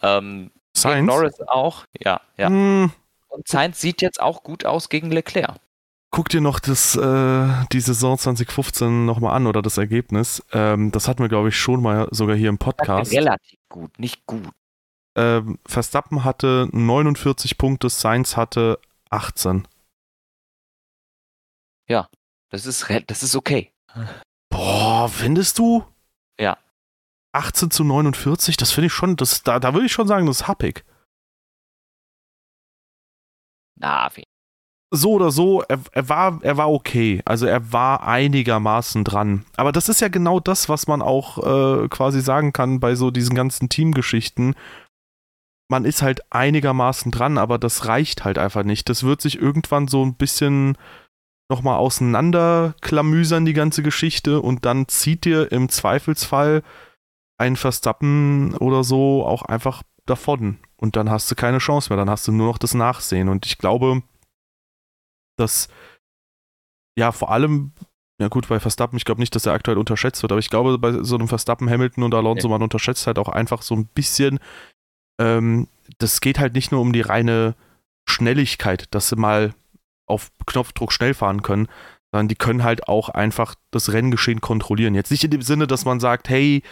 Ähm, 0.02 0.50
Sainz? 0.76 1.06
Norris 1.06 1.40
auch, 1.46 1.84
ja, 1.98 2.20
ja. 2.36 2.50
Mm. 2.50 2.92
Und 3.28 3.48
Sainz 3.48 3.80
sieht 3.80 4.02
jetzt 4.02 4.20
auch 4.20 4.42
gut 4.42 4.64
aus 4.64 4.88
gegen 4.88 5.10
Leclerc. 5.10 5.56
guck 6.10 6.28
dir 6.28 6.40
noch 6.40 6.58
das, 6.58 6.96
äh, 6.96 7.48
die 7.72 7.80
Saison 7.80 8.18
2015 8.18 9.06
nochmal 9.06 9.36
an 9.36 9.46
oder 9.46 9.62
das 9.62 9.78
Ergebnis. 9.78 10.44
Ähm, 10.52 10.90
das 10.90 11.08
hatten 11.08 11.22
wir, 11.22 11.28
glaube 11.28 11.48
ich, 11.50 11.56
schon 11.56 11.82
mal 11.82 12.08
sogar 12.10 12.36
hier 12.36 12.48
im 12.48 12.58
Podcast. 12.58 13.12
Relativ 13.12 13.59
gut, 13.70 13.98
nicht 13.98 14.26
gut. 14.26 14.50
Ähm, 15.16 15.58
Verstappen 15.66 16.24
hatte 16.24 16.68
49 16.72 17.56
Punkte, 17.56 17.88
Sainz 17.88 18.36
hatte 18.36 18.78
18. 19.08 19.66
Ja, 21.88 22.08
das 22.50 22.66
ist, 22.66 22.86
das 23.06 23.22
ist 23.22 23.34
okay. 23.34 23.72
Boah, 24.50 25.08
findest 25.08 25.58
du? 25.58 25.84
Ja. 26.38 26.58
18 27.32 27.70
zu 27.70 27.84
49, 27.84 28.56
das 28.56 28.72
finde 28.72 28.86
ich 28.86 28.92
schon, 28.92 29.16
das, 29.16 29.42
da, 29.42 29.58
da 29.58 29.72
würde 29.72 29.86
ich 29.86 29.92
schon 29.92 30.08
sagen, 30.08 30.26
das 30.26 30.42
ist 30.42 30.48
happig. 30.48 30.84
Na, 33.76 34.10
so 34.90 35.12
oder 35.12 35.30
so, 35.30 35.62
er, 35.62 35.78
er, 35.92 36.08
war, 36.08 36.38
er 36.42 36.56
war 36.56 36.70
okay. 36.70 37.22
Also 37.24 37.46
er 37.46 37.72
war 37.72 38.06
einigermaßen 38.06 39.04
dran. 39.04 39.44
Aber 39.56 39.72
das 39.72 39.88
ist 39.88 40.00
ja 40.00 40.08
genau 40.08 40.40
das, 40.40 40.68
was 40.68 40.86
man 40.88 41.00
auch 41.00 41.38
äh, 41.84 41.88
quasi 41.88 42.20
sagen 42.20 42.52
kann 42.52 42.80
bei 42.80 42.96
so 42.96 43.10
diesen 43.10 43.36
ganzen 43.36 43.68
Teamgeschichten. 43.68 44.54
Man 45.68 45.84
ist 45.84 46.02
halt 46.02 46.22
einigermaßen 46.32 47.12
dran, 47.12 47.38
aber 47.38 47.58
das 47.58 47.86
reicht 47.86 48.24
halt 48.24 48.38
einfach 48.38 48.64
nicht. 48.64 48.88
Das 48.88 49.04
wird 49.04 49.20
sich 49.22 49.40
irgendwann 49.40 49.86
so 49.86 50.04
ein 50.04 50.14
bisschen 50.14 50.76
nochmal 51.48 51.78
auseinanderklamüsern, 51.78 53.44
die 53.44 53.52
ganze 53.52 53.82
Geschichte, 53.82 54.40
und 54.40 54.64
dann 54.64 54.88
zieht 54.88 55.24
dir 55.24 55.50
im 55.52 55.68
Zweifelsfall 55.68 56.62
ein 57.38 57.56
Verstappen 57.56 58.54
oder 58.56 58.84
so 58.84 59.24
auch 59.24 59.42
einfach 59.42 59.82
davon. 60.06 60.58
Und 60.76 60.96
dann 60.96 61.10
hast 61.10 61.30
du 61.30 61.34
keine 61.34 61.58
Chance 61.58 61.90
mehr, 61.90 61.96
dann 61.96 62.10
hast 62.10 62.26
du 62.26 62.32
nur 62.32 62.46
noch 62.46 62.58
das 62.58 62.74
Nachsehen. 62.74 63.28
Und 63.28 63.46
ich 63.46 63.58
glaube, 63.58 64.02
dass 65.36 65.68
ja 66.98 67.12
vor 67.12 67.30
allem, 67.30 67.72
ja 68.20 68.28
gut, 68.28 68.48
bei 68.48 68.60
Verstappen, 68.60 68.96
ich 68.96 69.04
glaube 69.04 69.20
nicht, 69.20 69.34
dass 69.34 69.46
er 69.46 69.52
aktuell 69.52 69.78
unterschätzt 69.78 70.22
wird, 70.22 70.32
aber 70.32 70.38
ich 70.38 70.50
glaube, 70.50 70.78
bei 70.78 71.02
so 71.02 71.16
einem 71.16 71.28
Verstappen, 71.28 71.68
Hamilton 71.70 72.04
und 72.04 72.14
Alonso, 72.14 72.46
okay. 72.46 72.52
man 72.52 72.62
unterschätzt 72.62 73.06
halt 73.06 73.18
auch 73.18 73.28
einfach 73.28 73.62
so 73.62 73.74
ein 73.74 73.86
bisschen, 73.86 74.38
ähm, 75.20 75.68
das 75.98 76.20
geht 76.20 76.38
halt 76.38 76.54
nicht 76.54 76.72
nur 76.72 76.80
um 76.80 76.92
die 76.92 77.00
reine 77.00 77.54
Schnelligkeit, 78.08 78.86
dass 78.94 79.08
sie 79.08 79.16
mal 79.16 79.54
auf 80.06 80.30
Knopfdruck 80.46 80.92
schnell 80.92 81.14
fahren 81.14 81.42
können, 81.42 81.68
sondern 82.12 82.28
die 82.28 82.34
können 82.34 82.64
halt 82.64 82.88
auch 82.88 83.08
einfach 83.08 83.54
das 83.70 83.92
Renngeschehen 83.92 84.40
kontrollieren. 84.40 84.94
Jetzt 84.94 85.10
nicht 85.10 85.24
in 85.24 85.30
dem 85.30 85.42
Sinne, 85.42 85.66
dass 85.66 85.84
man 85.84 86.00
sagt, 86.00 86.28
hey, 86.28 86.62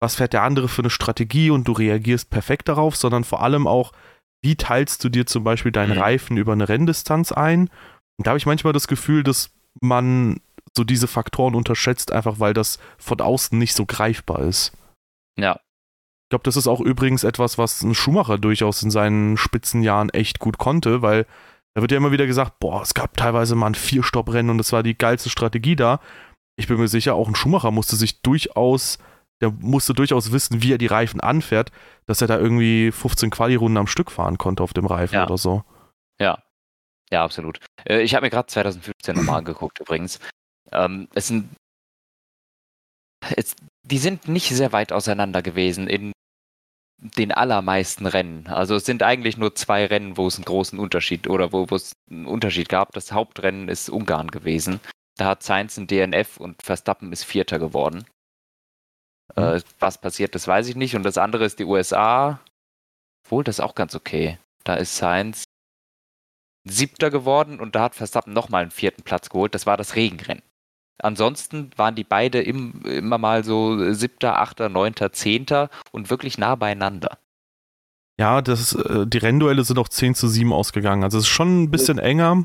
was 0.00 0.16
fährt 0.16 0.32
der 0.32 0.42
andere 0.42 0.68
für 0.68 0.82
eine 0.82 0.90
Strategie 0.90 1.50
und 1.50 1.66
du 1.68 1.72
reagierst 1.72 2.28
perfekt 2.28 2.68
darauf, 2.68 2.96
sondern 2.96 3.24
vor 3.24 3.40
allem 3.40 3.66
auch, 3.66 3.92
wie 4.42 4.56
teilst 4.56 5.02
du 5.04 5.08
dir 5.08 5.26
zum 5.26 5.44
Beispiel 5.44 5.72
deinen 5.72 5.94
mhm. 5.94 6.02
Reifen 6.02 6.36
über 6.36 6.52
eine 6.52 6.68
Renndistanz 6.68 7.32
ein 7.32 7.70
da 8.18 8.30
habe 8.30 8.38
ich 8.38 8.46
manchmal 8.46 8.72
das 8.72 8.88
Gefühl, 8.88 9.22
dass 9.22 9.50
man 9.80 10.40
so 10.76 10.84
diese 10.84 11.06
Faktoren 11.06 11.54
unterschätzt, 11.54 12.12
einfach 12.12 12.40
weil 12.40 12.54
das 12.54 12.78
von 12.98 13.20
außen 13.20 13.58
nicht 13.58 13.74
so 13.74 13.86
greifbar 13.86 14.40
ist. 14.40 14.72
Ja. 15.38 15.54
Ich 15.54 16.30
glaube, 16.30 16.44
das 16.44 16.56
ist 16.56 16.66
auch 16.66 16.80
übrigens 16.80 17.24
etwas, 17.24 17.58
was 17.58 17.82
ein 17.82 17.94
Schumacher 17.94 18.38
durchaus 18.38 18.82
in 18.82 18.90
seinen 18.90 19.36
Spitzenjahren 19.36 20.08
echt 20.10 20.38
gut 20.38 20.56
konnte, 20.56 21.02
weil 21.02 21.26
da 21.74 21.82
wird 21.82 21.90
ja 21.90 21.98
immer 21.98 22.12
wieder 22.12 22.26
gesagt, 22.26 22.58
boah, 22.58 22.82
es 22.82 22.94
gab 22.94 23.16
teilweise 23.16 23.54
mal 23.54 23.68
ein 23.68 23.74
Vier-Stopp-Rennen 23.74 24.50
und 24.50 24.58
das 24.58 24.72
war 24.72 24.82
die 24.82 24.96
geilste 24.96 25.30
Strategie 25.30 25.76
da. 25.76 26.00
Ich 26.56 26.68
bin 26.68 26.78
mir 26.78 26.88
sicher, 26.88 27.14
auch 27.14 27.28
ein 27.28 27.34
Schumacher 27.34 27.70
musste 27.70 27.96
sich 27.96 28.22
durchaus, 28.22 28.98
der 29.42 29.50
musste 29.50 29.94
durchaus 29.94 30.32
wissen, 30.32 30.62
wie 30.62 30.72
er 30.72 30.78
die 30.78 30.86
Reifen 30.86 31.20
anfährt, 31.20 31.70
dass 32.06 32.20
er 32.20 32.28
da 32.28 32.38
irgendwie 32.38 32.92
15 32.92 33.30
Quali-Runden 33.30 33.78
am 33.78 33.86
Stück 33.86 34.10
fahren 34.10 34.38
konnte 34.38 34.62
auf 34.62 34.72
dem 34.72 34.86
Reifen 34.86 35.14
ja. 35.14 35.26
oder 35.26 35.38
so. 35.38 35.64
Ja, 36.18 36.42
ja, 37.12 37.22
absolut. 37.22 37.60
Äh, 37.84 38.00
ich 38.00 38.14
habe 38.14 38.24
mir 38.24 38.30
gerade 38.30 38.46
2015 38.46 39.14
nochmal 39.14 39.38
angeguckt 39.38 39.78
übrigens. 39.80 40.18
Ähm, 40.72 41.08
es 41.14 41.28
sind, 41.28 41.54
es, 43.36 43.54
die 43.82 43.98
sind 43.98 44.28
nicht 44.28 44.48
sehr 44.48 44.72
weit 44.72 44.92
auseinander 44.92 45.42
gewesen 45.42 45.88
in 45.88 46.12
den 46.98 47.32
allermeisten 47.32 48.06
Rennen. 48.06 48.46
Also 48.46 48.76
es 48.76 48.86
sind 48.86 49.02
eigentlich 49.02 49.36
nur 49.36 49.54
zwei 49.54 49.84
Rennen, 49.84 50.16
wo 50.16 50.26
es 50.26 50.36
einen 50.36 50.46
großen 50.46 50.78
Unterschied 50.78 51.28
oder 51.28 51.52
wo, 51.52 51.68
wo 51.68 51.76
es 51.76 51.92
einen 52.10 52.26
Unterschied 52.26 52.70
gab. 52.70 52.92
Das 52.92 53.12
Hauptrennen 53.12 53.68
ist 53.68 53.90
Ungarn 53.90 54.30
gewesen. 54.30 54.80
Da 55.18 55.26
hat 55.26 55.42
Sainz 55.42 55.76
ein 55.76 55.88
DNF 55.88 56.38
und 56.38 56.62
Verstappen 56.62 57.12
ist 57.12 57.24
Vierter 57.24 57.58
geworden. 57.58 58.06
Mhm. 59.36 59.42
Äh, 59.42 59.60
was 59.80 60.00
passiert, 60.00 60.34
das 60.34 60.48
weiß 60.48 60.66
ich 60.68 60.76
nicht. 60.76 60.96
Und 60.96 61.02
das 61.02 61.18
andere 61.18 61.44
ist 61.44 61.58
die 61.58 61.64
USA. 61.66 62.40
Obwohl, 63.26 63.44
das 63.44 63.56
ist 63.56 63.60
auch 63.64 63.74
ganz 63.74 63.94
okay. 63.94 64.38
Da 64.64 64.76
ist 64.76 64.96
Sainz 64.96 65.44
Siebter 66.64 67.10
geworden 67.10 67.60
und 67.60 67.74
da 67.74 67.82
hat 67.82 67.94
Verstappen 67.94 68.32
nochmal 68.32 68.62
einen 68.62 68.70
vierten 68.70 69.02
Platz 69.02 69.28
geholt. 69.28 69.54
Das 69.54 69.66
war 69.66 69.76
das 69.76 69.96
Regenrennen. 69.96 70.42
Ansonsten 70.98 71.70
waren 71.76 71.96
die 71.96 72.04
beide 72.04 72.40
im, 72.40 72.82
immer 72.82 73.18
mal 73.18 73.42
so 73.42 73.92
siebter, 73.92 74.38
achter, 74.38 74.68
neunter, 74.68 75.12
zehnter 75.12 75.68
und 75.90 76.10
wirklich 76.10 76.38
nah 76.38 76.54
beieinander. 76.54 77.18
Ja, 78.20 78.40
das, 78.40 78.74
äh, 78.74 79.06
die 79.06 79.18
Rennduelle 79.18 79.64
sind 79.64 79.78
auch 79.78 79.88
10 79.88 80.14
zu 80.14 80.28
7 80.28 80.52
ausgegangen. 80.52 81.02
Also 81.02 81.18
es 81.18 81.24
ist 81.24 81.30
schon 81.30 81.64
ein 81.64 81.70
bisschen 81.70 81.98
es, 81.98 82.04
enger. 82.04 82.44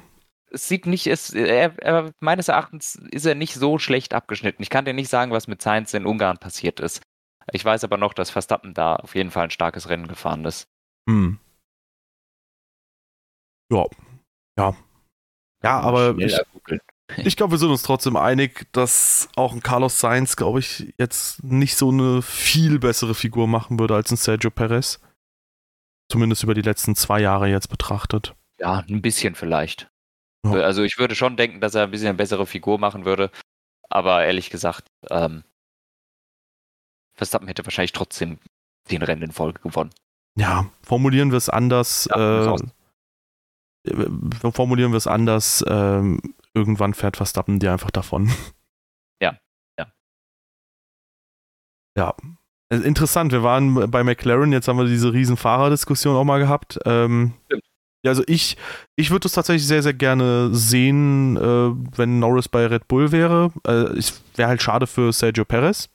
Es 0.49 0.67
sieht 0.67 0.87
nicht, 0.87 1.05
es, 1.05 1.31
er, 1.33 1.77
er, 1.77 2.11
meines 2.19 2.47
Erachtens 2.47 2.95
ist 2.95 3.25
er 3.25 3.35
nicht 3.35 3.53
so 3.53 3.77
schlecht 3.77 4.15
abgeschnitten. 4.15 4.63
Ich 4.63 4.71
kann 4.71 4.85
dir 4.85 4.93
nicht 4.93 5.09
sagen, 5.09 5.31
was 5.31 5.47
mit 5.47 5.61
Sainz 5.61 5.93
in 5.93 6.07
Ungarn 6.07 6.37
passiert 6.37 6.79
ist. 6.79 7.03
Ich 7.51 7.63
weiß 7.63 7.83
aber 7.83 7.97
noch, 7.97 8.13
dass 8.13 8.31
Verstappen 8.31 8.73
da 8.73 8.95
auf 8.95 9.13
jeden 9.13 9.29
Fall 9.29 9.45
ein 9.45 9.51
starkes 9.51 9.87
Rennen 9.87 10.07
gefahren 10.07 10.43
ist. 10.45 10.67
Hm. 11.07 11.37
Ja, 13.71 13.85
ja. 14.57 14.75
Ja, 15.63 15.79
aber 15.79 16.17
ich, 16.17 16.37
ich 17.17 17.35
glaube, 17.35 17.51
wir 17.51 17.57
sind 17.57 17.71
uns 17.71 17.83
trotzdem 17.83 18.15
einig, 18.15 18.67
dass 18.73 19.29
auch 19.35 19.53
ein 19.53 19.63
Carlos 19.63 19.99
Sainz, 19.99 20.35
glaube 20.35 20.59
ich, 20.59 20.93
jetzt 20.97 21.43
nicht 21.43 21.75
so 21.75 21.89
eine 21.89 22.21
viel 22.21 22.79
bessere 22.79 23.15
Figur 23.15 23.47
machen 23.47 23.79
würde 23.79 23.95
als 23.95 24.11
ein 24.11 24.17
Sergio 24.17 24.51
Perez. 24.51 24.99
Zumindest 26.09 26.43
über 26.43 26.53
die 26.53 26.61
letzten 26.61 26.95
zwei 26.95 27.19
Jahre 27.19 27.47
jetzt 27.47 27.69
betrachtet. 27.69 28.35
Ja, 28.59 28.83
ein 28.87 29.01
bisschen 29.01 29.35
vielleicht. 29.35 29.89
Ja. 30.45 30.51
Also 30.61 30.83
ich 30.83 30.97
würde 30.97 31.15
schon 31.15 31.35
denken, 31.35 31.59
dass 31.59 31.75
er 31.75 31.83
ein 31.83 31.91
bisschen 31.91 32.09
eine 32.09 32.17
bessere 32.17 32.45
Figur 32.45 32.77
machen 32.77 33.05
würde. 33.05 33.31
Aber 33.89 34.23
ehrlich 34.23 34.49
gesagt, 34.49 34.87
ähm, 35.09 35.43
Verstappen 37.15 37.47
hätte 37.47 37.65
wahrscheinlich 37.65 37.93
trotzdem 37.93 38.37
den 38.91 39.01
Rennen 39.01 39.23
in 39.23 39.31
Folge 39.31 39.59
gewonnen. 39.61 39.91
Ja, 40.37 40.69
formulieren 40.83 41.31
wir 41.31 41.37
es 41.37 41.49
anders. 41.49 42.07
Ja, 42.11 42.55
äh, 42.55 42.57
formulieren 44.51 44.91
wir 44.91 44.97
es 44.97 45.07
anders, 45.07 45.63
ähm, 45.67 46.19
irgendwann 46.53 46.93
fährt 46.93 47.17
Verstappen 47.17 47.59
dir 47.59 47.71
einfach 47.71 47.91
davon. 47.91 48.31
Ja, 49.19 49.35
ja. 49.79 49.87
Ja. 51.97 52.13
Äh, 52.71 52.77
interessant, 52.85 53.31
wir 53.31 53.41
waren 53.41 53.89
bei 53.89 54.03
McLaren, 54.03 54.51
jetzt 54.51 54.67
haben 54.67 54.77
wir 54.77 54.85
diese 54.85 55.11
riesen 55.11 55.37
Fahrerdiskussion 55.37 56.15
auch 56.15 56.23
mal 56.23 56.37
gehabt. 56.37 56.77
Ähm, 56.85 57.33
Stimmt. 57.45 57.63
Ja, 58.05 58.11
also 58.11 58.23
ich, 58.27 58.57
ich 58.95 59.09
würde 59.09 59.27
es 59.27 59.33
tatsächlich 59.33 59.65
sehr, 59.65 59.81
sehr 59.81 59.93
gerne 59.93 60.53
sehen, 60.53 61.35
äh, 61.35 61.97
wenn 61.97 62.19
Norris 62.19 62.47
bei 62.47 62.65
Red 62.67 62.87
Bull 62.87 63.11
wäre. 63.11 63.51
Äh, 63.65 63.97
es 63.97 64.21
wäre 64.35 64.49
halt 64.49 64.61
schade 64.61 64.87
für 64.87 65.11
Sergio 65.11 65.45
Perez. 65.45 65.89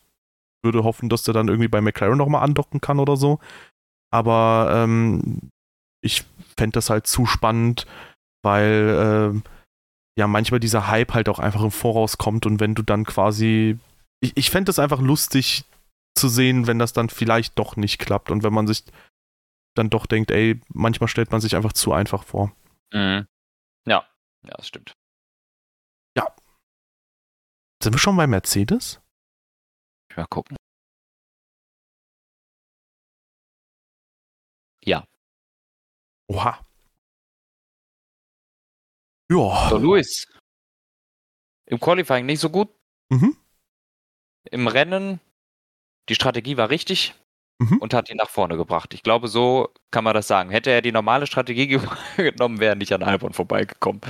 Würde 0.64 0.84
hoffen, 0.84 1.08
dass 1.08 1.22
der 1.22 1.34
dann 1.34 1.48
irgendwie 1.48 1.68
bei 1.68 1.80
McLaren 1.80 2.18
nochmal 2.18 2.42
andocken 2.42 2.80
kann 2.80 2.98
oder 2.98 3.16
so. 3.16 3.38
Aber 4.10 4.70
ähm, 4.74 5.50
ich 6.02 6.24
fände 6.62 6.74
das 6.74 6.90
halt 6.90 7.08
zu 7.08 7.26
spannend, 7.26 7.86
weil 8.44 9.34
äh, 9.34 9.50
ja 10.16 10.28
manchmal 10.28 10.60
dieser 10.60 10.86
Hype 10.86 11.12
halt 11.12 11.28
auch 11.28 11.40
einfach 11.40 11.62
im 11.62 11.72
Voraus 11.72 12.18
kommt 12.18 12.46
und 12.46 12.60
wenn 12.60 12.76
du 12.76 12.82
dann 12.82 13.04
quasi. 13.04 13.78
Ich, 14.20 14.36
ich 14.36 14.50
fände 14.50 14.70
es 14.70 14.78
einfach 14.78 15.00
lustig 15.00 15.64
zu 16.16 16.28
sehen, 16.28 16.68
wenn 16.68 16.78
das 16.78 16.92
dann 16.92 17.08
vielleicht 17.08 17.58
doch 17.58 17.74
nicht 17.74 17.98
klappt 17.98 18.30
und 18.30 18.44
wenn 18.44 18.52
man 18.52 18.68
sich 18.68 18.84
dann 19.74 19.90
doch 19.90 20.06
denkt, 20.06 20.30
ey, 20.30 20.60
manchmal 20.68 21.08
stellt 21.08 21.32
man 21.32 21.40
sich 21.40 21.56
einfach 21.56 21.72
zu 21.72 21.92
einfach 21.92 22.22
vor. 22.22 22.54
Mhm. 22.92 23.26
Ja, 23.84 24.06
ja, 24.46 24.54
das 24.56 24.68
stimmt. 24.68 24.92
Ja. 26.16 26.28
Sind 27.82 27.92
wir 27.92 27.98
schon 27.98 28.16
bei 28.16 28.28
Mercedes? 28.28 29.00
Mal 30.14 30.26
gucken. 30.26 30.56
Ja. 34.84 35.04
Oha. 36.28 36.60
Ja. 39.30 39.68
So, 39.70 39.78
Luis. 39.78 40.26
Im 41.66 41.80
Qualifying 41.80 42.26
nicht 42.26 42.40
so 42.40 42.50
gut. 42.50 42.68
Mhm. 43.08 43.36
Im 44.50 44.66
Rennen, 44.66 45.20
die 46.08 46.14
Strategie 46.14 46.56
war 46.56 46.70
richtig 46.70 47.14
mhm. 47.58 47.78
und 47.78 47.94
hat 47.94 48.10
ihn 48.10 48.16
nach 48.16 48.30
vorne 48.30 48.56
gebracht. 48.56 48.92
Ich 48.94 49.02
glaube, 49.02 49.28
so 49.28 49.72
kann 49.90 50.04
man 50.04 50.14
das 50.14 50.26
sagen. 50.26 50.50
Hätte 50.50 50.70
er 50.70 50.82
die 50.82 50.92
normale 50.92 51.26
Strategie 51.26 51.66
genommen, 52.16 52.60
wäre 52.60 52.72
er 52.72 52.76
nicht 52.76 52.92
an 52.92 53.02
Albon 53.02 53.32
vorbeigekommen. 53.32 54.00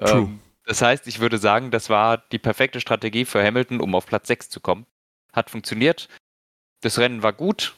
Ähm, 0.00 0.40
das 0.64 0.80
heißt, 0.80 1.06
ich 1.06 1.20
würde 1.20 1.38
sagen, 1.38 1.70
das 1.70 1.90
war 1.90 2.18
die 2.18 2.38
perfekte 2.38 2.80
Strategie 2.80 3.24
für 3.24 3.44
Hamilton, 3.44 3.80
um 3.80 3.94
auf 3.94 4.06
Platz 4.06 4.28
6 4.28 4.48
zu 4.48 4.60
kommen. 4.60 4.86
Hat 5.32 5.50
funktioniert. 5.50 6.08
Das 6.80 6.98
Rennen 6.98 7.22
war 7.22 7.32
gut. 7.32 7.74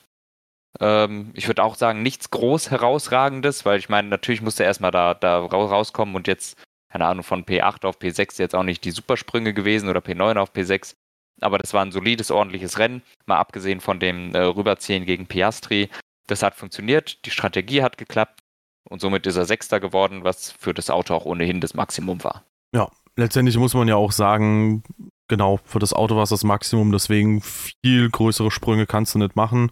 Ähm, 0.80 1.30
ich 1.34 1.46
würde 1.46 1.62
auch 1.62 1.74
sagen, 1.74 2.02
nichts 2.02 2.30
groß 2.30 2.70
herausragendes, 2.70 3.64
weil 3.64 3.78
ich 3.78 3.88
meine, 3.88 4.08
natürlich 4.08 4.42
musste 4.42 4.64
er 4.64 4.68
erstmal 4.68 4.90
da, 4.90 5.14
da 5.14 5.38
rauskommen 5.38 6.14
und 6.14 6.26
jetzt 6.26 6.56
keine 6.96 7.06
Ahnung, 7.06 7.24
von 7.24 7.44
P8 7.44 7.84
auf 7.84 7.98
P6 7.98 8.38
jetzt 8.40 8.54
auch 8.54 8.62
nicht 8.62 8.84
die 8.84 8.90
Supersprünge 8.90 9.52
gewesen 9.52 9.88
oder 9.90 10.00
P9 10.00 10.38
auf 10.38 10.54
P6. 10.54 10.94
Aber 11.42 11.58
das 11.58 11.74
war 11.74 11.84
ein 11.84 11.92
solides, 11.92 12.30
ordentliches 12.30 12.78
Rennen, 12.78 13.02
mal 13.26 13.36
abgesehen 13.36 13.80
von 13.80 14.00
dem 14.00 14.34
äh, 14.34 14.38
Rüberziehen 14.38 15.04
gegen 15.04 15.26
Piastri. 15.26 15.90
Das 16.26 16.42
hat 16.42 16.54
funktioniert, 16.54 17.24
die 17.26 17.30
Strategie 17.30 17.82
hat 17.82 17.98
geklappt 17.98 18.40
und 18.88 19.02
somit 19.02 19.26
ist 19.26 19.36
er 19.36 19.44
Sechster 19.44 19.78
geworden, 19.78 20.24
was 20.24 20.52
für 20.52 20.72
das 20.72 20.88
Auto 20.88 21.14
auch 21.14 21.26
ohnehin 21.26 21.60
das 21.60 21.74
Maximum 21.74 22.24
war. 22.24 22.44
Ja, 22.74 22.90
letztendlich 23.16 23.58
muss 23.58 23.74
man 23.74 23.88
ja 23.88 23.96
auch 23.96 24.12
sagen, 24.12 24.82
genau, 25.28 25.60
für 25.64 25.78
das 25.78 25.92
Auto 25.92 26.16
war 26.16 26.22
es 26.22 26.30
das 26.30 26.44
Maximum, 26.44 26.92
deswegen 26.92 27.42
viel 27.42 28.08
größere 28.08 28.50
Sprünge 28.50 28.86
kannst 28.86 29.14
du 29.14 29.18
nicht 29.18 29.36
machen. 29.36 29.70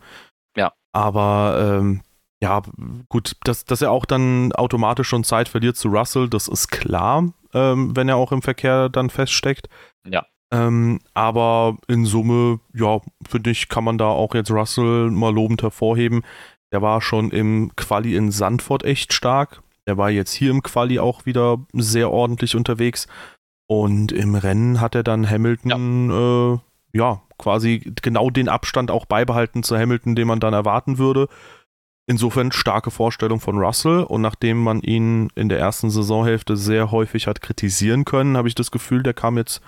Aber 0.95 1.79
ähm, 1.81 2.03
ja, 2.41 2.63
gut, 3.09 3.37
dass, 3.45 3.65
dass 3.65 3.83
er 3.83 3.91
auch 3.91 4.05
dann 4.05 4.53
automatisch 4.53 5.09
schon 5.09 5.25
Zeit 5.25 5.49
verliert 5.49 5.77
zu 5.77 5.89
Russell, 5.89 6.29
das 6.29 6.47
ist 6.47 6.69
klar, 6.69 7.33
ähm, 7.53 7.97
wenn 7.97 8.09
er 8.09 8.17
auch 8.17 8.33
im 8.33 8.43
Verkehr 8.43 8.89
dann 8.89 9.11
feststeckt. 9.11 9.69
Ja. 10.07 10.25
Ähm, 10.53 11.01
aber 11.15 11.79
in 11.89 12.05
Summe, 12.05 12.61
ja, 12.75 13.01
finde 13.27 13.51
ich, 13.51 13.69
kann 13.69 13.83
man 13.83 13.99
da 13.99 14.07
auch 14.07 14.35
jetzt 14.35 14.51
Russell 14.51 15.11
mal 15.11 15.35
lobend 15.35 15.63
hervorheben. 15.63 16.23
Der 16.73 16.81
war 16.81 17.01
schon 17.01 17.31
im 17.31 17.73
Quali 17.77 18.15
in 18.15 18.31
Sandford 18.31 18.85
echt 18.85 19.13
stark. 19.13 19.63
Der 19.89 19.97
war 19.97 20.11
jetzt 20.11 20.33
hier 20.33 20.51
im 20.51 20.63
Quali 20.63 20.99
auch 20.99 21.27
wieder 21.27 21.59
sehr 21.73 22.11
ordentlich 22.11 22.55
unterwegs. 22.55 23.09
Und 23.67 24.13
im 24.13 24.35
Rennen 24.35 24.81
hat 24.81 24.95
er 24.95 25.03
dann 25.03 25.29
Hamilton, 25.29 26.11
ja, 26.11 26.55
äh, 26.55 26.59
ja 26.93 27.23
quasi 27.39 27.93
genau 28.03 28.31
den 28.31 28.49
Abstand 28.49 28.91
auch 28.91 29.07
beibehalten 29.07 29.63
zu 29.63 29.77
Hamilton, 29.79 30.15
den 30.15 30.29
man 30.29 30.41
dann 30.41 30.55
erwarten 30.55 30.99
würde. 30.99 31.29
Insofern 32.07 32.53
starke 32.53 32.91
Vorstellung 32.91 33.41
von 33.41 33.59
Russell 33.59 34.03
und 34.03 34.21
nachdem 34.21 34.63
man 34.63 34.81
ihn 34.81 35.31
in 35.35 35.49
der 35.49 35.59
ersten 35.59 35.89
Saisonhälfte 35.89 36.57
sehr 36.57 36.91
häufig 36.91 37.27
hat 37.27 37.41
kritisieren 37.41 38.05
können, 38.05 38.37
habe 38.37 38.49
ich 38.49 38.55
das 38.55 38.71
Gefühl, 38.71 39.03
der 39.03 39.15
kam 39.15 39.39
jetzt 39.39 39.63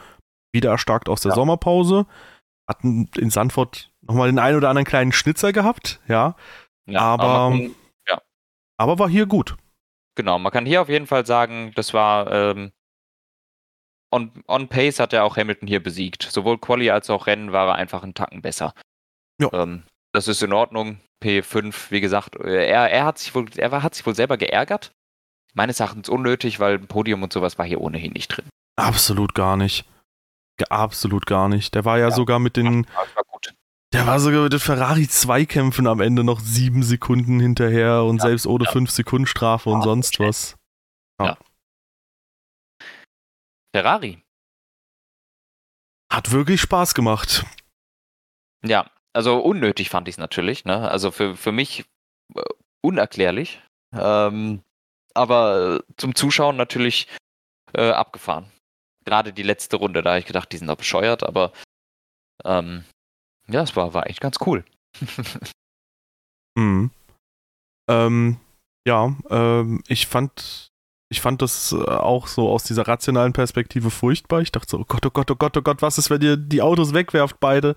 wieder 0.53 0.71
erstarkt 0.71 1.09
aus 1.09 1.23
der 1.23 1.31
ja. 1.31 1.35
Sommerpause. 1.35 2.07
Hat 2.69 2.83
in 2.83 3.31
Sandford 3.31 3.91
nochmal 4.03 4.29
den 4.29 4.39
einen 4.39 4.57
oder 4.57 4.69
anderen 4.69 4.87
kleinen 4.87 5.13
Schnitzer 5.13 5.53
gehabt, 5.53 6.01
ja. 6.09 6.35
ja 6.87 7.01
aber, 7.01 7.25
aber, 7.25 7.57
ja. 8.09 8.21
aber 8.77 8.99
war 8.99 9.09
hier 9.09 9.27
gut. 9.27 9.57
Genau, 10.17 10.39
man 10.39 10.53
kann 10.53 10.67
hier 10.67 10.83
auf 10.83 10.89
jeden 10.89 11.07
Fall 11.07 11.27
sagen, 11.27 11.73
das 11.75 11.95
war 11.95 12.31
ähm, 12.33 12.73
on, 14.11 14.31
on 14.47 14.69
Pace 14.69 15.01
hat 15.01 15.13
er 15.13 15.25
auch 15.25 15.37
Hamilton 15.37 15.69
hier 15.69 15.83
besiegt. 15.83 16.23
Sowohl 16.23 16.59
Quali 16.59 16.91
als 16.91 17.11
auch 17.11 17.27
Rennen 17.27 17.53
war 17.53 17.69
er 17.69 17.75
einfach 17.75 18.03
einen 18.03 18.15
Tacken 18.15 18.43
besser. 18.43 18.75
Ja. 19.41 19.53
Ähm, 19.53 19.83
das 20.13 20.29
ist 20.29 20.43
in 20.43 20.53
Ordnung. 20.53 21.01
P5, 21.23 21.91
wie 21.91 22.01
gesagt, 22.01 22.37
er, 22.37 22.91
er, 22.91 23.05
hat 23.05 23.19
sich 23.19 23.35
wohl, 23.35 23.47
er 23.57 23.73
war, 23.73 23.83
hat 23.83 23.95
sich 23.95 24.07
wohl 24.07 24.15
selber 24.15 24.37
geärgert. 24.37 24.93
Meines 25.55 25.81
Erachtens 25.81 26.09
unnötig, 26.09 26.61
weil 26.61 26.75
ein 26.75 26.87
Podium 26.87 27.23
und 27.23 27.33
sowas 27.33 27.59
war 27.59 27.65
hier 27.65 27.81
ohnehin 27.81 28.13
nicht 28.13 28.29
drin. 28.29 28.45
Absolut 28.77 29.35
gar 29.35 29.57
nicht. 29.57 29.87
Absolut 30.69 31.27
gar 31.27 31.49
nicht. 31.49 31.75
Der 31.75 31.85
war 31.85 31.99
ja, 31.99 32.09
ja. 32.09 32.15
sogar 32.15 32.39
mit 32.39 32.57
den. 32.57 32.87
war 32.87 33.25
gut. 33.27 33.55
Der 33.93 34.07
war 34.07 34.21
sogar 34.21 34.43
mit 34.43 34.53
den 34.53 34.61
Ferrari-Zweikämpfen 34.61 35.87
am 35.87 36.01
Ende 36.01 36.25
noch 36.25 36.41
sieben 36.41 36.83
Sekunden 36.83 37.41
hinterher 37.41 38.03
und 38.05 38.19
ja, 38.19 38.25
selbst 38.25 38.47
ohne 38.47 38.65
ja. 38.65 38.71
fünf 38.71 38.91
Sekunden 38.91 39.27
Strafe 39.27 39.71
und 39.71 39.83
sonst 39.83 40.19
was. 40.21 40.57
Ja. 41.21 41.39
Ferrari. 43.77 44.25
Hat 46.11 46.31
wirklich 46.31 46.63
Spaß 46.63 46.95
gemacht. 46.95 47.45
Ja, 48.65 48.91
also 49.13 49.39
unnötig 49.39 49.91
fand 49.91 50.09
ich 50.09 50.15
es 50.15 50.19
natürlich. 50.19 50.65
Ne? 50.65 50.91
Also 50.91 51.11
für, 51.11 51.37
für 51.37 51.53
mich 51.53 51.85
äh, 52.35 52.41
unerklärlich. 52.81 53.61
Ähm, 53.93 54.63
aber 55.13 55.85
zum 55.99 56.15
Zuschauen 56.15 56.57
natürlich 56.57 57.07
äh, 57.75 57.91
abgefahren. 57.91 58.51
Gerade 59.05 59.35
die 59.35 59.43
letzte 59.43 59.77
Runde, 59.77 60.03
da 60.03 60.13
habe 60.13 60.21
ich 60.21 60.27
gedacht, 60.27 60.51
die 60.53 60.57
sind 60.57 60.69
doch 60.69 60.79
bescheuert, 60.79 61.23
aber 61.23 61.53
ähm, 62.47 62.83
ja, 63.47 63.61
es 63.61 63.77
war, 63.77 63.93
war 63.93 64.07
echt 64.07 64.23
ganz 64.23 64.39
cool. 64.47 64.65
mhm. 66.57 66.91
ähm, 67.91 68.41
ja, 68.89 69.15
ähm, 69.29 69.83
ich 69.87 70.07
fand 70.07 70.73
ich 71.09 71.21
fand 71.21 71.43
das 71.43 71.73
äh, 71.73 71.77
auch 71.77 72.27
so 72.27 72.49
aus 72.49 72.65
dieser 72.65 72.89
rationalen 72.89 73.33
Perspektive 73.33 73.91
furchtbar. 73.91 74.41
Ich 74.41 74.53
dachte 74.53 74.71
so, 74.71 74.79
oh 74.81 74.85
Gott, 74.87 75.07
oh 75.07 75.11
Gott, 75.11 75.31
oh 75.31 75.37
Gott, 75.37 75.57
oh 75.57 75.63
Gott, 75.63 75.83
was 75.83 75.99
ist, 75.99 76.11
wenn 76.11 76.23
ihr 76.23 76.37
die 76.37 76.63
Autos 76.63 76.95
wegwerft, 76.95 77.39
beide? 77.41 77.77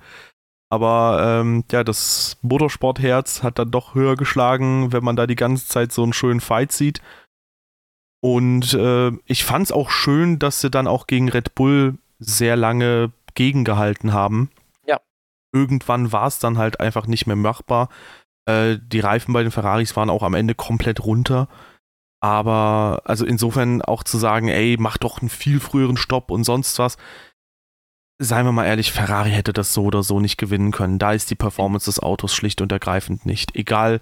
Aber 0.71 1.41
ähm, 1.41 1.63
ja, 1.71 1.83
das 1.83 2.37
Motorsportherz 2.41 3.41
hat 3.41 3.57
dann 3.57 3.71
doch 3.71 3.95
höher 3.95 4.15
geschlagen, 4.15 4.91
wenn 4.91 5.03
man 5.03 5.15
da 5.15 5.25
die 5.25 5.35
ganze 5.35 5.67
Zeit 5.67 5.91
so 5.91 6.03
einen 6.03 6.13
schönen 6.13 6.41
Fight 6.41 6.71
sieht. 6.71 7.01
Und 8.21 8.73
äh, 8.73 9.11
ich 9.25 9.43
fand 9.43 9.65
es 9.65 9.71
auch 9.71 9.89
schön, 9.89 10.39
dass 10.39 10.61
sie 10.61 10.69
dann 10.69 10.87
auch 10.87 11.07
gegen 11.07 11.29
Red 11.29 11.55
Bull 11.55 11.97
sehr 12.19 12.55
lange 12.55 13.11
gegengehalten 13.33 14.13
haben. 14.13 14.51
Ja. 14.85 14.99
Irgendwann 15.53 16.11
war 16.11 16.27
es 16.27 16.37
dann 16.39 16.57
halt 16.57 16.79
einfach 16.79 17.07
nicht 17.07 17.25
mehr 17.25 17.35
machbar. 17.35 17.89
Äh, 18.45 18.77
die 18.81 18.99
Reifen 18.99 19.33
bei 19.33 19.41
den 19.41 19.51
Ferraris 19.51 19.95
waren 19.95 20.09
auch 20.09 20.23
am 20.23 20.33
Ende 20.33 20.53
komplett 20.53 21.03
runter. 21.03 21.47
Aber 22.21 23.01
also 23.05 23.25
insofern 23.25 23.81
auch 23.81 24.03
zu 24.03 24.17
sagen, 24.17 24.49
ey, 24.49 24.75
mach 24.79 24.97
doch 24.97 25.21
einen 25.21 25.29
viel 25.29 25.59
früheren 25.59 25.97
Stopp 25.97 26.31
und 26.31 26.43
sonst 26.43 26.77
was. 26.79 26.97
Seien 28.21 28.45
wir 28.45 28.51
mal 28.51 28.65
ehrlich, 28.65 28.91
Ferrari 28.91 29.31
hätte 29.31 29.53
das 29.53 29.73
so 29.73 29.85
oder 29.85 30.03
so 30.03 30.19
nicht 30.19 30.37
gewinnen 30.37 30.71
können. 30.71 30.99
Da 30.99 31.13
ist 31.13 31.31
die 31.31 31.35
Performance 31.35 31.85
des 31.85 31.99
Autos 31.99 32.33
schlicht 32.33 32.61
und 32.61 32.71
ergreifend 32.71 33.25
nicht. 33.25 33.55
Egal, 33.55 34.01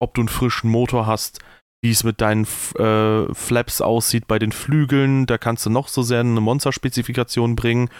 ob 0.00 0.14
du 0.14 0.22
einen 0.22 0.28
frischen 0.28 0.70
Motor 0.70 1.06
hast, 1.06 1.40
wie 1.82 1.90
es 1.90 2.04
mit 2.04 2.20
deinen 2.22 2.46
äh, 2.78 3.34
Flaps 3.34 3.82
aussieht 3.82 4.26
bei 4.26 4.38
den 4.38 4.52
Flügeln, 4.52 5.26
da 5.26 5.36
kannst 5.36 5.66
du 5.66 5.70
noch 5.70 5.88
so 5.88 6.02
sehr 6.02 6.20
eine 6.20 6.40
Monster-Spezifikation 6.40 7.56
bringen. 7.56 7.90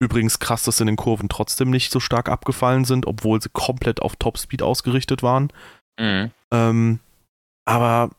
Übrigens 0.00 0.38
krass, 0.38 0.64
dass 0.64 0.80
in 0.80 0.86
den 0.86 0.96
Kurven 0.96 1.28
trotzdem 1.28 1.70
nicht 1.70 1.90
so 1.90 1.98
stark 1.98 2.28
abgefallen 2.28 2.84
sind, 2.84 3.06
obwohl 3.06 3.40
sie 3.40 3.48
komplett 3.52 4.02
auf 4.02 4.16
Topspeed 4.16 4.62
ausgerichtet 4.62 5.22
waren. 5.22 5.50
Mhm. 5.98 6.30
Ähm, 6.52 7.00
aber 7.64 8.10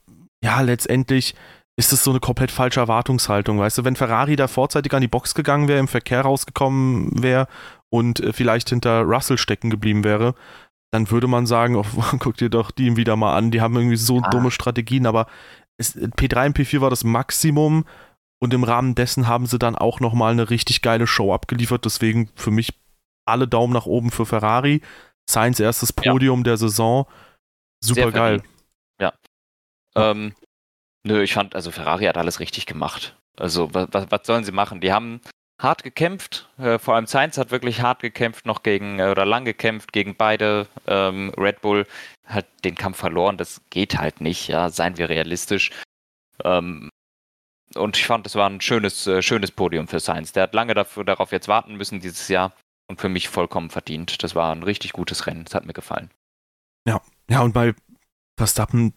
ja, 0.45 0.61
letztendlich 0.61 1.33
ist 1.77 1.91
es 1.91 2.03
so 2.03 2.11
eine 2.11 2.19
komplett 2.19 2.51
falsche 2.51 2.79
Erwartungshaltung, 2.79 3.59
weißt 3.59 3.79
du, 3.79 3.83
wenn 3.83 3.95
Ferrari 3.95 4.35
da 4.35 4.47
vorzeitig 4.47 4.93
an 4.93 5.01
die 5.01 5.07
Box 5.07 5.33
gegangen 5.33 5.67
wäre, 5.67 5.79
im 5.79 5.87
Verkehr 5.87 6.21
rausgekommen 6.21 7.21
wäre 7.21 7.47
und 7.89 8.19
äh, 8.19 8.31
vielleicht 8.31 8.69
hinter 8.69 9.01
Russell 9.01 9.39
stecken 9.39 9.71
geblieben 9.71 10.03
wäre, 10.03 10.35
dann 10.93 11.09
würde 11.09 11.27
man 11.27 11.47
sagen, 11.47 11.75
oh, 11.75 11.85
guck 12.19 12.37
dir 12.37 12.49
doch 12.49 12.69
die 12.71 12.95
wieder 12.95 13.15
mal 13.15 13.35
an, 13.35 13.49
die 13.49 13.59
haben 13.59 13.75
irgendwie 13.75 13.97
so 13.97 14.21
ah. 14.21 14.29
dumme 14.29 14.51
Strategien, 14.51 15.07
aber 15.07 15.27
es, 15.77 15.97
P3 15.97 16.47
und 16.47 16.57
P4 16.57 16.79
war 16.79 16.91
das 16.91 17.03
Maximum 17.03 17.85
und 18.39 18.53
im 18.53 18.63
Rahmen 18.63 18.93
dessen 18.93 19.27
haben 19.27 19.47
sie 19.47 19.57
dann 19.57 19.75
auch 19.75 19.99
nochmal 19.99 20.31
eine 20.31 20.51
richtig 20.51 20.83
geile 20.83 21.07
Show 21.07 21.33
abgeliefert, 21.33 21.85
deswegen 21.85 22.29
für 22.35 22.51
mich 22.51 22.79
alle 23.27 23.47
Daumen 23.47 23.73
nach 23.73 23.87
oben 23.87 24.11
für 24.11 24.27
Ferrari. 24.27 24.81
Sainz 25.27 25.59
erstes 25.59 25.91
Podium 25.91 26.41
ja. 26.41 26.43
der 26.43 26.57
Saison, 26.57 27.07
super 27.83 28.11
geil. 28.11 28.43
Ja, 29.01 29.11
ähm, 29.95 30.33
nö, 31.03 31.21
ich 31.21 31.33
fand, 31.33 31.55
also 31.55 31.71
Ferrari 31.71 32.05
hat 32.05 32.17
alles 32.17 32.39
richtig 32.39 32.65
gemacht. 32.65 33.15
Also 33.37 33.73
was, 33.73 34.07
was 34.09 34.21
sollen 34.25 34.43
sie 34.43 34.51
machen? 34.51 34.81
Die 34.81 34.93
haben 34.93 35.21
hart 35.59 35.83
gekämpft. 35.83 36.49
Äh, 36.57 36.79
vor 36.79 36.95
allem 36.95 37.07
Sainz 37.07 37.37
hat 37.37 37.51
wirklich 37.51 37.81
hart 37.81 38.01
gekämpft, 38.01 38.45
noch 38.45 38.63
gegen 38.63 38.99
äh, 38.99 39.09
oder 39.09 39.25
lang 39.25 39.45
gekämpft 39.45 39.93
gegen 39.93 40.15
beide. 40.15 40.67
Ähm, 40.87 41.33
Red 41.37 41.61
Bull 41.61 41.85
hat 42.25 42.45
den 42.63 42.75
Kampf 42.75 42.97
verloren. 42.97 43.37
Das 43.37 43.61
geht 43.69 43.97
halt 43.97 44.21
nicht. 44.21 44.47
Ja, 44.47 44.69
seien 44.69 44.97
wir 44.97 45.09
realistisch. 45.09 45.71
Ähm, 46.43 46.89
und 47.75 47.97
ich 47.97 48.05
fand, 48.05 48.25
es 48.25 48.35
war 48.35 48.49
ein 48.49 48.61
schönes, 48.61 49.07
äh, 49.07 49.21
schönes 49.21 49.51
Podium 49.51 49.87
für 49.87 49.99
Sainz. 49.99 50.31
Der 50.31 50.43
hat 50.43 50.53
lange 50.53 50.73
dafür, 50.73 51.03
darauf 51.03 51.31
jetzt 51.31 51.47
warten 51.47 51.75
müssen 51.75 51.99
dieses 51.99 52.27
Jahr 52.27 52.53
und 52.87 53.01
für 53.01 53.09
mich 53.09 53.29
vollkommen 53.29 53.69
verdient. 53.69 54.23
Das 54.23 54.35
war 54.35 54.53
ein 54.53 54.63
richtig 54.63 54.93
gutes 54.93 55.27
Rennen. 55.27 55.45
Das 55.45 55.55
hat 55.55 55.65
mir 55.65 55.73
gefallen. 55.73 56.11
Ja, 56.87 57.01
ja 57.29 57.41
und 57.41 57.53
bei 57.53 57.73
Verstappen 58.37 58.93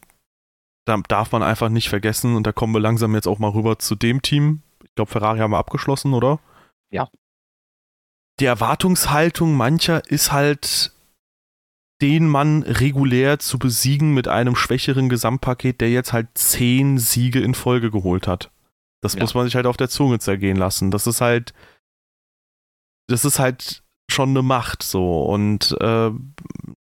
da 0.88 0.96
darf 1.08 1.32
man 1.32 1.42
einfach 1.42 1.68
nicht 1.68 1.88
vergessen, 1.88 2.36
und 2.36 2.46
da 2.46 2.52
kommen 2.52 2.74
wir 2.74 2.80
langsam 2.80 3.14
jetzt 3.14 3.28
auch 3.28 3.38
mal 3.38 3.50
rüber 3.50 3.78
zu 3.78 3.94
dem 3.94 4.22
Team. 4.22 4.62
Ich 4.84 4.94
glaube, 4.94 5.10
Ferrari 5.10 5.38
haben 5.38 5.52
wir 5.52 5.58
abgeschlossen, 5.58 6.14
oder? 6.14 6.40
Ja. 6.90 7.08
Die 8.40 8.46
Erwartungshaltung 8.46 9.54
mancher 9.54 10.08
ist 10.10 10.32
halt, 10.32 10.92
den 12.00 12.28
Mann 12.28 12.62
regulär 12.62 13.38
zu 13.38 13.58
besiegen 13.58 14.14
mit 14.14 14.28
einem 14.28 14.54
schwächeren 14.54 15.08
Gesamtpaket, 15.08 15.80
der 15.80 15.90
jetzt 15.90 16.12
halt 16.12 16.28
zehn 16.34 16.98
Siege 16.98 17.40
in 17.40 17.54
Folge 17.54 17.90
geholt 17.90 18.28
hat. 18.28 18.52
Das 19.00 19.14
ja. 19.14 19.20
muss 19.20 19.34
man 19.34 19.44
sich 19.44 19.56
halt 19.56 19.66
auf 19.66 19.76
der 19.76 19.88
Zunge 19.88 20.18
zergehen 20.18 20.56
lassen. 20.56 20.90
Das 20.90 21.06
ist 21.06 21.20
halt, 21.20 21.52
das 23.08 23.24
ist 23.24 23.38
halt 23.38 23.82
schon 24.10 24.30
eine 24.30 24.42
Macht 24.42 24.82
so. 24.82 25.24
Und 25.24 25.76
äh, 25.80 26.10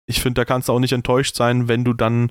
ich 0.07 0.21
finde, 0.21 0.41
da 0.41 0.45
kannst 0.45 0.69
du 0.69 0.73
auch 0.73 0.79
nicht 0.79 0.93
enttäuscht 0.93 1.37
sein, 1.37 1.69
wenn 1.69 1.85
du 1.85 1.95
dann 1.95 2.31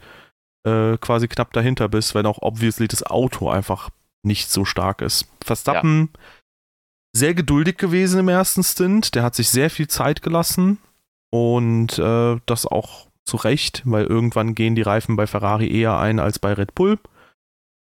äh, 0.66 0.97
quasi 0.97 1.28
knapp 1.28 1.53
dahinter 1.53 1.89
bist, 1.89 2.16
wenn 2.16 2.26
auch 2.26 2.41
obviously 2.41 2.88
das 2.88 3.03
Auto 3.03 3.49
einfach 3.49 3.89
nicht 4.24 4.49
so 4.49 4.66
stark 4.66 5.01
ist. 5.01 5.28
Verstappen 5.43 6.10
ja. 6.14 6.22
sehr 7.16 7.34
geduldig 7.34 7.78
gewesen 7.78 8.20
im 8.20 8.30
ersten 8.30 8.64
Stint, 8.64 9.16
der 9.16 9.24
hat 9.24 9.36
sich 9.36 9.49
sehr 9.49 9.70
viel 9.70 9.88
Zeit 9.88 10.22
gelassen 10.22 10.80
und 11.32 11.97
äh, 11.99 12.38
das 12.45 12.66
auch 12.66 13.08
zu 13.26 13.38
Recht, 13.38 13.82
weil 13.86 14.05
irgendwann 14.05 14.55
gehen 14.55 14.76
die 14.76 14.82
Reifen 14.82 15.16
bei 15.16 15.28
Ferrari 15.28 15.70
eher 15.70 15.97
ein 15.97 16.20
als 16.20 16.39
bei 16.39 16.53
Red 16.53 16.76
Bull. 16.76 16.97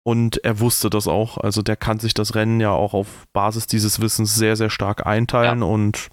Und 0.05 0.45
er 0.45 0.59
wusste 0.59 0.91
das 0.91 1.07
auch. 1.07 1.39
Also 1.39 1.63
der 1.63 1.77
kann 1.77 2.01
sich 2.01 2.13
das 2.13 2.35
Rennen 2.35 2.61
ja 2.61 2.71
auch 2.71 2.93
auf 2.93 3.27
Basis 3.33 3.67
dieses 3.69 4.01
Wissens 4.01 4.35
sehr, 4.35 4.57
sehr 4.57 4.69
stark 4.69 5.07
einteilen 5.07 5.61
ja. 5.61 5.67
und 5.67 6.11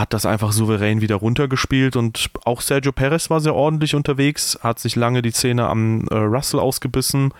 hat 0.00 0.12
das 0.12 0.26
einfach 0.26 0.52
souverän 0.52 1.00
wieder 1.00 1.16
runtergespielt. 1.16 1.96
Und 1.96 2.30
auch 2.44 2.60
Sergio 2.60 2.92
Perez 2.92 3.30
war 3.30 3.40
sehr 3.40 3.54
ordentlich 3.54 3.94
unterwegs, 3.94 4.58
hat 4.62 4.78
sich 4.78 4.96
lange 4.96 5.22
die 5.22 5.32
Zähne 5.32 5.68
am 5.68 6.06
äh, 6.08 6.16
Russell 6.16 6.60
ausgebissen, 6.60 7.32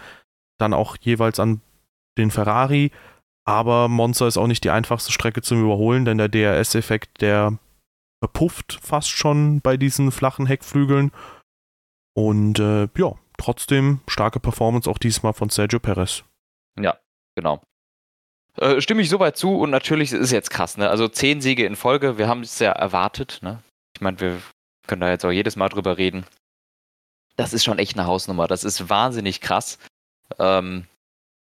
dann 0.58 0.72
auch 0.72 0.96
jeweils 1.00 1.38
an 1.38 1.60
den 2.18 2.30
Ferrari. 2.30 2.92
Aber 3.44 3.88
Monza 3.88 4.26
ist 4.26 4.38
auch 4.38 4.46
nicht 4.46 4.64
die 4.64 4.70
einfachste 4.70 5.12
Strecke 5.12 5.42
zum 5.42 5.62
Überholen, 5.62 6.04
denn 6.04 6.18
der 6.18 6.28
DRS-Effekt, 6.28 7.20
der 7.20 7.58
verpufft 8.22 8.78
fast 8.82 9.10
schon 9.10 9.60
bei 9.60 9.76
diesen 9.76 10.10
flachen 10.10 10.46
Heckflügeln. 10.46 11.12
Und 12.16 12.58
äh, 12.58 12.88
ja, 12.96 13.12
trotzdem 13.36 14.00
starke 14.08 14.40
Performance 14.40 14.90
auch 14.90 14.98
diesmal 14.98 15.34
von 15.34 15.50
Sergio 15.50 15.78
Perez. 15.78 16.24
Ja, 16.80 16.98
genau. 17.36 17.62
Äh, 18.56 18.80
stimme 18.80 19.02
ich 19.02 19.10
soweit 19.10 19.36
zu 19.36 19.58
und 19.58 19.70
natürlich 19.70 20.12
ist 20.12 20.20
es 20.20 20.30
jetzt 20.30 20.50
krass, 20.50 20.76
ne? 20.76 20.88
Also 20.88 21.08
zehn 21.08 21.40
Siege 21.40 21.66
in 21.66 21.76
Folge, 21.76 22.18
wir 22.18 22.28
haben 22.28 22.40
es 22.40 22.58
ja 22.58 22.72
erwartet, 22.72 23.40
ne? 23.42 23.62
Ich 23.94 24.00
meine, 24.00 24.20
wir 24.20 24.40
können 24.86 25.00
da 25.00 25.10
jetzt 25.10 25.24
auch 25.24 25.30
jedes 25.30 25.56
Mal 25.56 25.68
drüber 25.68 25.98
reden. 25.98 26.24
Das 27.36 27.52
ist 27.52 27.64
schon 27.64 27.78
echt 27.78 27.98
eine 27.98 28.06
Hausnummer. 28.06 28.46
Das 28.46 28.64
ist 28.64 28.88
wahnsinnig 28.88 29.40
krass. 29.40 29.78
Ähm, 30.38 30.86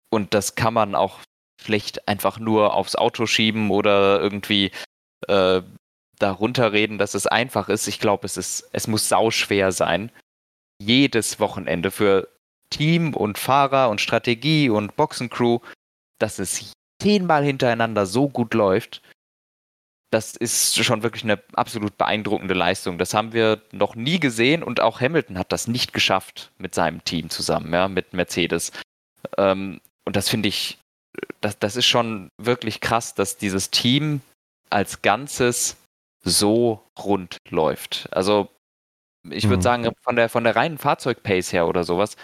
und 0.09 0.33
das 0.33 0.55
kann 0.55 0.73
man 0.73 0.95
auch 0.95 1.19
schlecht 1.61 2.07
einfach 2.07 2.39
nur 2.39 2.73
aufs 2.73 2.95
Auto 2.95 3.25
schieben 3.25 3.69
oder 3.69 4.21
irgendwie 4.21 4.71
äh, 5.27 5.61
darunter 6.19 6.71
reden, 6.71 6.97
dass 6.97 7.15
es 7.15 7.27
einfach 7.27 7.69
ist. 7.69 7.87
Ich 7.87 7.99
glaube, 7.99 8.25
es 8.25 8.37
ist, 8.37 8.69
es 8.71 8.87
muss 8.87 9.09
sauschwer 9.09 9.71
sein, 9.71 10.11
jedes 10.79 11.39
Wochenende 11.39 11.91
für 11.91 12.29
Team 12.69 13.13
und 13.13 13.37
Fahrer 13.37 13.89
und 13.89 14.01
Strategie 14.01 14.69
und 14.69 14.95
Boxencrew, 14.95 15.59
dass 16.19 16.39
es 16.39 16.73
zehnmal 17.03 17.43
hintereinander 17.43 18.05
so 18.05 18.29
gut 18.29 18.53
läuft. 18.53 19.01
Das 20.11 20.35
ist 20.35 20.83
schon 20.83 21.01
wirklich 21.01 21.23
eine 21.23 21.41
absolut 21.53 21.97
beeindruckende 21.97 22.53
Leistung. 22.53 22.97
Das 22.97 23.13
haben 23.13 23.33
wir 23.33 23.61
noch 23.71 23.95
nie 23.95 24.19
gesehen 24.19 24.63
und 24.63 24.79
auch 24.79 25.01
Hamilton 25.01 25.37
hat 25.37 25.51
das 25.51 25.67
nicht 25.67 25.91
geschafft 25.91 26.51
mit 26.57 26.75
seinem 26.75 27.03
Team 27.03 27.29
zusammen, 27.29 27.73
ja, 27.73 27.87
mit 27.87 28.13
Mercedes. 28.13 28.71
Ähm, 29.37 29.81
und 30.05 30.15
das 30.15 30.29
finde 30.29 30.49
ich, 30.49 30.77
das, 31.41 31.57
das 31.57 31.75
ist 31.75 31.87
schon 31.87 32.29
wirklich 32.37 32.79
krass, 32.79 33.15
dass 33.15 33.37
dieses 33.37 33.71
Team 33.71 34.21
als 34.69 35.01
Ganzes 35.01 35.77
so 36.23 36.83
rund 36.97 37.37
läuft. 37.49 38.07
Also 38.11 38.49
ich 39.29 39.45
würde 39.45 39.57
mhm. 39.57 39.61
sagen, 39.61 39.91
von 40.01 40.15
der, 40.15 40.29
von 40.29 40.43
der 40.43 40.55
reinen 40.55 40.77
Fahrzeugpace 40.77 41.53
her 41.53 41.67
oder 41.67 41.83
sowas, 41.83 42.17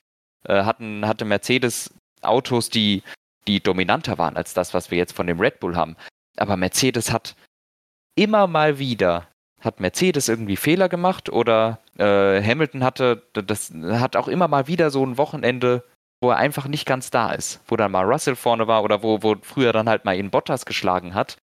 äh, 0.45 0.63
hatten, 0.63 1.07
hatte 1.07 1.25
Mercedes 1.25 1.93
Autos, 2.21 2.69
die, 2.69 3.03
die 3.50 3.60
dominanter 3.62 4.20
waren 4.20 4.38
als 4.38 4.54
das, 4.54 4.76
was 4.76 4.91
wir 4.91 4.97
jetzt 5.00 5.16
von 5.16 5.26
dem 5.26 5.39
Red 5.39 5.60
Bull 5.60 5.76
haben. 5.76 5.95
Aber 6.38 6.56
Mercedes 6.56 7.12
hat 7.12 7.36
immer 8.16 8.45
mal 8.45 8.78
wieder, 8.78 9.28
hat 9.60 9.80
Mercedes 9.80 10.30
irgendwie 10.30 10.56
Fehler 10.56 10.88
gemacht 10.88 11.30
oder 11.30 11.80
äh, 11.97 12.43
Hamilton 12.43 12.84
hatte, 12.84 13.24
das 13.34 13.74
hat 13.74 14.16
auch 14.16 14.28
immer 14.28 14.47
mal 14.47 14.68
wieder 14.68 14.91
so 14.91 15.04
ein 15.04 15.18
Wochenende, 15.18 15.84
wo 16.22 16.30
er 16.30 16.38
einfach 16.38 16.68
nicht 16.68 16.86
ganz 16.86 17.10
da 17.10 17.32
ist, 17.32 17.60
wo 17.68 17.76
dann 17.76 17.91
mal 17.91 18.06
Russell 18.06 18.36
vorne 18.36 18.68
war 18.68 18.84
oder 18.84 19.02
wo, 19.02 19.24
wo 19.24 19.36
früher 19.41 19.74
dann 19.74 19.89
halt 19.89 20.06
mal 20.06 20.16
ihn 20.16 20.30
Bottas 20.30 20.66
geschlagen 20.66 21.16
hat. 21.16 21.38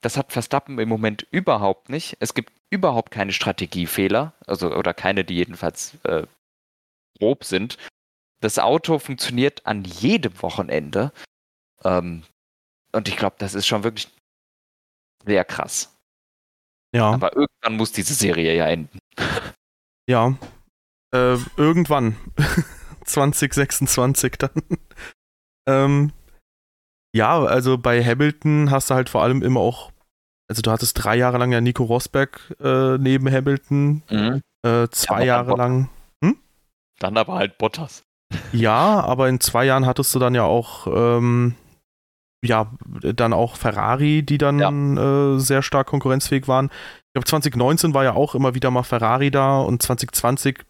Das 0.00 0.16
hat 0.16 0.30
Verstappen 0.30 0.78
im 0.78 0.88
Moment 0.88 1.26
überhaupt 1.32 1.88
nicht. 1.88 2.16
Es 2.20 2.34
gibt 2.34 2.52
überhaupt 2.70 3.10
keine 3.10 3.32
Strategiefehler, 3.32 4.32
also 4.46 4.72
oder 4.72 4.94
keine, 4.94 5.24
die 5.24 5.34
jedenfalls 5.34 5.96
äh, 6.04 6.24
grob 7.18 7.42
sind. 7.42 7.78
Das 8.40 8.60
Auto 8.60 9.00
funktioniert 9.00 9.66
an 9.66 9.82
jedem 9.82 10.40
Wochenende. 10.40 11.10
Ähm, 11.84 12.22
und 12.92 13.08
ich 13.08 13.16
glaube, 13.16 13.36
das 13.38 13.54
ist 13.54 13.66
schon 13.66 13.84
wirklich 13.84 14.08
sehr 15.24 15.44
krass. 15.44 15.94
Ja. 16.94 17.12
Aber 17.12 17.34
irgendwann 17.34 17.76
muss 17.76 17.92
diese 17.92 18.14
Serie 18.14 18.54
ja 18.54 18.66
enden. 18.66 18.98
Ja. 20.08 20.36
Äh, 21.14 21.36
irgendwann. 21.56 22.16
2026 23.08 24.36
dann. 24.38 24.50
ähm, 25.68 26.12
ja, 27.14 27.42
also 27.42 27.78
bei 27.78 28.04
Hamilton 28.04 28.70
hast 28.70 28.90
du 28.90 28.94
halt 28.94 29.08
vor 29.08 29.22
allem 29.22 29.42
immer 29.42 29.60
auch, 29.60 29.90
also 30.48 30.62
du 30.62 30.70
hattest 30.70 31.02
drei 31.02 31.16
Jahre 31.16 31.38
lang 31.38 31.52
ja 31.52 31.60
Nico 31.60 31.84
Rosberg 31.84 32.54
äh, 32.60 32.98
neben 32.98 33.30
Hamilton, 33.30 34.02
mhm. 34.10 34.42
äh, 34.62 34.88
zwei 34.90 35.20
ja, 35.20 35.26
Jahre 35.26 35.56
lang. 35.56 35.88
Hm? 36.22 36.38
Dann 36.98 37.16
aber 37.16 37.34
halt 37.34 37.58
Bottas. 37.58 38.02
Ja, 38.52 39.00
aber 39.00 39.28
in 39.28 39.40
zwei 39.40 39.64
Jahren 39.64 39.86
hattest 39.86 40.14
du 40.14 40.18
dann 40.18 40.34
ja 40.34 40.44
auch, 40.44 40.86
ähm, 40.86 41.54
ja, 42.44 42.72
dann 43.00 43.32
auch 43.32 43.56
Ferrari, 43.56 44.22
die 44.22 44.38
dann 44.38 44.58
ja. 44.58 45.34
äh, 45.34 45.38
sehr 45.38 45.62
stark 45.62 45.88
konkurrenzfähig 45.88 46.46
waren. 46.46 46.66
Ich 46.66 47.12
glaube, 47.14 47.26
2019 47.26 47.94
war 47.94 48.04
ja 48.04 48.14
auch 48.14 48.34
immer 48.34 48.54
wieder 48.54 48.70
mal 48.70 48.84
Ferrari 48.84 49.30
da 49.30 49.58
und 49.60 49.82
2020 49.82 50.64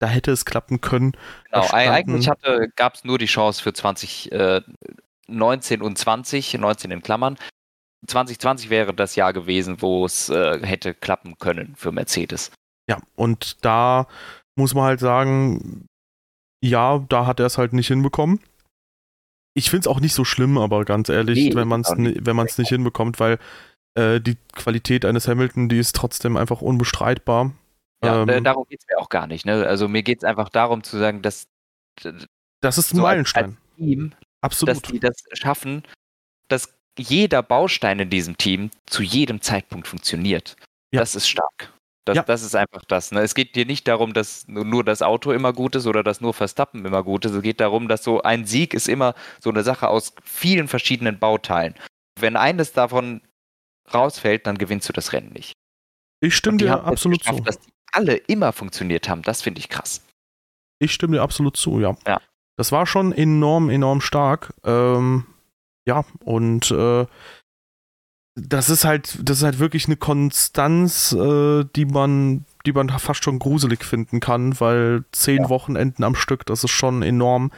da 0.00 0.08
hätte 0.08 0.32
es 0.32 0.44
klappen 0.44 0.80
können. 0.80 1.12
Genau, 1.50 1.66
eigentlich 1.70 2.28
gab 2.76 2.94
es 2.94 3.04
nur 3.04 3.16
die 3.16 3.26
Chance 3.26 3.62
für 3.62 3.72
20, 3.72 4.32
äh, 4.32 4.60
19 5.28 5.80
und 5.80 5.96
20, 5.96 6.54
19 6.54 6.90
in 6.90 7.02
Klammern. 7.02 7.38
2020 8.06 8.68
wäre 8.68 8.92
das 8.92 9.16
Jahr 9.16 9.32
gewesen, 9.32 9.80
wo 9.80 10.04
es 10.04 10.28
äh, 10.28 10.60
hätte 10.66 10.92
klappen 10.92 11.38
können 11.38 11.74
für 11.76 11.90
Mercedes. 11.90 12.50
Ja, 12.88 12.98
und 13.14 13.64
da 13.64 14.06
muss 14.56 14.74
man 14.74 14.84
halt 14.84 15.00
sagen, 15.00 15.86
ja, 16.62 16.98
da 17.08 17.26
hat 17.26 17.40
er 17.40 17.46
es 17.46 17.56
halt 17.56 17.72
nicht 17.72 17.88
hinbekommen. 17.88 18.40
Ich 19.54 19.70
finde 19.70 19.80
es 19.80 19.86
auch 19.86 20.00
nicht 20.00 20.14
so 20.14 20.24
schlimm, 20.24 20.58
aber 20.58 20.84
ganz 20.84 21.08
ehrlich, 21.08 21.50
nee, 21.50 21.54
wenn 21.54 21.68
man 21.68 21.82
es 21.82 21.90
wenn 21.90 22.36
man's 22.36 22.58
nicht 22.58 22.68
hinbekommt, 22.68 23.20
weil 23.20 23.38
äh, 23.94 24.20
die 24.20 24.36
Qualität 24.52 25.04
eines 25.04 25.28
Hamilton, 25.28 25.68
die 25.68 25.78
ist 25.78 25.94
trotzdem 25.94 26.36
einfach 26.36 26.60
unbestreitbar. 26.60 27.52
Ja, 28.04 28.22
ähm, 28.22 28.44
darum 28.44 28.66
geht 28.68 28.80
es 28.80 28.86
mir 28.88 29.00
auch 29.00 29.08
gar 29.08 29.26
nicht. 29.26 29.46
Ne? 29.46 29.66
Also 29.66 29.88
mir 29.88 30.02
geht 30.02 30.18
es 30.18 30.24
einfach 30.24 30.48
darum 30.48 30.82
zu 30.82 30.98
sagen, 30.98 31.22
dass 31.22 31.46
das 32.60 32.78
ist 32.78 32.92
ein 32.92 32.96
so 32.96 33.02
Meilenstein. 33.02 33.44
Als, 33.44 33.54
als 33.54 33.76
Team 33.76 34.12
Absolut. 34.40 34.76
dass 34.76 34.82
die 34.82 35.00
das 35.00 35.16
schaffen, 35.34 35.84
dass 36.48 36.74
jeder 36.98 37.42
Baustein 37.42 37.98
in 37.98 38.10
diesem 38.10 38.36
Team 38.36 38.70
zu 38.86 39.02
jedem 39.02 39.40
Zeitpunkt 39.40 39.86
funktioniert. 39.86 40.56
Ja. 40.92 41.00
Das 41.00 41.14
ist 41.14 41.28
stark. 41.28 41.72
Das, 42.06 42.16
ja. 42.16 42.22
das 42.22 42.42
ist 42.42 42.54
einfach 42.54 42.84
das. 42.86 43.12
Ne? 43.12 43.20
Es 43.20 43.34
geht 43.34 43.56
dir 43.56 43.64
nicht 43.64 43.88
darum, 43.88 44.12
dass 44.12 44.46
nur 44.46 44.84
das 44.84 45.00
Auto 45.00 45.32
immer 45.32 45.52
gut 45.52 45.74
ist 45.74 45.86
oder 45.86 46.02
dass 46.02 46.20
nur 46.20 46.34
Verstappen 46.34 46.84
immer 46.84 47.02
gut 47.02 47.24
ist. 47.24 47.32
Es 47.32 47.42
geht 47.42 47.60
darum, 47.60 47.88
dass 47.88 48.04
so 48.04 48.22
ein 48.22 48.44
Sieg 48.44 48.74
ist 48.74 48.88
immer 48.88 49.14
so 49.40 49.50
eine 49.50 49.62
Sache 49.62 49.88
aus 49.88 50.14
vielen 50.22 50.68
verschiedenen 50.68 51.18
Bauteilen. 51.18 51.74
Wenn 52.20 52.36
eines 52.36 52.72
davon 52.72 53.22
rausfällt, 53.92 54.46
dann 54.46 54.58
gewinnst 54.58 54.88
du 54.88 54.92
das 54.92 55.12
Rennen 55.12 55.32
nicht. 55.32 55.54
Ich 56.20 56.36
stimme 56.36 56.58
dir 56.58 56.84
absolut 56.84 57.24
zu. 57.24 57.40
Dass 57.40 57.60
die 57.60 57.72
alle 57.92 58.16
immer 58.16 58.52
funktioniert 58.52 59.08
haben, 59.08 59.22
das 59.22 59.42
finde 59.42 59.60
ich 59.60 59.68
krass. 59.68 60.04
Ich 60.78 60.92
stimme 60.92 61.16
dir 61.16 61.22
absolut 61.22 61.56
zu, 61.56 61.80
ja. 61.80 61.96
ja. 62.06 62.20
Das 62.56 62.70
war 62.72 62.86
schon 62.86 63.12
enorm, 63.12 63.70
enorm 63.70 64.00
stark. 64.00 64.52
Ähm, 64.64 65.26
ja, 65.86 66.04
und 66.24 66.70
äh, 66.70 67.06
das 68.36 68.68
ist 68.68 68.84
halt, 68.84 69.18
das 69.22 69.38
ist 69.38 69.44
halt 69.44 69.58
wirklich 69.58 69.86
eine 69.86 69.96
Konstanz, 69.96 71.12
äh, 71.12 71.64
die 71.76 71.84
man, 71.84 72.44
die 72.66 72.72
man 72.72 72.88
fast 72.88 73.22
schon 73.22 73.38
gruselig 73.38 73.84
finden 73.84 74.20
kann, 74.20 74.58
weil 74.60 75.04
zehn 75.12 75.42
ja. 75.42 75.48
Wochenenden 75.48 76.02
am 76.04 76.16
Stück, 76.16 76.44
das 76.46 76.64
ist 76.64 76.72
schon 76.72 77.02
enorm. 77.02 77.52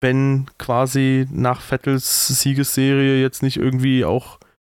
Wenn 0.00 0.46
quasi 0.58 1.26
nach 1.30 1.60
Vettels 1.60 2.28
Siegesserie 2.28 3.20
jetzt 3.20 3.42
nicht 3.42 3.56
irgendwie 3.56 4.04
auch 4.04 4.38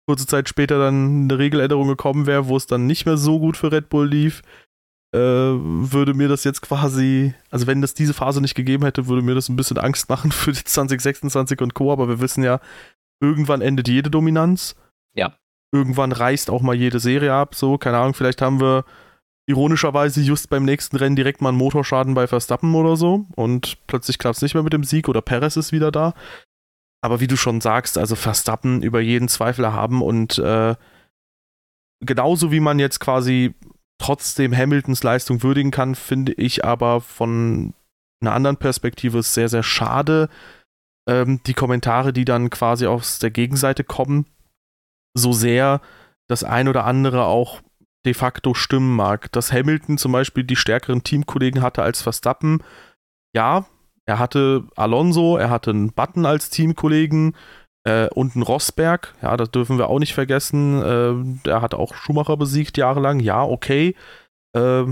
kurze 0.09 0.27
Zeit 0.27 0.49
später 0.49 0.79
dann 0.79 1.25
eine 1.25 1.39
Regeländerung 1.39 1.87
gekommen 1.87 2.27
wäre, 2.27 2.49
wo 2.49 2.57
es 2.57 2.67
dann 2.67 2.87
nicht 2.87 3.05
mehr 3.05 3.17
so 3.17 3.39
gut 3.39 3.57
für 3.57 3.71
Red 3.71 3.91
Bull 3.91 4.09
lief, 4.09 4.43
äh, 5.15 5.19
würde 5.19 6.15
mir 6.15 6.29
das 6.29 6.45
jetzt 6.45 6.63
quasi, 6.63 7.35
also 7.51 7.67
wenn 7.67 7.81
das 7.81 7.95
diese 7.95 8.15
Phase 8.15 8.41
nicht 8.41 8.55
gegeben 8.55 8.85
hätte, 8.85 9.07
würde 9.07 9.23
mir 9.23 9.35
das 9.35 9.49
ein 9.49 9.57
bisschen 9.57 9.79
Angst 9.79 10.09
machen 10.09 10.33
für 10.33 10.53
die 10.53 10.65
2026 10.65 11.61
und 11.61 11.75
Co. 11.75 11.93
Aber 11.93 12.09
wir 12.09 12.21
wissen 12.21 12.43
ja, 12.43 12.61
irgendwann 13.21 13.61
endet 13.61 13.89
jede 13.89 14.11
Dominanz. 14.11 14.77
Ja. 15.15 15.37
Irgendwann 15.73 16.13
reißt 16.13 16.51
auch 16.51 16.63
mal 16.63 16.75
jede 16.75 17.01
Serie 17.01 17.35
ab. 17.35 17.55
So, 17.55 17.79
keine 17.79 17.99
Ahnung, 17.99 18.15
vielleicht 18.15 18.41
haben 18.41 18.61
wir 18.61 18.85
ironischerweise 19.49 20.21
just 20.21 20.51
beim 20.51 20.65
nächsten 20.65 20.97
Rennen 20.97 21.17
direkt 21.17 21.41
mal 21.41 21.49
einen 21.49 21.59
Motorschaden 21.59 22.15
bei 22.15 22.27
Verstappen 22.27 22.75
oder 22.75 22.97
so 22.97 23.27
und 23.35 23.79
plötzlich 23.87 24.19
klappt 24.19 24.37
es 24.37 24.43
nicht 24.43 24.53
mehr 24.53 24.63
mit 24.63 24.75
dem 24.75 24.85
Sieg 24.85 25.09
oder 25.09 25.23
Perez 25.23 25.57
ist 25.57 25.73
wieder 25.73 25.91
da. 25.91 26.13
Aber 27.01 27.21
wie 27.21 27.27
du 27.29 27.37
schon 27.37 27.63
sagst, 27.63 27.97
also 27.97 28.15
Verstappen 28.15 28.83
über 28.83 29.01
jeden 29.01 29.29
Zweifel 29.29 29.65
erhaben 29.65 30.03
und 30.03 30.39
äh, 30.39 30.75
genauso 32.05 32.53
wie 32.53 32.61
man 32.61 32.79
jetzt 32.79 33.01
quasi 33.01 33.55
trotzdem 33.99 34.55
Hamiltons 34.55 35.03
Leistung 35.03 35.43
würdigen 35.43 35.71
kann, 35.71 35.95
finde 35.95 36.33
ich 36.33 36.65
aber 36.65 37.01
von 37.01 37.73
einer 38.21 38.35
anderen 38.35 38.57
Perspektive 38.59 39.23
sehr, 39.23 39.49
sehr 39.49 39.63
schade. 39.63 40.29
Ähm, 41.09 41.41
die 41.47 41.55
Kommentare, 41.55 42.13
die 42.13 42.25
dann 42.25 42.51
quasi 42.51 42.87
aus 42.87 43.19
der 43.19 43.31
Gegenseite 43.31 43.83
kommen, 43.83 44.27
so 45.19 45.33
sehr 45.33 45.81
das 46.29 46.45
ein 46.45 46.69
oder 46.69 46.85
andere 46.85 47.25
auch 47.25 47.61
de 48.07 48.15
facto 48.15 48.55
stimmen 48.55 48.97
mag. 48.97 49.31
Dass 49.33 49.53
Hamilton 49.53 49.99
zum 49.99 50.13
Beispiel 50.13 50.45
die 50.45 50.57
stärkeren 50.57 51.03
Teamkollegen 51.03 51.63
hatte 51.63 51.83
als 51.83 52.03
Verstappen, 52.03 52.63
ja, 53.35 53.67
Er 54.07 54.19
hatte 54.19 54.65
Alonso, 54.75 55.37
er 55.37 55.51
hatte 55.51 55.71
einen 55.71 55.93
Button 55.93 56.25
als 56.25 56.49
Teamkollegen 56.49 57.37
äh, 57.85 58.09
und 58.09 58.35
einen 58.35 58.43
Rosberg. 58.43 59.15
Ja, 59.21 59.37
das 59.37 59.51
dürfen 59.51 59.77
wir 59.77 59.91
auch 59.91 59.99
nicht 59.99 60.15
vergessen. 60.15 60.83
Äh, 60.83 61.43
der 61.45 61.61
hat 61.61 61.75
auch 61.75 61.95
Schumacher 61.95 62.39
besiegt 62.39 62.79
jahrelang. 62.79 63.21
Ja, 63.21 63.43
okay. 63.43 63.95
Äh, 64.57 64.85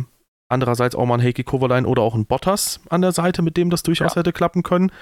andererseits 0.50 0.94
auch 0.94 1.06
mal 1.06 1.14
ein 1.14 1.22
Heikki 1.22 1.44
Kovalainen 1.44 1.86
oder 1.86 2.02
auch 2.02 2.14
ein 2.14 2.26
Bottas 2.26 2.80
an 2.90 3.00
der 3.00 3.12
Seite, 3.12 3.40
mit 3.40 3.56
dem 3.56 3.70
das 3.70 3.82
durchaus 3.82 4.14
ja. 4.14 4.20
hätte 4.20 4.34
klappen 4.34 4.62
können. 4.62 4.92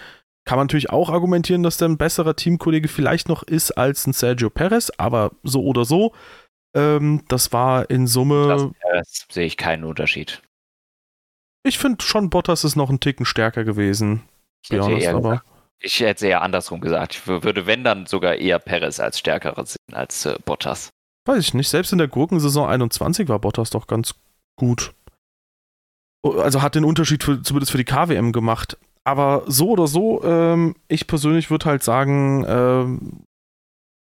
Kann 0.44 0.58
man 0.58 0.66
natürlich 0.66 0.90
auch 0.90 1.08
argumentieren, 1.08 1.62
dass 1.62 1.78
der 1.78 1.88
ein 1.88 1.96
besserer 1.96 2.36
Teamkollege 2.36 2.88
vielleicht 2.88 3.28
noch 3.28 3.42
ist 3.42 3.72
als 3.72 4.06
ein 4.06 4.12
Sergio 4.12 4.50
Perez, 4.50 4.92
aber 4.98 5.32
so 5.42 5.64
oder 5.64 5.84
so. 5.84 6.12
Ähm, 6.74 7.22
das 7.28 7.52
war 7.52 7.88
in 7.88 8.06
Summe. 8.06 8.72
Das 8.92 9.26
sehe 9.30 9.46
ich 9.46 9.56
keinen 9.56 9.84
Unterschied. 9.84 10.42
Ich 11.62 11.78
finde 11.78 12.04
schon, 12.04 12.28
Bottas 12.28 12.64
ist 12.64 12.76
noch 12.76 12.90
ein 12.90 13.00
Ticken 13.00 13.24
stärker 13.24 13.64
gewesen. 13.64 14.22
Ich 14.62 14.70
hätte, 14.70 14.84
honest, 14.84 15.06
eher, 15.06 15.14
aber. 15.14 15.42
ich 15.80 16.00
hätte 16.00 16.26
eher 16.26 16.42
andersrum 16.42 16.80
gesagt. 16.80 17.14
Ich 17.14 17.26
würde, 17.26 17.66
wenn 17.66 17.84
dann 17.84 18.04
sogar 18.04 18.34
eher 18.34 18.58
Perez 18.58 19.00
als 19.00 19.18
stärkerer 19.18 19.64
sehen 19.64 19.78
als 19.92 20.26
äh, 20.26 20.36
Bottas. 20.44 20.90
Weiß 21.26 21.38
ich 21.38 21.54
nicht. 21.54 21.70
Selbst 21.70 21.92
in 21.92 21.98
der 21.98 22.08
Gurkensaison 22.08 22.68
21 22.68 23.28
war 23.28 23.38
Bottas 23.38 23.70
doch 23.70 23.86
ganz 23.86 24.14
gut. 24.56 24.92
Also 26.22 26.60
hat 26.60 26.74
den 26.74 26.84
Unterschied 26.84 27.22
für, 27.22 27.42
zumindest 27.42 27.72
für 27.72 27.78
die 27.78 27.84
KWM 27.84 28.32
gemacht. 28.32 28.76
Aber 29.04 29.44
so 29.46 29.70
oder 29.70 29.86
so, 29.86 30.24
ähm, 30.24 30.76
ich 30.88 31.06
persönlich 31.06 31.50
würde 31.50 31.66
halt 31.66 31.82
sagen, 31.82 32.44
ähm, 32.48 33.24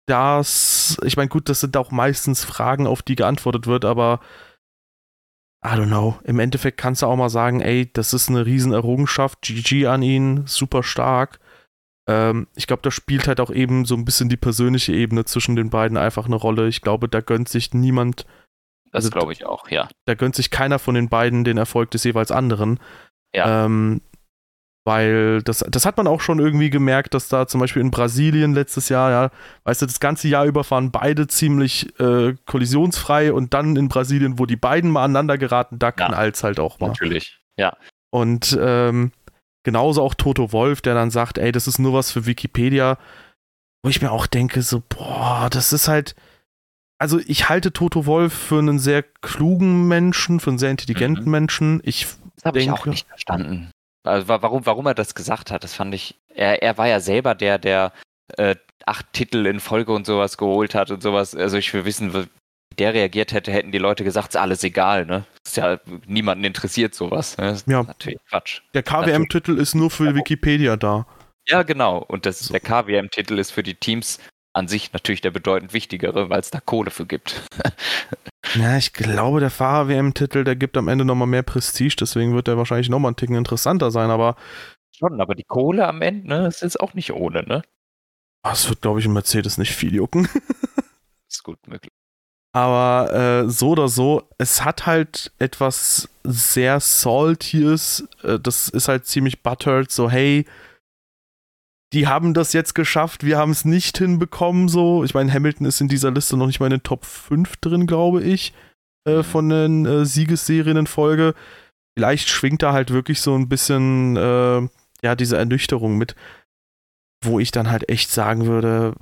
dass, 0.06 0.98
ich 1.04 1.16
meine, 1.16 1.28
gut, 1.28 1.48
das 1.48 1.60
sind 1.60 1.76
auch 1.76 1.90
meistens 1.90 2.44
Fragen, 2.44 2.86
auf 2.86 3.02
die 3.02 3.16
geantwortet 3.16 3.66
wird, 3.66 3.84
aber 3.84 4.20
I 5.64 5.70
don't 5.70 5.88
know. 5.88 6.18
Im 6.24 6.38
Endeffekt 6.38 6.78
kannst 6.78 7.02
du 7.02 7.06
auch 7.06 7.16
mal 7.16 7.28
sagen, 7.28 7.60
ey, 7.60 7.90
das 7.92 8.14
ist 8.14 8.28
eine 8.28 8.46
Riesenerrungenschaft, 8.46 9.42
GG 9.42 9.86
an 9.86 10.02
ihn, 10.02 10.46
super 10.46 10.82
stark. 10.82 11.40
Ähm, 12.08 12.46
ich 12.54 12.68
glaube, 12.68 12.82
da 12.82 12.90
spielt 12.90 13.26
halt 13.26 13.40
auch 13.40 13.50
eben 13.50 13.84
so 13.84 13.96
ein 13.96 14.04
bisschen 14.04 14.28
die 14.28 14.36
persönliche 14.36 14.92
Ebene 14.92 15.24
zwischen 15.24 15.56
den 15.56 15.70
beiden 15.70 15.96
einfach 15.96 16.26
eine 16.26 16.36
Rolle. 16.36 16.68
Ich 16.68 16.82
glaube, 16.82 17.08
da 17.08 17.20
gönnt 17.20 17.48
sich 17.48 17.74
niemand. 17.74 18.26
Das 18.92 19.06
also, 19.06 19.10
glaube 19.10 19.32
ich 19.32 19.44
auch, 19.44 19.68
ja. 19.68 19.88
Da 20.04 20.14
gönnt 20.14 20.36
sich 20.36 20.50
keiner 20.50 20.78
von 20.78 20.94
den 20.94 21.08
beiden 21.08 21.42
den 21.42 21.58
Erfolg 21.58 21.90
des 21.90 22.04
jeweils 22.04 22.30
anderen. 22.30 22.78
Ja. 23.34 23.64
Ähm, 23.64 24.02
weil 24.86 25.42
das, 25.42 25.64
das 25.68 25.84
hat 25.84 25.96
man 25.96 26.06
auch 26.06 26.20
schon 26.20 26.38
irgendwie 26.38 26.70
gemerkt, 26.70 27.12
dass 27.12 27.26
da 27.26 27.48
zum 27.48 27.60
Beispiel 27.60 27.82
in 27.82 27.90
Brasilien 27.90 28.54
letztes 28.54 28.88
Jahr, 28.88 29.10
ja, 29.10 29.30
weißt 29.64 29.82
du, 29.82 29.86
das 29.86 29.98
ganze 29.98 30.28
Jahr 30.28 30.46
über 30.46 30.62
fahren 30.62 30.92
beide 30.92 31.26
ziemlich 31.26 31.98
äh, 31.98 32.34
kollisionsfrei 32.46 33.32
und 33.32 33.52
dann 33.52 33.74
in 33.74 33.88
Brasilien, 33.88 34.38
wo 34.38 34.46
die 34.46 34.54
beiden 34.54 34.92
mal 34.92 35.02
aneinander 35.02 35.38
geraten, 35.38 35.80
da 35.80 35.88
ja, 35.88 35.90
knallt 35.90 36.40
halt 36.40 36.60
auch 36.60 36.78
mal. 36.78 36.88
Natürlich, 36.88 37.40
ja. 37.56 37.76
Und 38.10 38.56
ähm, 38.60 39.10
genauso 39.64 40.02
auch 40.02 40.14
Toto 40.14 40.52
Wolf, 40.52 40.82
der 40.82 40.94
dann 40.94 41.10
sagt, 41.10 41.38
ey, 41.38 41.50
das 41.50 41.66
ist 41.66 41.80
nur 41.80 41.92
was 41.92 42.12
für 42.12 42.24
Wikipedia, 42.24 42.96
wo 43.82 43.90
ich 43.90 44.00
mir 44.00 44.12
auch 44.12 44.28
denke, 44.28 44.62
so, 44.62 44.84
boah, 44.88 45.48
das 45.50 45.72
ist 45.72 45.88
halt, 45.88 46.14
also 46.98 47.18
ich 47.26 47.48
halte 47.48 47.72
Toto 47.72 48.06
Wolf 48.06 48.32
für 48.32 48.60
einen 48.60 48.78
sehr 48.78 49.02
klugen 49.02 49.88
Menschen, 49.88 50.38
für 50.38 50.50
einen 50.50 50.60
sehr 50.60 50.70
intelligenten 50.70 51.24
mhm. 51.24 51.30
Menschen. 51.32 51.80
Ich 51.82 52.06
das 52.36 52.44
habe 52.44 52.60
ich 52.60 52.70
auch 52.70 52.86
nicht 52.86 53.08
verstanden. 53.08 53.72
Also 54.06 54.28
warum, 54.28 54.66
warum 54.66 54.86
er 54.86 54.94
das 54.94 55.14
gesagt 55.14 55.50
hat, 55.50 55.64
das 55.64 55.74
fand 55.74 55.94
ich. 55.94 56.14
Er, 56.34 56.62
er 56.62 56.78
war 56.78 56.88
ja 56.88 57.00
selber 57.00 57.34
der, 57.34 57.58
der 57.58 57.92
äh, 58.36 58.56
acht 58.84 59.12
Titel 59.12 59.46
in 59.46 59.60
Folge 59.60 59.92
und 59.92 60.06
sowas 60.06 60.38
geholt 60.38 60.74
hat 60.74 60.90
und 60.90 61.02
sowas. 61.02 61.34
Also 61.34 61.56
ich 61.56 61.72
will 61.74 61.84
wissen, 61.84 62.14
wie 62.14 62.26
der 62.78 62.94
reagiert 62.94 63.32
hätte, 63.32 63.52
hätten 63.52 63.72
die 63.72 63.78
Leute 63.78 64.04
gesagt, 64.04 64.28
ist 64.30 64.36
alles 64.36 64.62
egal, 64.62 65.06
ne? 65.06 65.24
Ist 65.46 65.56
ja 65.56 65.80
niemanden 66.06 66.44
interessiert 66.44 66.94
sowas. 66.94 67.36
Ne? 67.38 67.56
ja. 67.66 67.82
Natürlich 67.82 68.18
Quatsch. 68.28 68.60
Der 68.74 68.82
KWM-Titel 68.82 69.58
ist 69.58 69.74
nur 69.74 69.90
für 69.90 70.14
Wikipedia 70.14 70.76
da. 70.76 71.06
Ja, 71.48 71.62
genau. 71.62 71.98
Und 71.98 72.26
das, 72.26 72.40
so. 72.40 72.52
der 72.52 72.60
KWM-Titel 72.60 73.38
ist 73.38 73.52
für 73.52 73.62
die 73.62 73.74
Teams 73.74 74.18
an 74.56 74.68
sich 74.68 74.94
natürlich 74.94 75.20
der 75.20 75.30
bedeutend 75.30 75.74
wichtigere, 75.74 76.30
weil 76.30 76.40
es 76.40 76.50
da 76.50 76.60
Kohle 76.60 76.90
für 76.90 77.04
gibt. 77.04 77.42
ja, 78.54 78.78
ich 78.78 78.94
glaube, 78.94 79.40
der 79.40 79.50
Fahrer-WM-Titel, 79.50 80.44
der 80.44 80.56
gibt 80.56 80.78
am 80.78 80.88
Ende 80.88 81.04
nochmal 81.04 81.28
mehr 81.28 81.42
Prestige, 81.42 81.96
deswegen 82.00 82.34
wird 82.34 82.46
der 82.46 82.56
wahrscheinlich 82.56 82.88
nochmal 82.88 83.10
einen 83.10 83.16
Ticken 83.16 83.36
interessanter 83.36 83.90
sein, 83.90 84.10
aber. 84.10 84.36
Schon, 84.92 85.20
aber 85.20 85.34
die 85.34 85.44
Kohle 85.44 85.86
am 85.86 86.00
Ende, 86.00 86.28
ne, 86.28 86.46
ist 86.46 86.62
jetzt 86.62 86.80
auch 86.80 86.94
nicht 86.94 87.12
ohne, 87.12 87.42
ne? 87.42 87.62
Das 88.42 88.64
ah, 88.64 88.68
wird, 88.70 88.80
glaube 88.80 88.98
ich, 88.98 89.06
im 89.06 89.12
Mercedes 89.12 89.58
nicht 89.58 89.74
viel 89.74 89.94
jucken. 89.94 90.26
ist 91.28 91.42
gut 91.42 91.58
möglich. 91.66 91.92
Aber 92.52 93.12
äh, 93.12 93.50
so 93.50 93.70
oder 93.70 93.88
so, 93.88 94.22
es 94.38 94.64
hat 94.64 94.86
halt 94.86 95.32
etwas 95.38 96.08
sehr 96.22 96.80
Saltiges. 96.80 98.08
Äh, 98.22 98.38
das 98.38 98.70
ist 98.70 98.88
halt 98.88 99.04
ziemlich 99.04 99.42
buttered. 99.42 99.90
So, 99.90 100.10
hey, 100.10 100.46
die 101.96 102.06
haben 102.06 102.34
das 102.34 102.52
jetzt 102.52 102.74
geschafft, 102.74 103.24
wir 103.24 103.38
haben 103.38 103.52
es 103.52 103.64
nicht 103.64 103.96
hinbekommen, 103.96 104.68
so. 104.68 105.02
Ich 105.02 105.14
meine, 105.14 105.32
Hamilton 105.32 105.66
ist 105.66 105.80
in 105.80 105.88
dieser 105.88 106.10
Liste 106.10 106.36
noch 106.36 106.46
nicht 106.46 106.60
mal 106.60 106.66
in 106.66 106.72
den 106.72 106.82
Top 106.82 107.06
5 107.06 107.56
drin, 107.56 107.86
glaube 107.86 108.22
ich, 108.22 108.52
äh, 109.08 109.16
mhm. 109.16 109.24
von 109.24 109.48
den 109.48 109.86
äh, 109.86 110.04
Siegesserien 110.04 110.76
in 110.76 110.86
Folge. 110.86 111.34
Vielleicht 111.96 112.28
schwingt 112.28 112.62
da 112.62 112.74
halt 112.74 112.90
wirklich 112.90 113.22
so 113.22 113.34
ein 113.34 113.48
bisschen, 113.48 114.14
äh, 114.14 114.68
ja, 115.02 115.14
diese 115.14 115.38
Ernüchterung 115.38 115.96
mit, 115.96 116.14
wo 117.24 117.40
ich 117.40 117.50
dann 117.50 117.70
halt 117.70 117.88
echt 117.88 118.10
sagen 118.10 118.44
würde, 118.44 118.94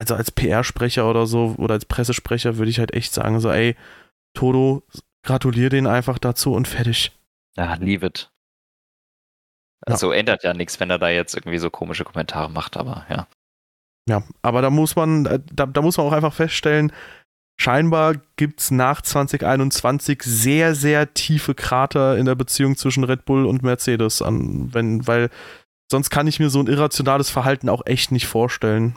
also 0.00 0.14
als 0.14 0.30
PR-Sprecher 0.30 1.10
oder 1.10 1.26
so, 1.26 1.54
oder 1.58 1.74
als 1.74 1.84
Pressesprecher 1.84 2.56
würde 2.56 2.70
ich 2.70 2.78
halt 2.78 2.94
echt 2.94 3.12
sagen, 3.12 3.40
so, 3.40 3.50
ey, 3.50 3.76
Toto, 4.32 4.84
gratulier 5.22 5.68
den 5.68 5.86
einfach 5.86 6.18
dazu 6.18 6.54
und 6.54 6.66
fertig. 6.66 7.12
Ja, 7.58 7.74
leave 7.74 8.06
it. 8.06 8.30
Also 9.84 10.12
ja. 10.12 10.18
ändert 10.18 10.42
ja 10.42 10.54
nichts, 10.54 10.80
wenn 10.80 10.90
er 10.90 10.98
da 10.98 11.08
jetzt 11.08 11.34
irgendwie 11.34 11.58
so 11.58 11.70
komische 11.70 12.04
Kommentare 12.04 12.50
macht, 12.50 12.76
aber 12.76 13.06
ja. 13.08 13.26
Ja, 14.08 14.22
aber 14.42 14.62
da 14.62 14.70
muss 14.70 14.96
man, 14.96 15.26
äh, 15.26 15.40
da, 15.52 15.66
da 15.66 15.82
muss 15.82 15.96
man 15.96 16.06
auch 16.06 16.12
einfach 16.12 16.32
feststellen, 16.32 16.92
scheinbar 17.60 18.14
gibt 18.36 18.60
es 18.60 18.70
nach 18.70 19.02
2021 19.02 20.22
sehr, 20.22 20.74
sehr 20.74 21.12
tiefe 21.12 21.54
Krater 21.54 22.16
in 22.16 22.26
der 22.26 22.36
Beziehung 22.36 22.76
zwischen 22.76 23.04
Red 23.04 23.24
Bull 23.24 23.46
und 23.46 23.62
Mercedes 23.62 24.22
an, 24.22 24.72
wenn, 24.72 25.06
weil 25.06 25.30
sonst 25.90 26.10
kann 26.10 26.26
ich 26.26 26.38
mir 26.38 26.50
so 26.50 26.60
ein 26.60 26.68
irrationales 26.68 27.30
Verhalten 27.30 27.68
auch 27.68 27.84
echt 27.86 28.12
nicht 28.12 28.26
vorstellen. 28.26 28.96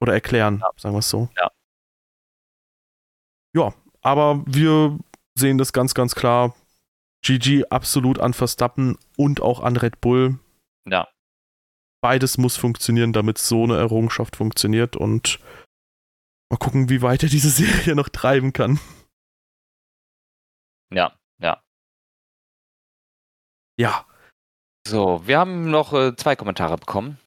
Oder 0.00 0.12
erklären, 0.12 0.60
ja. 0.60 0.70
sagen 0.76 0.94
wir 0.94 1.00
es 1.00 1.10
so. 1.10 1.28
Ja. 1.36 1.50
Ja, 3.56 3.74
aber 4.02 4.44
wir 4.46 4.96
sehen 5.34 5.58
das 5.58 5.72
ganz, 5.72 5.94
ganz 5.94 6.14
klar. 6.14 6.54
GG 7.24 7.64
absolut 7.70 8.18
an 8.18 8.32
Verstappen 8.32 8.96
und 9.16 9.40
auch 9.40 9.60
an 9.60 9.76
Red 9.76 10.00
Bull. 10.00 10.38
Ja. 10.88 11.08
Beides 12.00 12.38
muss 12.38 12.56
funktionieren, 12.56 13.12
damit 13.12 13.38
so 13.38 13.64
eine 13.64 13.76
Errungenschaft 13.76 14.36
funktioniert 14.36 14.96
und 14.96 15.40
mal 16.50 16.58
gucken, 16.58 16.88
wie 16.88 17.02
weit 17.02 17.22
er 17.22 17.28
diese 17.28 17.50
Serie 17.50 17.94
noch 17.94 18.08
treiben 18.08 18.52
kann. 18.52 18.78
Ja, 20.92 21.16
ja. 21.40 21.62
Ja. 23.78 24.06
So, 24.86 25.26
wir 25.26 25.38
haben 25.38 25.70
noch 25.70 25.92
äh, 25.92 26.16
zwei 26.16 26.34
Kommentare 26.34 26.78
bekommen. 26.78 27.18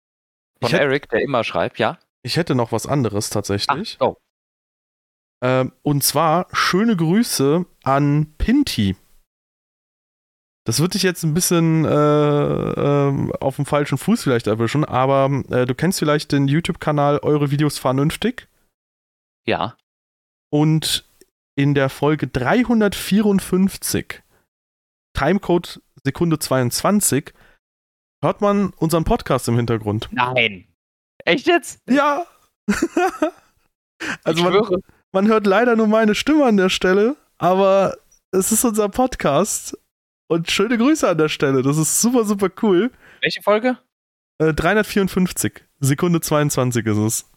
Von 0.61 0.71
hätte, 0.71 0.83
Eric, 0.83 1.09
der 1.09 1.21
immer 1.21 1.43
schreibt, 1.43 1.79
ja. 1.79 1.99
Ich 2.23 2.37
hätte 2.37 2.55
noch 2.55 2.71
was 2.71 2.87
anderes 2.87 3.29
tatsächlich. 3.29 3.97
Ach, 3.99 4.07
oh. 4.07 4.17
Ähm, 5.43 5.73
und 5.81 6.03
zwar 6.03 6.47
schöne 6.53 6.95
Grüße 6.95 7.65
an 7.83 8.33
Pinty. 8.37 8.95
Das 10.63 10.79
würde 10.79 10.93
dich 10.93 11.03
jetzt 11.03 11.23
ein 11.23 11.33
bisschen 11.33 11.85
äh, 11.85 11.89
äh, 11.89 13.31
auf 13.39 13.55
dem 13.55 13.65
falschen 13.65 13.97
Fuß 13.97 14.21
vielleicht 14.23 14.45
erwischen, 14.45 14.85
aber 14.85 15.43
äh, 15.49 15.65
du 15.65 15.73
kennst 15.73 15.99
vielleicht 15.99 16.31
den 16.31 16.47
YouTube-Kanal 16.47 17.19
Eure 17.23 17.49
Videos 17.49 17.79
vernünftig. 17.79 18.47
Ja. 19.47 19.75
Und 20.51 21.09
in 21.55 21.73
der 21.73 21.89
Folge 21.89 22.27
354, 22.27 24.21
Timecode 25.13 25.81
Sekunde 26.03 26.37
22, 26.37 27.33
hört 28.23 28.41
man 28.41 28.69
unseren 28.77 29.03
Podcast 29.03 29.47
im 29.47 29.55
Hintergrund. 29.55 30.09
Nein. 30.11 30.67
Echt 31.25 31.47
jetzt? 31.47 31.81
Ja. 31.89 32.25
also 34.23 34.43
man, 34.43 34.81
man 35.11 35.27
hört 35.27 35.47
leider 35.47 35.75
nur 35.75 35.87
meine 35.87 36.13
Stimme 36.13 36.45
an 36.45 36.57
der 36.57 36.69
Stelle, 36.69 37.15
aber 37.39 37.97
es 38.31 38.51
ist 38.51 38.63
unser 38.63 38.89
Podcast 38.89 39.77
und 40.31 40.49
schöne 40.49 40.77
Grüße 40.77 41.09
an 41.09 41.17
der 41.17 41.27
Stelle. 41.27 41.61
Das 41.61 41.77
ist 41.77 41.99
super, 41.99 42.23
super 42.23 42.49
cool. 42.61 42.89
Welche 43.19 43.41
Folge? 43.41 43.77
Äh, 44.37 44.53
354. 44.53 45.65
Sekunde 45.81 46.21
22 46.21 46.85
ist 46.85 46.97
es. 46.97 47.31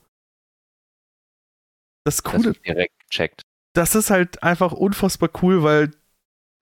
Das 2.05 2.22
Coole. 2.22 2.53
Das 2.53 2.62
direkt 2.62 2.95
checkt. 3.11 3.42
Das 3.74 3.97
ist 3.97 4.11
halt 4.11 4.45
einfach 4.45 4.70
unfassbar 4.70 5.28
cool, 5.42 5.64
weil 5.64 5.90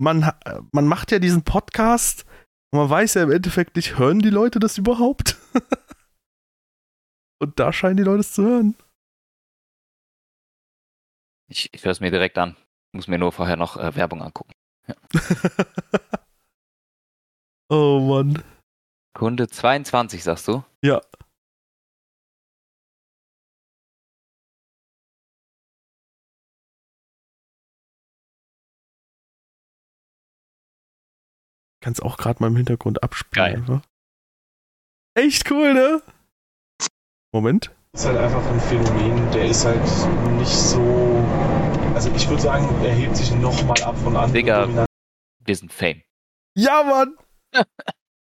man, 0.00 0.32
man 0.72 0.86
macht 0.86 1.12
ja 1.12 1.18
diesen 1.18 1.44
Podcast 1.44 2.24
und 2.72 2.80
man 2.80 2.88
weiß 2.88 3.12
ja 3.14 3.24
im 3.24 3.30
Endeffekt 3.30 3.76
nicht, 3.76 3.98
hören 3.98 4.20
die 4.20 4.30
Leute 4.30 4.58
das 4.58 4.78
überhaupt? 4.78 5.36
und 7.42 7.60
da 7.60 7.74
scheinen 7.74 7.98
die 7.98 8.04
Leute 8.04 8.20
es 8.20 8.32
zu 8.32 8.42
hören. 8.42 8.74
Ich, 11.50 11.68
ich 11.74 11.84
höre 11.84 11.92
es 11.92 12.00
mir 12.00 12.10
direkt 12.10 12.38
an. 12.38 12.56
Muss 12.92 13.06
mir 13.06 13.18
nur 13.18 13.32
vorher 13.32 13.56
noch 13.56 13.76
äh, 13.76 13.94
Werbung 13.94 14.22
angucken. 14.22 14.54
Ja. 14.88 14.96
oh 17.72 18.00
Mann. 18.00 18.42
Kunde 19.14 19.48
22, 19.48 20.22
sagst 20.22 20.46
du? 20.48 20.62
Ja. 20.82 21.00
Kannst 31.82 32.02
auch 32.02 32.16
gerade 32.16 32.40
mal 32.40 32.46
im 32.46 32.56
Hintergrund 32.56 33.02
abspielen. 33.02 33.32
Geil. 33.32 33.56
Einfach. 33.56 33.82
Echt 35.14 35.50
cool, 35.50 35.74
ne? 35.74 36.02
Moment. 37.34 37.74
Ist 37.94 38.06
halt 38.06 38.18
einfach 38.18 38.46
ein 38.46 38.60
Phänomen, 38.60 39.30
der 39.32 39.46
ist 39.46 39.64
halt 39.64 39.82
nicht 40.38 40.48
so. 40.48 40.80
Also 41.94 42.10
ich 42.14 42.28
würde 42.28 42.42
sagen, 42.42 42.64
er 42.84 42.94
hebt 42.94 43.16
sich 43.16 43.32
nochmal 43.32 43.82
ab 43.82 43.96
von 43.98 44.16
anderen. 44.16 44.32
Digga, 44.32 44.86
wir 45.44 45.56
sind 45.56 45.72
Fame. 45.72 46.02
Ja, 46.54 46.82
Mann! 46.82 47.16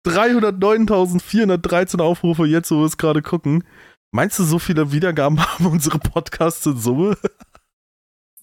309.413 0.06 2.02
Aufrufe, 2.02 2.46
jetzt 2.46 2.72
wo 2.72 2.80
wir 2.80 2.86
es 2.86 2.98
gerade 2.98 3.22
gucken. 3.22 3.64
Meinst 4.12 4.40
du, 4.40 4.44
so 4.44 4.60
viele 4.60 4.92
Wiedergaben 4.92 5.40
haben 5.46 5.66
unsere 5.68 6.00
Podcasts 6.00 6.66
in 6.66 6.78
Summe? 6.78 7.18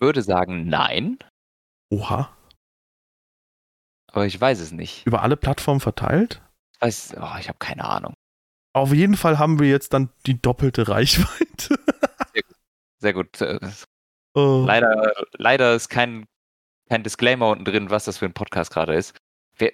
würde 0.00 0.22
sagen, 0.22 0.68
nein. 0.68 1.18
Oha. 1.90 2.34
Aber 4.12 4.26
ich 4.26 4.40
weiß 4.40 4.60
es 4.60 4.72
nicht. 4.72 5.06
Über 5.06 5.22
alle 5.22 5.36
Plattformen 5.36 5.80
verteilt? 5.80 6.40
Ich 6.74 6.80
weiß, 6.82 7.14
oh, 7.20 7.36
ich 7.38 7.48
habe 7.48 7.58
keine 7.58 7.84
Ahnung. 7.84 8.14
Auf 8.72 8.92
jeden 8.92 9.16
Fall 9.16 9.38
haben 9.38 9.58
wir 9.58 9.68
jetzt 9.68 9.92
dann 9.92 10.10
die 10.26 10.40
doppelte 10.40 10.88
Reichweite. 10.88 11.78
Sehr 12.98 13.12
gut. 13.12 13.36
Sehr 13.36 13.58
gut. 13.58 13.84
Oh. 14.34 14.64
Leider, 14.66 15.12
leider 15.32 15.74
ist 15.74 15.88
kein, 15.88 16.26
kein 16.88 17.02
Disclaimer 17.02 17.50
unten 17.50 17.64
drin, 17.64 17.90
was 17.90 18.04
das 18.04 18.18
für 18.18 18.26
ein 18.26 18.34
Podcast 18.34 18.72
gerade 18.72 18.94
ist. 18.94 19.16
Wer, 19.56 19.72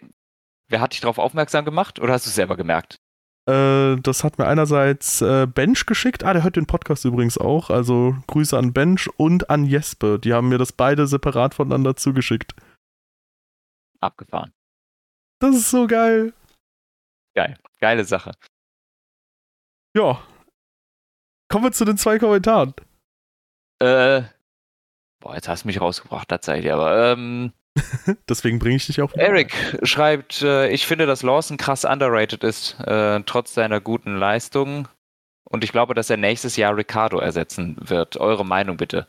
wer 0.68 0.80
hat 0.80 0.92
dich 0.92 1.00
darauf 1.00 1.18
aufmerksam 1.18 1.64
gemacht 1.64 1.98
oder 1.98 2.12
hast 2.12 2.26
du 2.26 2.30
es 2.30 2.34
selber 2.34 2.56
gemerkt? 2.56 2.98
Äh, 3.46 3.96
das 3.96 4.24
hat 4.24 4.38
mir 4.38 4.46
einerseits 4.46 5.20
äh, 5.20 5.46
Bench 5.46 5.84
geschickt. 5.86 6.24
Ah, 6.24 6.32
der 6.32 6.44
hört 6.44 6.56
den 6.56 6.66
Podcast 6.66 7.04
übrigens 7.04 7.36
auch. 7.36 7.70
Also 7.70 8.16
Grüße 8.26 8.56
an 8.56 8.72
Bench 8.72 9.08
und 9.18 9.50
an 9.50 9.64
Jespe. 9.64 10.18
Die 10.18 10.32
haben 10.32 10.48
mir 10.48 10.58
das 10.58 10.72
beide 10.72 11.06
separat 11.06 11.54
voneinander 11.54 11.96
zugeschickt. 11.96 12.54
Abgefahren. 14.00 14.52
Das 15.40 15.54
ist 15.56 15.70
so 15.70 15.86
geil. 15.86 16.32
Geil. 17.34 17.58
Geile 17.80 18.04
Sache. 18.04 18.32
Ja. 19.94 20.22
Kommen 21.50 21.64
wir 21.64 21.72
zu 21.72 21.84
den 21.84 21.98
zwei 21.98 22.18
Kommentaren. 22.18 22.74
Äh. 23.80 24.22
Boah, 25.20 25.34
jetzt 25.34 25.48
hast 25.48 25.64
du 25.64 25.68
mich 25.68 25.80
rausgebracht, 25.80 26.28
tatsächlich, 26.28 26.72
aber 26.72 27.12
ähm. 27.12 27.52
Deswegen 28.28 28.58
bringe 28.58 28.76
ich 28.76 28.86
dich 28.86 29.00
auch. 29.02 29.12
Eric 29.14 29.52
schreibt, 29.82 30.42
äh, 30.42 30.68
ich 30.68 30.86
finde, 30.86 31.06
dass 31.06 31.22
Lawson 31.22 31.56
krass 31.56 31.84
underrated 31.84 32.44
ist, 32.44 32.78
äh, 32.80 33.20
trotz 33.26 33.54
seiner 33.54 33.80
guten 33.80 34.16
Leistung. 34.16 34.88
Und 35.44 35.64
ich 35.64 35.72
glaube, 35.72 35.94
dass 35.94 36.10
er 36.10 36.16
nächstes 36.16 36.56
Jahr 36.56 36.76
Ricardo 36.76 37.18
ersetzen 37.18 37.76
wird. 37.80 38.16
Eure 38.16 38.44
Meinung 38.44 38.76
bitte. 38.76 39.06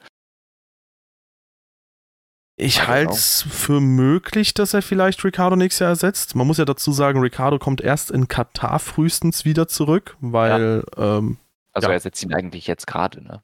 Ich 2.58 2.88
halte 2.88 3.12
es 3.12 3.42
für 3.42 3.82
möglich, 3.82 4.54
dass 4.54 4.74
er 4.74 4.82
vielleicht 4.82 5.24
Ricardo 5.26 5.58
nächstes 5.58 5.80
Jahr 5.80 5.90
ersetzt. 5.90 6.36
Man 6.36 6.48
muss 6.48 6.58
ja 6.58 6.64
dazu 6.64 6.94
sagen, 6.94 7.20
Ricardo 7.20 7.60
kommt 7.60 7.82
erst 7.82 8.12
in 8.12 8.30
Katar 8.30 8.80
frühestens 8.80 9.44
wieder 9.44 9.68
zurück, 9.68 10.16
weil. 10.22 10.84
Ja. 10.98 11.18
Ähm, 11.18 11.38
also 11.74 11.88
ja. 11.88 11.92
er 11.92 11.96
ersetzt 11.96 12.24
ihn 12.24 12.34
eigentlich 12.34 12.68
jetzt 12.68 12.88
gerade, 12.88 13.22
ne? 13.22 13.44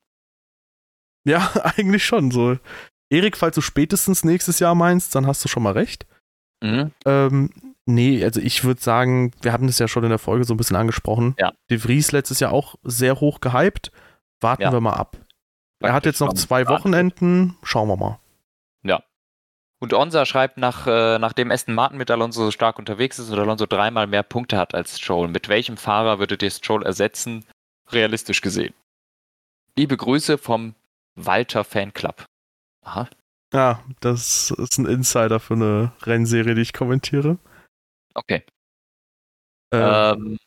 Ja, 1.25 1.51
eigentlich 1.75 2.05
schon. 2.05 2.31
So. 2.31 2.57
Erik, 3.11 3.35
falls 3.35 3.55
du 3.55 3.61
spätestens 3.61 4.23
nächstes 4.23 4.59
Jahr 4.59 4.73
meinst, 4.73 5.13
dann 5.15 5.27
hast 5.27 5.43
du 5.43 5.49
schon 5.49 5.63
mal 5.63 5.73
recht. 5.73 6.07
Mhm. 6.63 6.91
Ähm, 7.05 7.49
nee, 7.85 8.23
also 8.23 8.39
ich 8.39 8.63
würde 8.63 8.81
sagen, 8.81 9.31
wir 9.41 9.51
hatten 9.51 9.67
das 9.67 9.79
ja 9.79 9.89
schon 9.89 10.03
in 10.03 10.09
der 10.09 10.17
Folge 10.17 10.45
so 10.45 10.53
ein 10.53 10.57
bisschen 10.57 10.77
angesprochen. 10.77 11.35
Ja. 11.37 11.51
De 11.69 11.77
Vries 11.77 12.13
letztes 12.13 12.39
Jahr 12.39 12.53
auch 12.53 12.75
sehr 12.83 13.19
hoch 13.19 13.41
gehypt. 13.41 13.91
Warten 14.39 14.63
ja. 14.63 14.71
wir 14.71 14.79
mal 14.79 14.93
ab. 14.93 15.17
Er 15.79 15.93
hat 15.93 16.05
jetzt 16.05 16.21
noch 16.21 16.33
zwei 16.33 16.67
Wochenenden. 16.67 17.57
Schauen 17.63 17.89
wir 17.89 17.97
mal. 17.97 18.19
Ja. 18.83 19.03
Und 19.79 19.93
Onsa 19.93 20.25
schreibt, 20.25 20.57
nach, 20.57 20.87
äh, 20.87 21.19
nachdem 21.19 21.51
Aston 21.51 21.75
Martin 21.75 21.97
mit 21.97 22.11
Alonso 22.11 22.45
so 22.45 22.51
stark 22.51 22.79
unterwegs 22.79 23.19
ist 23.19 23.29
und 23.29 23.39
Alonso 23.39 23.65
dreimal 23.65 24.07
mehr 24.07 24.23
Punkte 24.23 24.57
hat 24.57 24.73
als 24.73 24.99
Stroll, 24.99 25.27
mit 25.27 25.49
welchem 25.49 25.75
Fahrer 25.75 26.19
würdet 26.19 26.43
ihr 26.43 26.51
Stroll 26.51 26.85
ersetzen, 26.85 27.45
realistisch 27.89 28.41
gesehen? 28.41 28.73
Liebe 29.75 29.97
Grüße 29.97 30.37
vom 30.37 30.75
Walter 31.15 31.63
Fanclub. 31.63 32.25
Aha. 32.83 33.09
Ja, 33.53 33.83
das 33.99 34.51
ist 34.51 34.77
ein 34.77 34.85
Insider 34.85 35.39
für 35.39 35.55
eine 35.55 35.91
Rennserie, 36.03 36.55
die 36.55 36.61
ich 36.61 36.73
kommentiere. 36.73 37.37
Okay. 38.13 38.43
Ähm, 39.73 40.37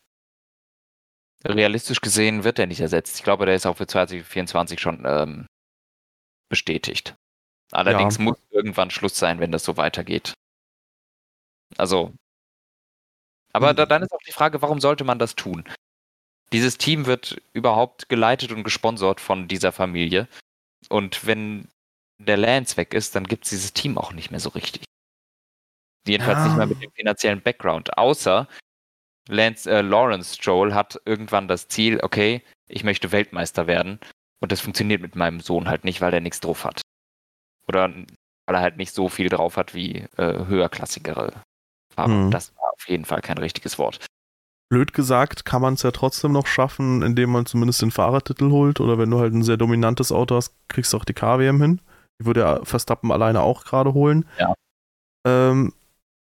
ähm, 1.43 1.51
realistisch 1.51 2.01
gesehen 2.01 2.43
wird 2.43 2.59
er 2.59 2.67
nicht 2.67 2.79
ersetzt. 2.79 3.17
Ich 3.17 3.23
glaube, 3.23 3.45
der 3.45 3.55
ist 3.55 3.65
auch 3.65 3.77
für 3.77 3.87
2024 3.87 4.79
schon 4.79 5.03
ähm, 5.05 5.47
bestätigt. 6.49 7.15
Allerdings 7.71 8.17
ja. 8.17 8.23
muss 8.23 8.37
irgendwann 8.51 8.91
Schluss 8.91 9.17
sein, 9.17 9.39
wenn 9.39 9.51
das 9.51 9.63
so 9.63 9.77
weitergeht. 9.77 10.33
Also. 11.77 12.13
Aber 13.53 13.73
mhm. 13.73 13.77
da, 13.77 13.85
dann 13.85 14.03
ist 14.03 14.13
auch 14.13 14.21
die 14.27 14.31
Frage, 14.31 14.61
warum 14.61 14.79
sollte 14.79 15.03
man 15.03 15.19
das 15.19 15.35
tun? 15.35 15.63
Dieses 16.51 16.77
Team 16.77 17.05
wird 17.05 17.41
überhaupt 17.53 18.09
geleitet 18.09 18.51
und 18.51 18.63
gesponsert 18.63 19.19
von 19.19 19.47
dieser 19.47 19.71
Familie. 19.71 20.27
Und 20.89 21.25
wenn 21.25 21.67
der 22.17 22.37
Lance 22.37 22.77
weg 22.77 22.93
ist, 22.93 23.15
dann 23.15 23.25
gibt 23.25 23.45
es 23.45 23.49
dieses 23.49 23.73
Team 23.73 23.97
auch 23.97 24.13
nicht 24.13 24.31
mehr 24.31 24.39
so 24.39 24.49
richtig. 24.49 24.83
Jedenfalls 26.07 26.37
ja. 26.37 26.45
nicht 26.47 26.57
mehr 26.57 26.67
mit 26.67 26.81
dem 26.81 26.91
finanziellen 26.91 27.41
Background. 27.41 27.97
Außer 27.97 28.47
Lance, 29.27 29.69
äh, 29.69 29.81
Lawrence 29.81 30.37
Joel 30.39 30.73
hat 30.73 31.01
irgendwann 31.05 31.47
das 31.47 31.67
Ziel, 31.67 31.99
okay, 32.01 32.43
ich 32.67 32.83
möchte 32.83 33.11
Weltmeister 33.11 33.67
werden. 33.67 33.99
Und 34.39 34.51
das 34.51 34.61
funktioniert 34.61 35.01
mit 35.01 35.15
meinem 35.15 35.39
Sohn 35.39 35.67
halt 35.67 35.83
nicht, 35.83 36.01
weil 36.01 36.13
er 36.13 36.21
nichts 36.21 36.39
drauf 36.39 36.65
hat. 36.65 36.81
Oder 37.67 37.91
weil 38.45 38.55
er 38.55 38.61
halt 38.61 38.77
nicht 38.77 38.93
so 38.93 39.09
viel 39.09 39.29
drauf 39.29 39.57
hat 39.57 39.73
wie 39.73 40.05
äh, 40.17 40.45
höherklassigere 40.45 41.33
Fahrer. 41.95 42.09
Mhm. 42.09 42.31
Das 42.31 42.55
war 42.57 42.73
auf 42.73 42.87
jeden 42.87 43.05
Fall 43.05 43.21
kein 43.21 43.37
richtiges 43.37 43.79
Wort. 43.79 44.05
Blöd 44.69 44.93
gesagt, 44.93 45.45
kann 45.45 45.61
man 45.61 45.75
es 45.75 45.83
ja 45.83 45.91
trotzdem 45.91 46.31
noch 46.31 46.47
schaffen, 46.47 47.01
indem 47.01 47.31
man 47.31 47.45
zumindest 47.45 47.81
den 47.81 47.91
Fahrertitel 47.91 48.51
holt. 48.51 48.79
Oder 48.79 48.97
wenn 48.97 49.09
du 49.09 49.19
halt 49.19 49.33
ein 49.33 49.43
sehr 49.43 49.57
dominantes 49.57 50.11
Auto 50.11 50.35
hast, 50.35 50.53
kriegst 50.67 50.93
du 50.93 50.97
auch 50.97 51.05
die 51.05 51.13
KWM 51.13 51.61
hin. 51.61 51.81
Die 52.19 52.25
würde 52.25 52.61
Verstappen 52.63 53.11
alleine 53.11 53.41
auch 53.41 53.65
gerade 53.65 53.93
holen. 53.93 54.25
Ja. 54.39 54.53
Ähm, 55.27 55.73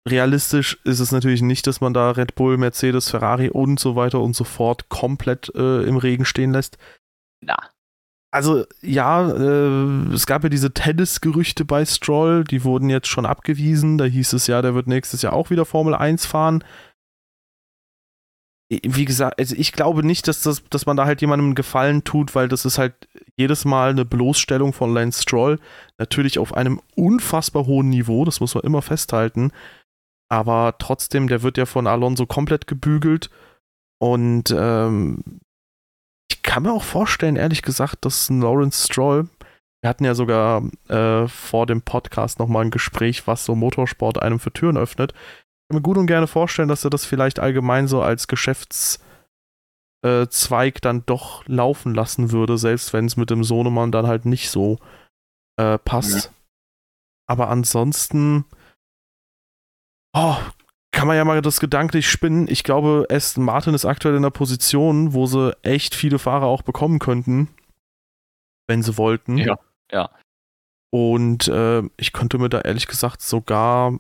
realistisch 0.08 0.80
ist 0.84 1.00
es 1.00 1.12
natürlich 1.12 1.42
nicht, 1.42 1.68
dass 1.68 1.82
man 1.82 1.94
da 1.94 2.12
Red 2.12 2.36
Bull, 2.36 2.58
Mercedes, 2.58 3.10
Ferrari 3.10 3.50
und 3.50 3.80
so 3.80 3.96
weiter 3.96 4.22
und 4.22 4.36
so 4.36 4.44
fort 4.44 4.90
komplett 4.90 5.54
äh, 5.56 5.84
im 5.84 5.98
Regen 5.98 6.26
stehen 6.26 6.52
lässt. 6.52 6.78
Na 7.42 7.58
also 8.32 8.66
ja, 8.82 9.30
äh, 9.30 10.14
es 10.14 10.26
gab 10.28 10.44
ja 10.44 10.50
diese 10.50 10.74
Tennis-Gerüchte 10.74 11.66
bei 11.66 11.86
Stroll, 11.86 12.44
die 12.44 12.64
wurden 12.64 12.90
jetzt 12.90 13.08
schon 13.08 13.26
abgewiesen. 13.26 13.98
Da 13.98 14.06
hieß 14.06 14.34
es 14.34 14.48
ja, 14.48 14.62
der 14.62 14.76
wird 14.76 14.88
nächstes 14.88 15.22
Jahr 15.22 15.34
auch 15.34 15.50
wieder 15.50 15.66
Formel 15.66 15.96
1 15.96 16.26
fahren. 16.26 16.64
Wie 18.70 19.06
gesagt, 19.06 19.40
also 19.40 19.56
ich 19.58 19.72
glaube 19.72 20.06
nicht, 20.06 20.28
dass, 20.28 20.42
das, 20.42 20.62
dass 20.70 20.86
man 20.86 20.98
da 20.98 21.06
halt 21.06 21.22
jemandem 21.22 21.48
einen 21.48 21.56
Gefallen 21.56 22.04
tut, 22.04 22.36
weil 22.36 22.50
das 22.50 22.66
ist 22.66 22.78
halt 22.78 23.08
jedes 23.38 23.64
Mal 23.64 23.92
eine 23.92 24.04
Bloßstellung 24.04 24.74
von 24.74 24.94
Lance 24.94 25.22
Stroll. 25.22 25.60
Natürlich 25.98 26.38
auf 26.38 26.54
einem 26.54 26.82
unfassbar 26.96 27.66
hohen 27.66 27.90
Niveau, 27.90 28.26
das 28.26 28.42
muss 28.42 28.56
man 28.56 28.66
immer 28.66 28.82
festhalten. 28.82 29.52
Aber 30.30 30.76
trotzdem, 30.80 31.30
der 31.30 31.44
wird 31.44 31.58
ja 31.58 31.66
von 31.66 31.88
Alonso 31.88 32.26
komplett 32.26 32.68
gebügelt. 32.68 33.30
Und 34.00 34.54
ähm, 34.56 35.40
ich 36.30 36.44
kann 36.44 36.64
mir 36.64 36.74
auch 36.74 36.84
vorstellen, 36.84 37.38
ehrlich 37.38 37.62
gesagt, 37.62 38.04
dass 38.04 38.30
Lawrence 38.30 38.86
Stroll, 38.86 39.30
wir 39.82 39.90
hatten 39.90 40.04
ja 40.04 40.14
sogar 40.14 40.64
äh, 40.90 41.28
vor 41.30 41.66
dem 41.68 41.82
Podcast 41.82 42.40
nochmal 42.40 42.66
ein 42.66 42.72
Gespräch, 42.72 43.28
was 43.28 43.46
so 43.46 43.56
Motorsport 43.56 44.22
einem 44.22 44.40
für 44.40 44.52
Türen 44.52 44.78
öffnet. 44.78 45.14
Ich 45.68 45.74
kann 45.74 45.80
mir 45.80 45.84
gut 45.84 45.98
und 45.98 46.08
gerne 46.08 46.28
vorstellen, 46.28 46.70
dass 46.70 46.86
er 46.86 46.90
das 46.90 47.04
vielleicht 47.04 47.40
allgemein 47.40 47.90
so 47.90 48.02
als 48.02 48.30
Geschäftszweig 48.30 49.02
äh, 50.04 50.80
dann 50.82 51.06
doch 51.06 51.46
laufen 51.46 51.94
lassen 51.94 52.32
würde, 52.32 52.58
selbst 52.58 52.94
wenn 52.94 53.04
es 53.04 53.18
mit 53.18 53.30
dem 53.30 53.44
Sohnemann 53.44 53.92
dann 53.92 54.08
halt 54.08 54.26
nicht 54.26 54.50
so 54.50 54.80
äh, 55.58 55.78
passt. 55.78 56.26
Ja. 56.26 56.32
Aber 57.30 57.50
ansonsten, 57.50 58.46
oh, 60.14 60.38
kann 60.94 61.08
man 61.08 61.18
ja 61.18 61.26
mal 61.26 61.42
das 61.42 61.60
gedanklich 61.60 62.10
spinnen. 62.10 62.48
Ich 62.48 62.64
glaube, 62.64 63.06
Aston 63.12 63.44
Martin 63.44 63.74
ist 63.74 63.84
aktuell 63.84 64.16
in 64.16 64.24
einer 64.24 64.32
Position, 64.32 65.14
wo 65.14 65.26
sie 65.26 65.54
echt 65.64 65.96
viele 65.96 66.18
Fahrer 66.18 66.46
auch 66.46 66.62
bekommen 66.62 67.00
könnten, 67.00 67.50
wenn 68.68 68.82
sie 68.84 68.98
wollten. 68.98 69.38
Ja, 69.38 69.60
ja. 69.92 70.10
Und 70.90 71.50
äh, 71.50 71.84
ich 71.98 72.14
könnte 72.14 72.38
mir 72.38 72.48
da 72.48 72.62
ehrlich 72.62 72.88
gesagt 72.88 73.22
sogar. 73.22 74.00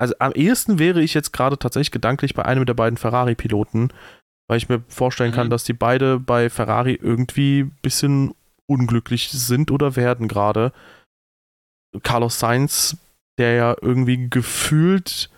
Also 0.00 0.14
am 0.20 0.32
ehesten 0.32 0.78
wäre 0.78 1.02
ich 1.02 1.14
jetzt 1.14 1.32
gerade 1.32 1.58
tatsächlich 1.58 1.90
gedanklich 1.90 2.34
bei 2.34 2.44
einem 2.44 2.66
der 2.66 2.74
beiden 2.74 2.96
Ferrari-Piloten, 2.96 3.92
weil 4.48 4.58
ich 4.58 4.68
mir 4.68 4.82
vorstellen 4.88 5.32
mhm. 5.32 5.34
kann, 5.34 5.50
dass 5.50 5.64
die 5.64 5.72
beide 5.72 6.20
bei 6.20 6.50
Ferrari 6.50 6.94
irgendwie 6.94 7.62
ein 7.64 7.76
bisschen 7.82 8.34
unglücklich 8.66 9.30
sind 9.30 9.70
oder 9.70 9.96
werden 9.96 10.28
gerade. 10.28 10.72
Carlos 12.02 12.38
Sainz, 12.38 12.96
der 13.38 13.54
ja 13.54 13.76
irgendwie 13.80 14.28
gefühlt 14.30 15.30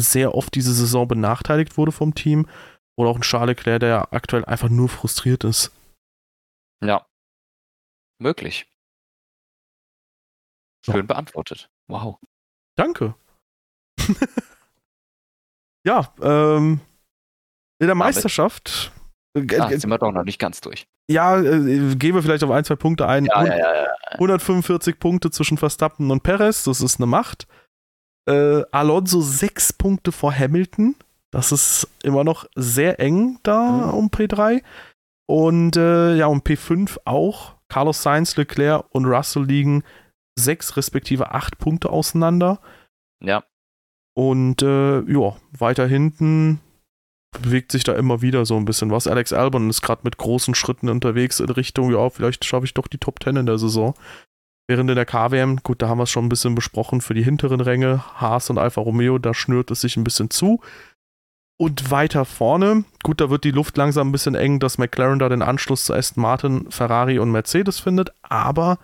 sehr 0.00 0.34
oft 0.34 0.54
diese 0.54 0.74
Saison 0.74 1.06
benachteiligt 1.06 1.76
wurde 1.76 1.92
vom 1.92 2.14
Team. 2.14 2.48
Oder 2.98 3.10
auch 3.10 3.16
ein 3.16 3.22
Charles 3.22 3.56
Leclerc, 3.56 3.80
der 3.80 4.12
aktuell 4.12 4.44
einfach 4.44 4.68
nur 4.68 4.88
frustriert 4.88 5.44
ist. 5.44 5.72
Ja. 6.84 7.06
Möglich. 8.18 8.66
Schön 10.84 10.96
ja. 10.96 11.02
beantwortet. 11.02 11.70
Wow. 11.88 12.18
Danke. 12.76 13.14
ja, 15.86 16.12
ähm, 16.20 16.80
in 17.78 17.86
der 17.86 17.94
Meisterschaft. 17.94 18.92
Äh, 19.36 19.46
ah, 19.58 19.68
sind 19.68 19.88
wir 19.88 19.98
doch 19.98 20.12
noch 20.12 20.24
nicht 20.24 20.38
ganz 20.38 20.60
durch. 20.60 20.86
Ja, 21.10 21.38
äh, 21.40 21.96
gehen 21.96 22.14
wir 22.14 22.22
vielleicht 22.22 22.44
auf 22.44 22.50
ein, 22.50 22.64
zwei 22.64 22.76
Punkte 22.76 23.08
ein. 23.08 23.24
Ja, 23.24 23.44
ja, 23.44 23.56
ja, 23.56 23.86
145 24.12 24.98
Punkte 24.98 25.30
zwischen 25.30 25.58
Verstappen 25.58 26.10
und 26.10 26.22
Perez, 26.22 26.64
das 26.64 26.80
ist 26.80 26.98
eine 26.98 27.06
Macht. 27.06 27.46
Äh, 28.28 28.62
Alonso 28.70 29.20
sechs 29.20 29.72
Punkte 29.72 30.12
vor 30.12 30.32
Hamilton. 30.32 30.94
Das 31.32 31.50
ist 31.50 31.88
immer 32.02 32.24
noch 32.24 32.46
sehr 32.54 33.00
eng 33.00 33.38
da 33.42 33.62
mhm. 33.70 33.94
um 33.94 34.06
P3. 34.08 34.62
Und 35.26 35.76
äh, 35.76 36.14
ja, 36.14 36.26
um 36.26 36.40
P5 36.40 36.98
auch. 37.04 37.54
Carlos 37.68 38.02
Sainz, 38.02 38.36
Leclerc 38.36 38.84
und 38.90 39.06
Russell 39.06 39.44
liegen 39.44 39.82
sechs 40.38 40.76
respektive 40.76 41.32
acht 41.32 41.58
Punkte 41.58 41.90
auseinander. 41.90 42.60
Ja. 43.22 43.42
Und 44.14 44.62
äh, 44.62 45.00
ja, 45.00 45.36
weiter 45.58 45.86
hinten 45.86 46.60
bewegt 47.40 47.72
sich 47.72 47.82
da 47.82 47.94
immer 47.94 48.20
wieder 48.20 48.44
so 48.44 48.56
ein 48.56 48.66
bisschen 48.66 48.90
was. 48.90 49.06
Alex 49.06 49.32
Albon 49.32 49.70
ist 49.70 49.82
gerade 49.82 50.02
mit 50.04 50.18
großen 50.18 50.54
Schritten 50.54 50.88
unterwegs 50.88 51.40
in 51.40 51.48
Richtung, 51.48 51.90
ja, 51.90 52.10
vielleicht 52.10 52.44
schaffe 52.44 52.66
ich 52.66 52.74
doch 52.74 52.88
die 52.88 52.98
Top 52.98 53.22
10 53.22 53.36
in 53.36 53.46
der 53.46 53.58
Saison. 53.58 53.94
Während 54.68 54.90
in 54.90 54.96
der 54.96 55.06
KWM, 55.06 55.56
gut, 55.62 55.82
da 55.82 55.88
haben 55.88 55.98
wir 55.98 56.04
es 56.04 56.10
schon 56.10 56.26
ein 56.26 56.28
bisschen 56.28 56.54
besprochen 56.54 57.00
für 57.00 57.14
die 57.14 57.24
hinteren 57.24 57.60
Ränge, 57.60 58.04
Haas 58.20 58.48
und 58.48 58.58
Alfa 58.58 58.80
Romeo, 58.80 59.18
da 59.18 59.34
schnürt 59.34 59.70
es 59.70 59.80
sich 59.80 59.96
ein 59.96 60.04
bisschen 60.04 60.30
zu. 60.30 60.60
Und 61.58 61.90
weiter 61.90 62.24
vorne, 62.24 62.84
gut, 63.02 63.20
da 63.20 63.30
wird 63.30 63.44
die 63.44 63.50
Luft 63.50 63.76
langsam 63.76 64.08
ein 64.08 64.12
bisschen 64.12 64.34
eng, 64.34 64.60
dass 64.60 64.78
McLaren 64.78 65.18
da 65.18 65.28
den 65.28 65.42
Anschluss 65.42 65.84
zu 65.84 65.94
Aston 65.94 66.22
Martin, 66.22 66.70
Ferrari 66.70 67.18
und 67.18 67.30
Mercedes 67.30 67.80
findet, 67.80 68.12
aber 68.22 68.78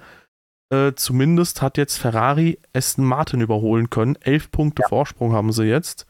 äh, 0.70 0.92
zumindest 0.94 1.62
hat 1.62 1.78
jetzt 1.78 1.96
Ferrari 1.96 2.58
Aston 2.72 3.04
Martin 3.04 3.40
überholen 3.40 3.90
können. 3.90 4.16
Elf 4.16 4.50
Punkte 4.50 4.82
ja. 4.82 4.88
Vorsprung 4.88 5.32
haben 5.32 5.52
sie 5.52 5.64
jetzt. 5.64 6.06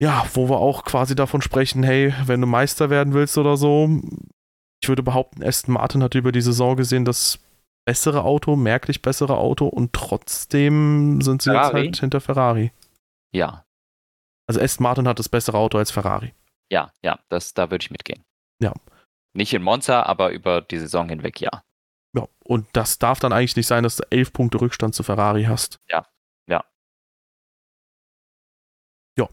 Ja, 0.00 0.26
wo 0.34 0.48
wir 0.48 0.58
auch 0.58 0.84
quasi 0.84 1.14
davon 1.14 1.40
sprechen, 1.40 1.82
hey, 1.82 2.12
wenn 2.26 2.40
du 2.40 2.46
Meister 2.46 2.90
werden 2.90 3.14
willst 3.14 3.38
oder 3.38 3.56
so, 3.56 3.88
ich 4.82 4.88
würde 4.88 5.02
behaupten, 5.02 5.42
Aston 5.42 5.74
Martin 5.74 6.02
hat 6.02 6.14
über 6.14 6.32
die 6.32 6.42
Saison 6.42 6.76
gesehen 6.76 7.04
das 7.04 7.38
bessere 7.86 8.24
Auto, 8.24 8.56
merklich 8.56 9.02
bessere 9.02 9.38
Auto 9.38 9.66
und 9.66 9.92
trotzdem 9.92 11.20
sind 11.20 11.42
sie 11.42 11.50
Ferrari? 11.50 11.66
jetzt 11.66 11.74
halt 11.74 12.00
hinter 12.00 12.20
Ferrari. 12.20 12.72
Ja. 13.32 13.64
Also 14.46 14.60
Aston 14.60 14.84
Martin 14.84 15.08
hat 15.08 15.18
das 15.18 15.28
bessere 15.28 15.58
Auto 15.58 15.78
als 15.78 15.90
Ferrari. 15.90 16.34
Ja, 16.70 16.92
ja, 17.02 17.18
das, 17.28 17.54
da 17.54 17.70
würde 17.70 17.82
ich 17.82 17.90
mitgehen. 17.90 18.22
Ja. 18.60 18.72
Nicht 19.32 19.52
in 19.54 19.62
Monza, 19.62 20.02
aber 20.02 20.30
über 20.30 20.60
die 20.60 20.78
Saison 20.78 21.08
hinweg, 21.08 21.40
ja. 21.40 21.62
Ja, 22.14 22.28
und 22.44 22.66
das 22.72 22.98
darf 22.98 23.18
dann 23.18 23.32
eigentlich 23.32 23.56
nicht 23.56 23.66
sein, 23.66 23.82
dass 23.82 23.96
du 23.96 24.04
elf 24.10 24.32
Punkte 24.32 24.60
Rückstand 24.60 24.94
zu 24.94 25.02
Ferrari 25.02 25.44
hast. 25.44 25.80
Ja, 25.88 26.06
ja. 26.48 26.64
Ja. 29.18 29.28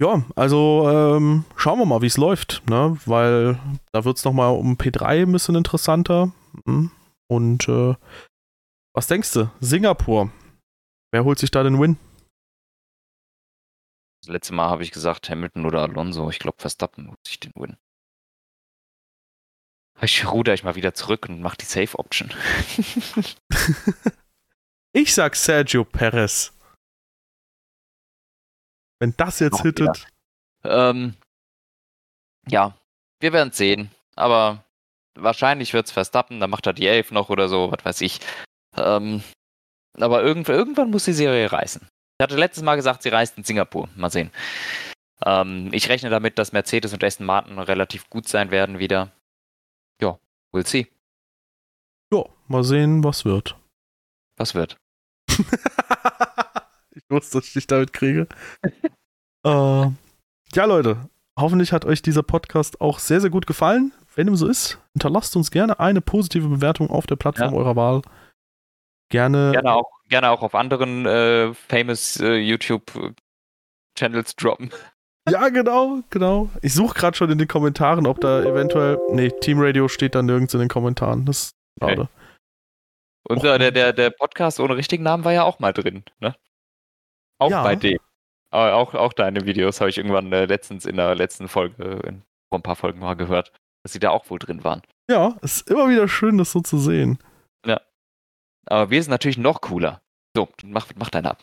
Ja, 0.00 0.22
also 0.36 0.88
ähm, 0.88 1.44
schauen 1.56 1.78
wir 1.78 1.86
mal, 1.86 2.02
wie 2.02 2.06
es 2.06 2.18
läuft, 2.18 2.62
ne? 2.68 2.98
Weil 3.06 3.58
da 3.92 4.04
wird 4.04 4.18
es 4.18 4.24
nochmal 4.24 4.54
um 4.54 4.76
P3 4.76 5.22
ein 5.22 5.32
bisschen 5.32 5.54
interessanter. 5.54 6.32
Hm. 6.66 6.90
Und 7.30 7.68
äh, 7.68 7.94
was 8.94 9.06
denkst 9.06 9.32
du? 9.32 9.50
Singapur. 9.60 10.30
Wer 11.10 11.24
holt 11.24 11.38
sich 11.38 11.50
da 11.50 11.62
den 11.62 11.80
Win? 11.80 11.96
Das 14.22 14.32
letzte 14.32 14.52
Mal 14.52 14.68
habe 14.68 14.82
ich 14.82 14.90
gesagt 14.90 15.30
Hamilton 15.30 15.64
oder 15.64 15.82
Alonso. 15.82 16.28
Ich 16.28 16.38
glaube, 16.38 16.58
Verstappen 16.60 17.08
holt 17.08 17.26
sich 17.26 17.40
den 17.40 17.52
Win. 17.54 17.76
Ich 20.00 20.30
ruder 20.30 20.54
ich 20.54 20.62
mal 20.62 20.76
wieder 20.76 20.94
zurück 20.94 21.26
und 21.28 21.40
mache 21.40 21.56
die 21.56 21.64
Safe 21.64 21.98
Option. 21.98 22.30
ich 24.92 25.14
sag 25.14 25.34
Sergio 25.34 25.84
Perez. 25.84 26.52
Wenn 29.00 29.14
das 29.16 29.40
jetzt 29.40 29.52
Noch 29.52 29.62
hittet. 29.62 30.06
Ähm, 30.64 31.14
ja, 32.48 32.74
wir 33.20 33.32
werden 33.32 33.52
sehen. 33.52 33.90
Aber 34.14 34.64
wahrscheinlich 35.14 35.74
wird 35.74 35.86
es 35.86 35.92
Verstappen, 35.92 36.40
dann 36.40 36.50
macht 36.50 36.66
er 36.66 36.72
die 36.72 36.86
Elf 36.86 37.10
noch 37.10 37.28
oder 37.28 37.48
so, 37.48 37.72
was 37.72 37.84
weiß 37.84 38.00
ich. 38.02 38.20
Ähm, 38.76 39.22
aber 39.94 40.22
irgend, 40.22 40.48
irgendwann 40.48 40.90
muss 40.90 41.04
die 41.04 41.12
Serie 41.12 41.50
reißen. 41.50 41.82
Ich 42.18 42.22
hatte 42.22 42.36
letztes 42.36 42.64
Mal 42.64 42.76
gesagt, 42.76 43.02
sie 43.02 43.08
reist 43.10 43.36
in 43.36 43.44
Singapur. 43.44 43.88
Mal 43.94 44.10
sehen. 44.10 44.30
Ähm, 45.24 45.70
ich 45.72 45.88
rechne 45.88 46.10
damit, 46.10 46.38
dass 46.38 46.52
Mercedes 46.52 46.92
und 46.92 47.02
Aston 47.02 47.26
Martin 47.26 47.58
relativ 47.58 48.08
gut 48.10 48.28
sein 48.28 48.50
werden 48.50 48.78
wieder. 48.78 49.12
We'll 50.52 50.66
see. 50.66 50.86
Ja, 52.12 52.24
mal 52.46 52.64
sehen, 52.64 53.04
was 53.04 53.24
wird. 53.24 53.58
Was 54.36 54.54
wird? 54.54 54.78
ich 55.28 57.02
wusste, 57.10 57.38
dass 57.38 57.48
ich 57.48 57.52
dich 57.52 57.66
damit 57.66 57.92
kriege. 57.92 58.26
äh, 59.44 59.90
ja, 60.54 60.64
Leute, 60.64 61.10
hoffentlich 61.38 61.72
hat 61.72 61.84
euch 61.84 62.00
dieser 62.00 62.22
Podcast 62.22 62.80
auch 62.80 62.98
sehr, 62.98 63.20
sehr 63.20 63.30
gut 63.30 63.46
gefallen. 63.46 63.92
Wenn 64.14 64.26
dem 64.26 64.36
so 64.36 64.48
ist, 64.48 64.80
hinterlasst 64.94 65.36
uns 65.36 65.50
gerne 65.50 65.78
eine 65.80 66.00
positive 66.00 66.48
Bewertung 66.48 66.90
auf 66.90 67.06
der 67.06 67.16
Plattform 67.16 67.52
ja. 67.52 67.58
eurer 67.58 67.76
Wahl. 67.76 68.02
Gerne. 69.10 69.52
Gerne 69.52 69.74
auch, 69.74 69.90
gerne 70.08 70.30
auch 70.30 70.42
auf 70.42 70.54
anderen 70.54 71.06
äh, 71.06 71.54
famous 71.54 72.18
äh, 72.20 72.36
YouTube-Channels 72.36 74.36
droppen. 74.36 74.70
Ja, 75.30 75.48
genau, 75.48 76.00
genau. 76.10 76.48
Ich 76.62 76.74
suche 76.74 76.94
gerade 76.94 77.16
schon 77.16 77.30
in 77.30 77.38
den 77.38 77.48
Kommentaren, 77.48 78.06
ob 78.06 78.20
da 78.20 78.42
eventuell. 78.42 78.98
Nee, 79.10 79.30
Team 79.30 79.58
Radio 79.60 79.88
steht 79.88 80.14
da 80.14 80.22
nirgends 80.22 80.54
in 80.54 80.60
den 80.60 80.68
Kommentaren. 80.68 81.24
Das 81.24 81.38
ist 81.38 81.56
schade. 81.80 82.02
Okay. 82.02 82.10
Unser, 83.28 83.54
Och. 83.54 83.58
der, 83.58 83.70
der, 83.70 83.92
der 83.92 84.10
Podcast 84.10 84.60
ohne 84.60 84.76
richtigen 84.76 85.02
Namen 85.04 85.24
war 85.24 85.32
ja 85.32 85.44
auch 85.44 85.58
mal 85.58 85.72
drin, 85.72 86.04
ne? 86.20 86.34
Auch 87.38 87.50
ja. 87.50 87.62
bei 87.62 87.76
dem. 87.76 87.98
Aber 88.50 88.74
auch, 88.74 88.94
auch 88.94 89.12
deine 89.12 89.44
Videos 89.44 89.80
habe 89.80 89.90
ich 89.90 89.98
irgendwann 89.98 90.32
äh, 90.32 90.46
letztens 90.46 90.86
in 90.86 90.96
der 90.96 91.14
letzten 91.14 91.48
Folge, 91.48 92.00
in, 92.06 92.22
vor 92.48 92.58
ein 92.58 92.62
paar 92.62 92.76
Folgen 92.76 93.00
mal 93.00 93.14
gehört, 93.14 93.52
dass 93.82 93.92
sie 93.92 93.98
da 93.98 94.10
auch 94.10 94.30
wohl 94.30 94.38
drin 94.38 94.64
waren. 94.64 94.82
Ja, 95.10 95.36
es 95.42 95.56
ist 95.56 95.70
immer 95.70 95.88
wieder 95.88 96.08
schön, 96.08 96.38
das 96.38 96.52
so 96.52 96.60
zu 96.60 96.78
sehen. 96.78 97.18
Ja. 97.66 97.80
Aber 98.66 98.90
wir 98.90 99.02
sind 99.02 99.10
natürlich 99.10 99.38
noch 99.38 99.60
cooler. 99.60 100.00
So, 100.34 100.48
mach, 100.64 100.86
mach 100.96 101.10
deine 101.10 101.30
Ab. 101.30 101.42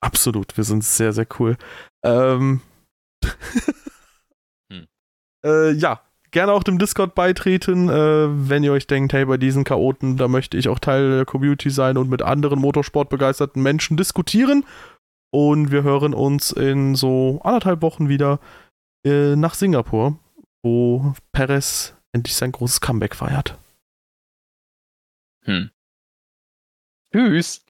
Absolut, 0.00 0.56
wir 0.56 0.64
sind 0.64 0.84
sehr, 0.84 1.12
sehr 1.12 1.26
cool. 1.38 1.56
Ähm, 2.04 2.60
hm. 4.70 4.86
äh, 5.44 5.72
ja, 5.72 6.02
gerne 6.30 6.52
auch 6.52 6.62
dem 6.62 6.78
Discord 6.78 7.14
beitreten, 7.14 7.88
äh, 7.88 8.48
wenn 8.48 8.62
ihr 8.62 8.72
euch 8.72 8.86
denkt, 8.86 9.14
hey, 9.14 9.24
bei 9.24 9.38
diesen 9.38 9.64
Chaoten, 9.64 10.18
da 10.18 10.28
möchte 10.28 10.58
ich 10.58 10.68
auch 10.68 10.78
Teil 10.78 11.10
der 11.10 11.24
Community 11.24 11.70
sein 11.70 11.96
und 11.96 12.10
mit 12.10 12.20
anderen 12.20 12.60
motorsportbegeisterten 12.60 13.62
Menschen 13.62 13.96
diskutieren. 13.96 14.66
Und 15.32 15.72
wir 15.72 15.82
hören 15.82 16.14
uns 16.14 16.52
in 16.52 16.94
so 16.94 17.40
anderthalb 17.42 17.82
Wochen 17.82 18.08
wieder 18.08 18.38
äh, 19.04 19.34
nach 19.34 19.54
Singapur, 19.54 20.18
wo 20.62 21.14
Perez 21.32 21.94
endlich 22.12 22.36
sein 22.36 22.52
großes 22.52 22.80
Comeback 22.80 23.16
feiert. 23.16 23.58
Hm. 25.44 25.70
Tschüss. 27.12 27.63